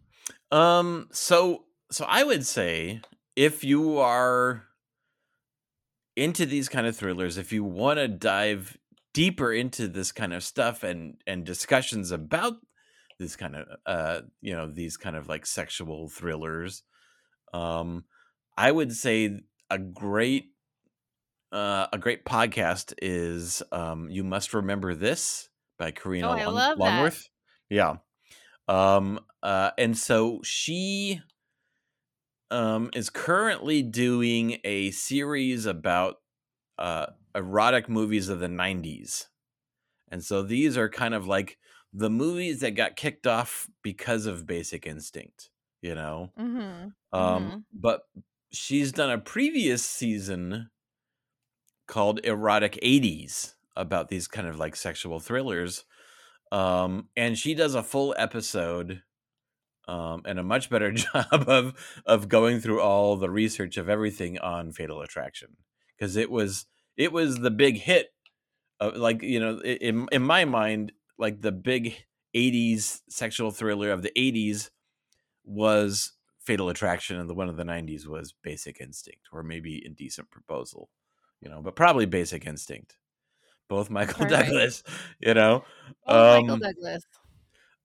Um, 0.50 1.08
so 1.12 1.66
so 1.90 2.04
I 2.08 2.24
would 2.24 2.46
say 2.46 3.00
if 3.36 3.64
you 3.64 3.98
are 3.98 4.66
into 6.16 6.44
these 6.46 6.68
kind 6.68 6.86
of 6.86 6.96
thrillers, 6.96 7.38
if 7.38 7.52
you 7.52 7.64
want 7.64 7.98
to 7.98 8.08
dive 8.08 8.76
deeper 9.14 9.52
into 9.52 9.88
this 9.88 10.12
kind 10.12 10.32
of 10.32 10.42
stuff 10.42 10.82
and 10.82 11.20
and 11.26 11.44
discussions 11.44 12.10
about 12.10 12.54
this 13.18 13.36
kind 13.36 13.56
of 13.56 13.68
uh 13.86 14.22
you 14.40 14.54
know 14.54 14.70
these 14.70 14.96
kind 14.96 15.16
of 15.16 15.28
like 15.28 15.46
sexual 15.46 16.08
thrillers, 16.08 16.82
um, 17.54 18.04
I 18.56 18.70
would 18.70 18.92
say 18.92 19.40
a 19.70 19.78
great 19.78 20.52
uh, 21.50 21.86
a 21.92 21.98
great 21.98 22.24
podcast 22.24 22.94
is 23.02 23.62
um, 23.72 24.08
"You 24.10 24.24
Must 24.24 24.54
Remember 24.54 24.94
This" 24.94 25.48
by 25.78 25.88
Oh, 25.88 25.92
Karina 25.92 26.28
I 26.30 26.44
Long- 26.44 26.54
love 26.54 26.78
that. 26.78 26.78
Longworth. 26.80 27.28
Yeah, 27.70 27.96
um, 28.68 29.20
uh, 29.42 29.72
and 29.78 29.96
so 29.96 30.40
she 30.44 31.22
um, 32.50 32.90
is 32.94 33.10
currently 33.10 33.82
doing 33.82 34.58
a 34.64 34.90
series 34.90 35.66
about 35.66 36.16
uh, 36.78 37.06
erotic 37.34 37.88
movies 37.88 38.28
of 38.28 38.40
the 38.40 38.48
90s. 38.48 39.28
And 40.10 40.24
so 40.24 40.42
these 40.42 40.76
are 40.76 40.88
kind 40.90 41.14
of 41.14 41.26
like 41.26 41.58
the 41.92 42.10
movies 42.10 42.60
that 42.60 42.72
got 42.72 42.96
kicked 42.96 43.26
off 43.26 43.68
because 43.82 44.26
of 44.26 44.46
Basic 44.46 44.86
Instinct, 44.86 45.50
you 45.82 45.94
know? 45.94 46.32
Mhm. 46.36 46.94
Um, 47.12 47.52
Mhm. 47.52 47.64
but 47.72 48.02
she's 48.52 48.92
done 48.92 49.10
a 49.10 49.18
previous 49.18 49.84
season 49.84 50.70
called 51.86 52.20
Erotic 52.24 52.78
80s 52.82 53.54
about 53.76 54.08
these 54.08 54.28
kind 54.28 54.46
of 54.46 54.58
like 54.58 54.76
sexual 54.76 55.20
thrillers. 55.20 55.84
Um, 56.50 57.08
and 57.16 57.36
she 57.38 57.54
does 57.54 57.74
a 57.74 57.82
full 57.82 58.14
episode 58.18 59.02
um, 59.88 60.22
and 60.24 60.38
a 60.38 60.42
much 60.42 60.70
better 60.70 60.92
job 60.92 61.44
of 61.48 62.02
of 62.06 62.28
going 62.28 62.60
through 62.60 62.80
all 62.80 63.16
the 63.16 63.30
research 63.30 63.76
of 63.76 63.88
everything 63.88 64.38
on 64.38 64.72
Fatal 64.72 65.00
Attraction 65.00 65.56
because 65.96 66.16
it 66.16 66.30
was 66.30 66.66
it 66.96 67.12
was 67.12 67.38
the 67.38 67.50
big 67.50 67.78
hit. 67.78 68.08
Of, 68.80 68.96
like 68.96 69.22
you 69.22 69.40
know, 69.40 69.60
in 69.60 70.08
in 70.12 70.22
my 70.22 70.44
mind, 70.44 70.92
like 71.18 71.40
the 71.40 71.52
big 71.52 71.94
'80s 72.34 73.00
sexual 73.08 73.50
thriller 73.50 73.90
of 73.90 74.02
the 74.02 74.12
'80s 74.16 74.70
was 75.44 76.12
Fatal 76.44 76.68
Attraction, 76.68 77.18
and 77.18 77.28
the 77.30 77.34
one 77.34 77.48
of 77.48 77.56
the 77.56 77.64
'90s 77.64 78.06
was 78.06 78.32
Basic 78.42 78.80
Instinct, 78.80 79.28
or 79.32 79.42
maybe 79.42 79.84
Indecent 79.84 80.30
Proposal. 80.30 80.90
You 81.40 81.50
know, 81.50 81.60
but 81.62 81.76
probably 81.76 82.06
Basic 82.06 82.46
Instinct. 82.46 82.96
Both 83.68 83.90
Michael 83.90 84.26
Perfect. 84.28 84.48
Douglas. 84.48 84.82
You 85.20 85.34
know, 85.34 85.64
Oh, 86.06 86.26
Michael 86.28 86.54
um, 86.54 86.60
Douglas. 86.60 87.04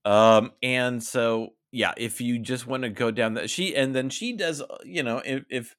um, 0.06 0.52
and 0.64 1.04
so 1.04 1.50
yeah, 1.72 1.94
if 1.98 2.22
you 2.22 2.40
just 2.40 2.66
want 2.68 2.84
to 2.84 2.90
go 2.90 3.12
down 3.12 3.34
that 3.36 3.50
she 3.50 3.76
and 3.76 3.94
then 3.96 4.10
she 4.10 4.34
does, 4.34 4.62
uh, 4.62 4.78
you 4.84 5.04
know, 5.04 5.22
if 5.26 5.44
if 5.50 5.76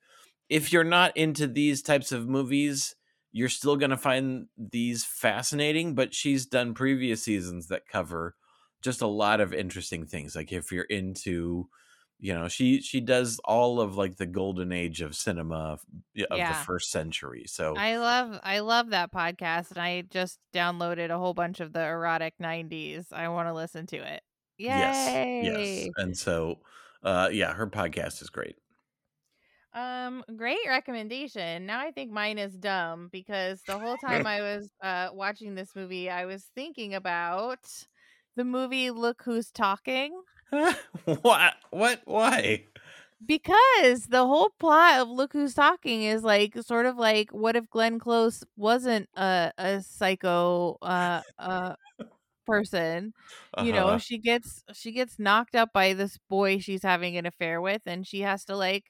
if 0.48 0.72
you're 0.72 0.84
not 0.84 1.16
into 1.16 1.46
these 1.46 1.82
types 1.82 2.12
of 2.12 2.28
movies, 2.28 2.94
you're 3.32 3.48
still 3.48 3.76
going 3.76 3.90
to 3.90 3.96
find 3.96 4.48
these 4.56 5.04
fascinating, 5.04 5.94
but 5.94 6.14
she's 6.14 6.46
done 6.46 6.74
previous 6.74 7.22
seasons 7.22 7.68
that 7.68 7.86
cover 7.88 8.34
just 8.82 9.02
a 9.02 9.06
lot 9.06 9.40
of 9.40 9.52
interesting 9.52 10.06
things. 10.06 10.36
Like 10.36 10.52
if 10.52 10.70
you're 10.72 10.84
into 10.84 11.68
you 12.18 12.34
know, 12.34 12.48
she 12.48 12.80
she 12.80 13.00
does 13.00 13.38
all 13.44 13.80
of 13.80 13.96
like 13.96 14.16
the 14.16 14.26
golden 14.26 14.72
age 14.72 15.00
of 15.00 15.14
cinema 15.14 15.78
of 16.30 16.46
the 16.48 16.54
first 16.54 16.90
century. 16.90 17.44
So 17.46 17.74
I 17.76 17.96
love 17.98 18.40
I 18.42 18.58
love 18.60 18.90
that 18.90 19.12
podcast 19.12 19.70
and 19.70 19.78
I 19.78 20.02
just 20.02 20.38
downloaded 20.52 21.10
a 21.10 21.18
whole 21.18 21.34
bunch 21.34 21.60
of 21.60 21.72
the 21.72 21.84
erotic 21.84 22.34
90s. 22.40 23.12
I 23.12 23.28
want 23.28 23.48
to 23.48 23.54
listen 23.54 23.86
to 23.88 23.96
it. 23.96 24.22
yes, 24.58 25.26
yes. 25.40 25.86
And 25.96 26.16
so 26.16 26.60
uh 27.02 27.30
yeah, 27.32 27.52
her 27.54 27.66
podcast 27.68 28.20
is 28.22 28.30
great. 28.30 28.56
Um 29.74 30.24
great 30.36 30.66
recommendation. 30.66 31.66
Now 31.66 31.80
I 31.80 31.90
think 31.92 32.10
mine 32.10 32.38
is 32.38 32.56
dumb 32.56 33.08
because 33.12 33.62
the 33.64 33.78
whole 33.78 33.96
time 33.98 34.26
I 34.26 34.40
was 34.40 34.70
uh 34.82 35.10
watching 35.12 35.54
this 35.54 35.74
movie 35.76 36.10
I 36.10 36.24
was 36.24 36.50
thinking 36.54 36.94
about 36.94 37.86
the 38.34 38.44
movie 38.44 38.90
Look 38.90 39.22
Who's 39.24 39.50
Talking 39.50 40.22
what? 41.04 41.54
What? 41.70 42.02
Why? 42.04 42.64
because 43.24 44.06
the 44.06 44.26
whole 44.26 44.50
plot 44.58 45.00
of 45.00 45.08
Look 45.08 45.32
Who's 45.32 45.54
Talking 45.54 46.02
is 46.02 46.22
like 46.22 46.54
sort 46.62 46.86
of 46.86 46.96
like 46.96 47.30
what 47.30 47.56
if 47.56 47.68
Glenn 47.70 47.98
Close 47.98 48.44
wasn't 48.56 49.08
a 49.16 49.52
a 49.58 49.82
psycho 49.82 50.78
uh 50.82 51.22
uh 51.38 51.74
person 52.46 53.12
you 53.56 53.72
know 53.72 53.96
Uh-huh. 53.96 53.98
she 53.98 54.18
gets 54.18 54.62
she 54.74 54.92
gets 54.92 55.18
knocked 55.18 55.54
up 55.56 55.70
by 55.72 55.92
this 55.94 56.18
boy 56.30 56.58
she's 56.58 56.82
having 56.82 57.16
an 57.16 57.26
affair 57.26 57.60
with 57.60 57.82
and 57.86 58.06
she 58.06 58.20
has 58.20 58.44
to 58.44 58.56
like 58.56 58.84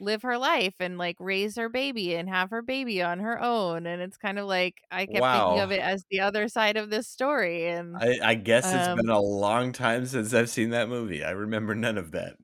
live 0.00 0.22
her 0.22 0.38
life 0.38 0.74
and 0.80 0.98
like 0.98 1.16
raise 1.20 1.56
her 1.56 1.68
baby 1.68 2.14
and 2.14 2.28
have 2.28 2.50
her 2.50 2.62
baby 2.62 3.02
on 3.02 3.18
her 3.20 3.40
own 3.42 3.86
and 3.86 4.00
it's 4.02 4.16
kind 4.16 4.38
of 4.38 4.46
like 4.46 4.82
i 4.90 5.06
kept 5.06 5.30
thinking 5.30 5.58
of 5.58 5.72
it 5.72 5.80
as 5.80 6.04
the 6.10 6.20
other 6.20 6.48
side 6.48 6.76
of 6.76 6.90
this 6.90 7.08
story 7.08 7.66
and 7.66 8.00
I, 8.00 8.18
I 8.22 8.34
guess 8.34 8.72
it's 8.72 8.88
been 8.88 9.08
um 9.08 9.10
a 9.10 9.20
long 9.20 9.72
time 9.72 10.06
since 10.06 10.32
I've 10.34 10.50
seen 10.50 10.70
that 10.70 10.88
movie. 10.88 11.24
I 11.24 11.30
remember 11.30 11.74
none 11.74 11.98
of 11.98 12.12
that. 12.12 12.36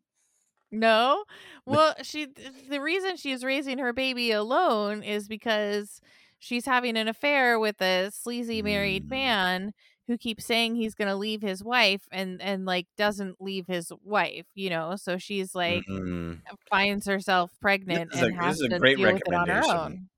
no 0.70 1.24
well 1.66 1.94
she 2.02 2.26
the 2.68 2.80
reason 2.80 3.16
she's 3.16 3.44
raising 3.44 3.78
her 3.78 3.92
baby 3.92 4.30
alone 4.32 5.02
is 5.02 5.28
because 5.28 6.00
she's 6.38 6.66
having 6.66 6.96
an 6.96 7.06
affair 7.08 7.58
with 7.60 7.80
a 7.80 8.10
sleazy 8.10 8.60
married 8.62 9.04
Mm, 9.04 9.08
man 9.08 9.72
who 10.06 10.18
keeps 10.18 10.44
saying 10.44 10.74
he's 10.74 10.94
going 10.94 11.08
to 11.08 11.16
leave 11.16 11.40
his 11.42 11.62
wife 11.64 12.02
and 12.12 12.40
and 12.42 12.66
like 12.66 12.86
doesn't 12.96 13.40
leave 13.40 13.66
his 13.66 13.90
wife 14.04 14.46
you 14.54 14.68
know 14.70 14.96
so 14.96 15.16
she's 15.18 15.54
like 15.54 15.84
mm. 15.88 16.38
finds 16.70 17.06
herself 17.06 17.50
This 17.50 17.58
pregnant 17.60 18.14
is 18.14 18.22
a 18.22 18.26
and 18.26 18.34
this 18.34 18.44
has 18.44 18.56
is 18.60 18.62
a 18.62 18.68
to 18.70 18.78
great 18.78 18.96
deal 18.98 19.12
with 19.12 19.22
it 19.26 19.34
on 19.34 19.48
her 19.48 19.54
recommendation. 19.54 19.76
own 19.78 20.08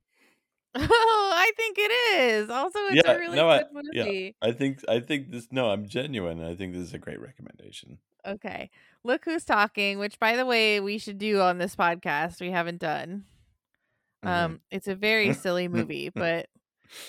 oh 0.90 1.32
i 1.34 1.50
think 1.56 1.76
it 1.78 1.90
is 2.20 2.50
also 2.50 2.78
it's 2.80 3.08
a 3.08 3.12
Yeah, 3.12 3.16
really 3.16 3.36
no, 3.36 3.48
I 3.48 3.58
good 3.58 3.66
yeah, 3.92 4.04
movie 4.04 4.36
I 4.42 4.52
think 4.52 4.80
I 4.88 5.00
think 5.00 5.30
this. 5.30 5.48
No, 5.50 5.70
I'm 5.70 5.86
genuine. 5.88 6.42
I 6.44 6.54
think 6.54 6.72
this 6.74 6.82
is 6.82 6.92
a 6.94 6.98
great 6.98 7.20
recommendation. 7.20 7.98
okay 8.26 8.70
look 9.04 9.24
who's 9.24 9.44
talking 9.44 9.98
which 9.98 10.18
by 10.18 10.36
the 10.36 10.44
way 10.44 10.80
we 10.80 10.98
should 10.98 11.16
do 11.18 11.40
on 11.40 11.58
this 11.58 11.76
podcast 11.76 12.40
we 12.40 12.50
haven't 12.50 12.78
done 12.80 13.24
Mhm. 14.24 14.28
um 14.30 14.60
it's 14.70 14.88
a 14.88 14.94
very 14.96 15.32
silly 15.32 15.68
movie 15.76 16.10
but 16.14 16.48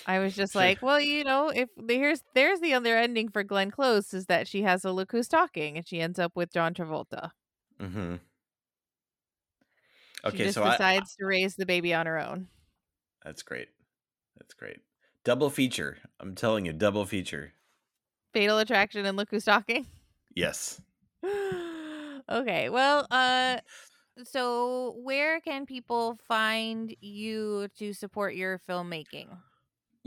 I 0.05 0.19
was 0.19 0.35
just 0.35 0.55
like, 0.55 0.81
well, 0.81 0.99
you 0.99 1.23
know, 1.23 1.49
if 1.49 1.69
here's 1.89 2.23
there's 2.33 2.59
the 2.61 2.73
other 2.73 2.97
ending 2.97 3.29
for 3.29 3.43
Glenn 3.43 3.71
Close 3.71 4.13
is 4.13 4.25
that 4.27 4.47
she 4.47 4.63
has 4.63 4.85
a 4.85 4.91
look 4.91 5.11
who's 5.11 5.27
talking 5.27 5.77
and 5.77 5.87
she 5.87 6.01
ends 6.01 6.19
up 6.19 6.35
with 6.35 6.51
John 6.51 6.73
Travolta. 6.73 7.31
Mm-hmm. 7.79 8.15
She 10.25 10.37
Okay, 10.37 10.43
just 10.43 10.55
so 10.55 10.63
I, 10.63 10.77
decides 10.77 11.15
to 11.15 11.25
raise 11.25 11.55
the 11.55 11.65
baby 11.65 11.91
on 11.93 12.05
her 12.05 12.19
own. 12.19 12.49
that's 13.23 13.43
great. 13.43 13.69
That's 14.37 14.53
great. 14.53 14.81
Double 15.23 15.49
feature. 15.49 15.99
I'm 16.19 16.35
telling 16.35 16.65
you, 16.65 16.73
double 16.73 17.05
feature. 17.05 17.53
Fatal 18.33 18.57
Attraction 18.59 19.05
and 19.05 19.17
Look 19.17 19.29
Who's 19.31 19.43
Talking. 19.45 19.85
Yes. 20.35 20.81
okay, 22.29 22.69
well, 22.69 23.07
uh 23.11 23.59
so 24.23 24.95
where 25.03 25.41
can 25.41 25.65
people 25.65 26.17
find 26.27 26.95
you 27.01 27.67
to 27.77 27.93
support 27.93 28.35
your 28.35 28.59
filmmaking? 28.59 29.37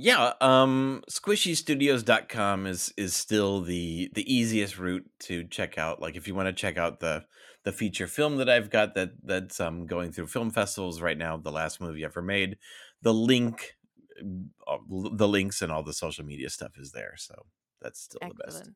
Yeah, 0.03 0.33
um 0.41 1.03
squishystudios.com 1.11 2.67
is 2.67 2.93
is 2.97 3.15
still 3.15 3.61
the 3.61 4.11
the 4.15 4.35
easiest 4.35 4.79
route 4.79 5.07
to 5.21 5.45
check 5.45 5.77
out 5.77 6.01
like 6.01 6.17
if 6.17 6.27
you 6.27 6.35
want 6.35 6.47
to 6.49 6.55
check 6.55 6.79
out 6.79 7.01
the 7.01 7.27
the 7.65 7.73
feature 7.73 8.07
film 8.07 8.37
that 8.39 8.49
I've 8.49 8.71
got 8.71 8.95
that 8.95 9.11
that's 9.23 9.61
um 9.61 9.87
going 9.87 10.13
through 10.13 10.29
film 10.29 10.51
festivals 10.51 11.03
right 11.03 11.19
now, 11.19 11.37
the 11.37 11.53
last 11.53 11.81
movie 11.81 12.05
ever 12.05 12.23
made. 12.23 12.57
The 13.03 13.13
link 13.13 13.77
uh, 14.67 14.79
the 14.89 15.29
links 15.29 15.61
and 15.63 15.71
all 15.71 15.83
the 15.83 15.93
social 15.93 16.25
media 16.25 16.49
stuff 16.51 16.73
is 16.79 16.93
there, 16.93 17.15
so 17.17 17.35
that's 17.83 18.01
still 18.01 18.21
the 18.27 18.35
best. 18.35 18.71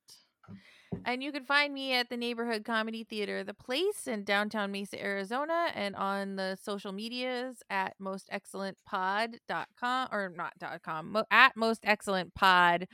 And 1.05 1.23
you 1.23 1.33
can 1.33 1.45
find 1.45 1.73
me 1.73 1.95
at 1.95 2.09
the 2.09 2.17
Neighborhood 2.17 2.65
Comedy 2.65 3.05
Theatre 3.05 3.45
The 3.45 3.55
Place 3.55 4.07
in 4.07 4.25
downtown 4.25 4.73
Mesa, 4.73 5.03
Arizona, 5.03 5.69
and 5.75 5.95
on 5.97 6.37
the 6.37 6.57
social 6.63 6.93
medias 6.93 7.63
at 7.71 7.95
mostexcellentpod.com 8.01 10.09
or 10.13 10.33
not 10.37 10.53
dot 10.59 10.83
.com, 10.83 11.23
at 11.31 11.57
most 11.57 11.81
excellent 11.85 12.35
pod. 12.35 12.87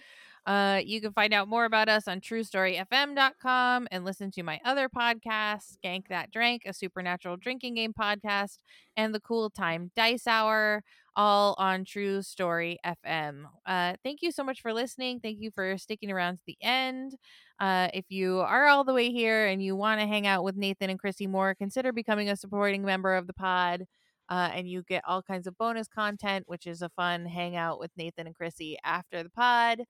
Uh, 0.46 0.80
you 0.84 1.00
can 1.00 1.12
find 1.12 1.34
out 1.34 1.48
more 1.48 1.64
about 1.64 1.88
us 1.88 2.08
on 2.08 2.20
truestoryfm.com 2.20 3.88
and 3.90 4.04
listen 4.04 4.30
to 4.32 4.42
my 4.42 4.58
other 4.64 4.88
podcasts, 4.88 5.76
Skank 5.76 6.08
That 6.08 6.30
Drank, 6.30 6.62
a 6.66 6.72
supernatural 6.72 7.36
drinking 7.36 7.74
game 7.74 7.92
podcast, 7.92 8.58
and 8.96 9.14
the 9.14 9.20
Cool 9.20 9.50
Time 9.50 9.90
Dice 9.94 10.26
Hour, 10.26 10.82
all 11.14 11.54
on 11.58 11.84
True 11.84 12.22
Story 12.22 12.78
FM. 12.84 13.44
Uh, 13.66 13.94
thank 14.02 14.22
you 14.22 14.32
so 14.32 14.42
much 14.42 14.62
for 14.62 14.72
listening. 14.72 15.20
Thank 15.20 15.40
you 15.40 15.50
for 15.50 15.76
sticking 15.76 16.10
around 16.10 16.36
to 16.36 16.42
the 16.46 16.56
end. 16.62 17.14
Uh, 17.60 17.88
if 17.92 18.06
you 18.08 18.40
are 18.40 18.66
all 18.66 18.84
the 18.84 18.94
way 18.94 19.10
here 19.10 19.46
and 19.46 19.62
you 19.62 19.76
want 19.76 20.00
to 20.00 20.06
hang 20.06 20.26
out 20.26 20.42
with 20.42 20.56
Nathan 20.56 20.88
and 20.88 21.00
Krissy 21.00 21.28
more, 21.28 21.54
consider 21.54 21.92
becoming 21.92 22.30
a 22.30 22.36
supporting 22.36 22.82
member 22.82 23.14
of 23.14 23.26
the 23.26 23.34
pod. 23.34 23.84
Uh, 24.30 24.48
and 24.54 24.68
you 24.68 24.82
get 24.84 25.02
all 25.06 25.22
kinds 25.22 25.46
of 25.46 25.58
bonus 25.58 25.88
content, 25.88 26.44
which 26.46 26.66
is 26.66 26.82
a 26.82 26.88
fun 26.90 27.26
hangout 27.26 27.78
with 27.78 27.90
Nathan 27.96 28.26
and 28.26 28.36
Krissy 28.36 28.76
after 28.84 29.22
the 29.22 29.30
pod. 29.30 29.82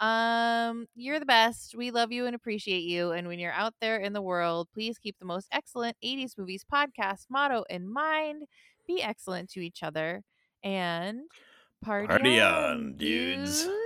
Um, 0.00 0.86
you're 0.96 1.20
the 1.20 1.26
best. 1.26 1.74
We 1.76 1.92
love 1.92 2.10
you 2.12 2.26
and 2.26 2.34
appreciate 2.34 2.82
you. 2.82 3.12
And 3.12 3.28
when 3.28 3.38
you're 3.38 3.52
out 3.52 3.74
there 3.80 3.96
in 3.96 4.12
the 4.12 4.20
world, 4.20 4.68
please 4.74 4.98
keep 4.98 5.16
the 5.18 5.24
most 5.24 5.46
excellent 5.52 5.96
80s 6.04 6.36
movies 6.36 6.64
podcast 6.70 7.26
motto 7.30 7.64
in 7.70 7.90
mind. 7.90 8.42
Be 8.86 9.02
excellent 9.02 9.48
to 9.50 9.60
each 9.60 9.82
other 9.82 10.22
and 10.62 11.20
party, 11.82 12.08
Party 12.08 12.40
on, 12.40 12.64
on, 12.64 12.96
dudes. 12.96 13.62
dudes. 13.64 13.83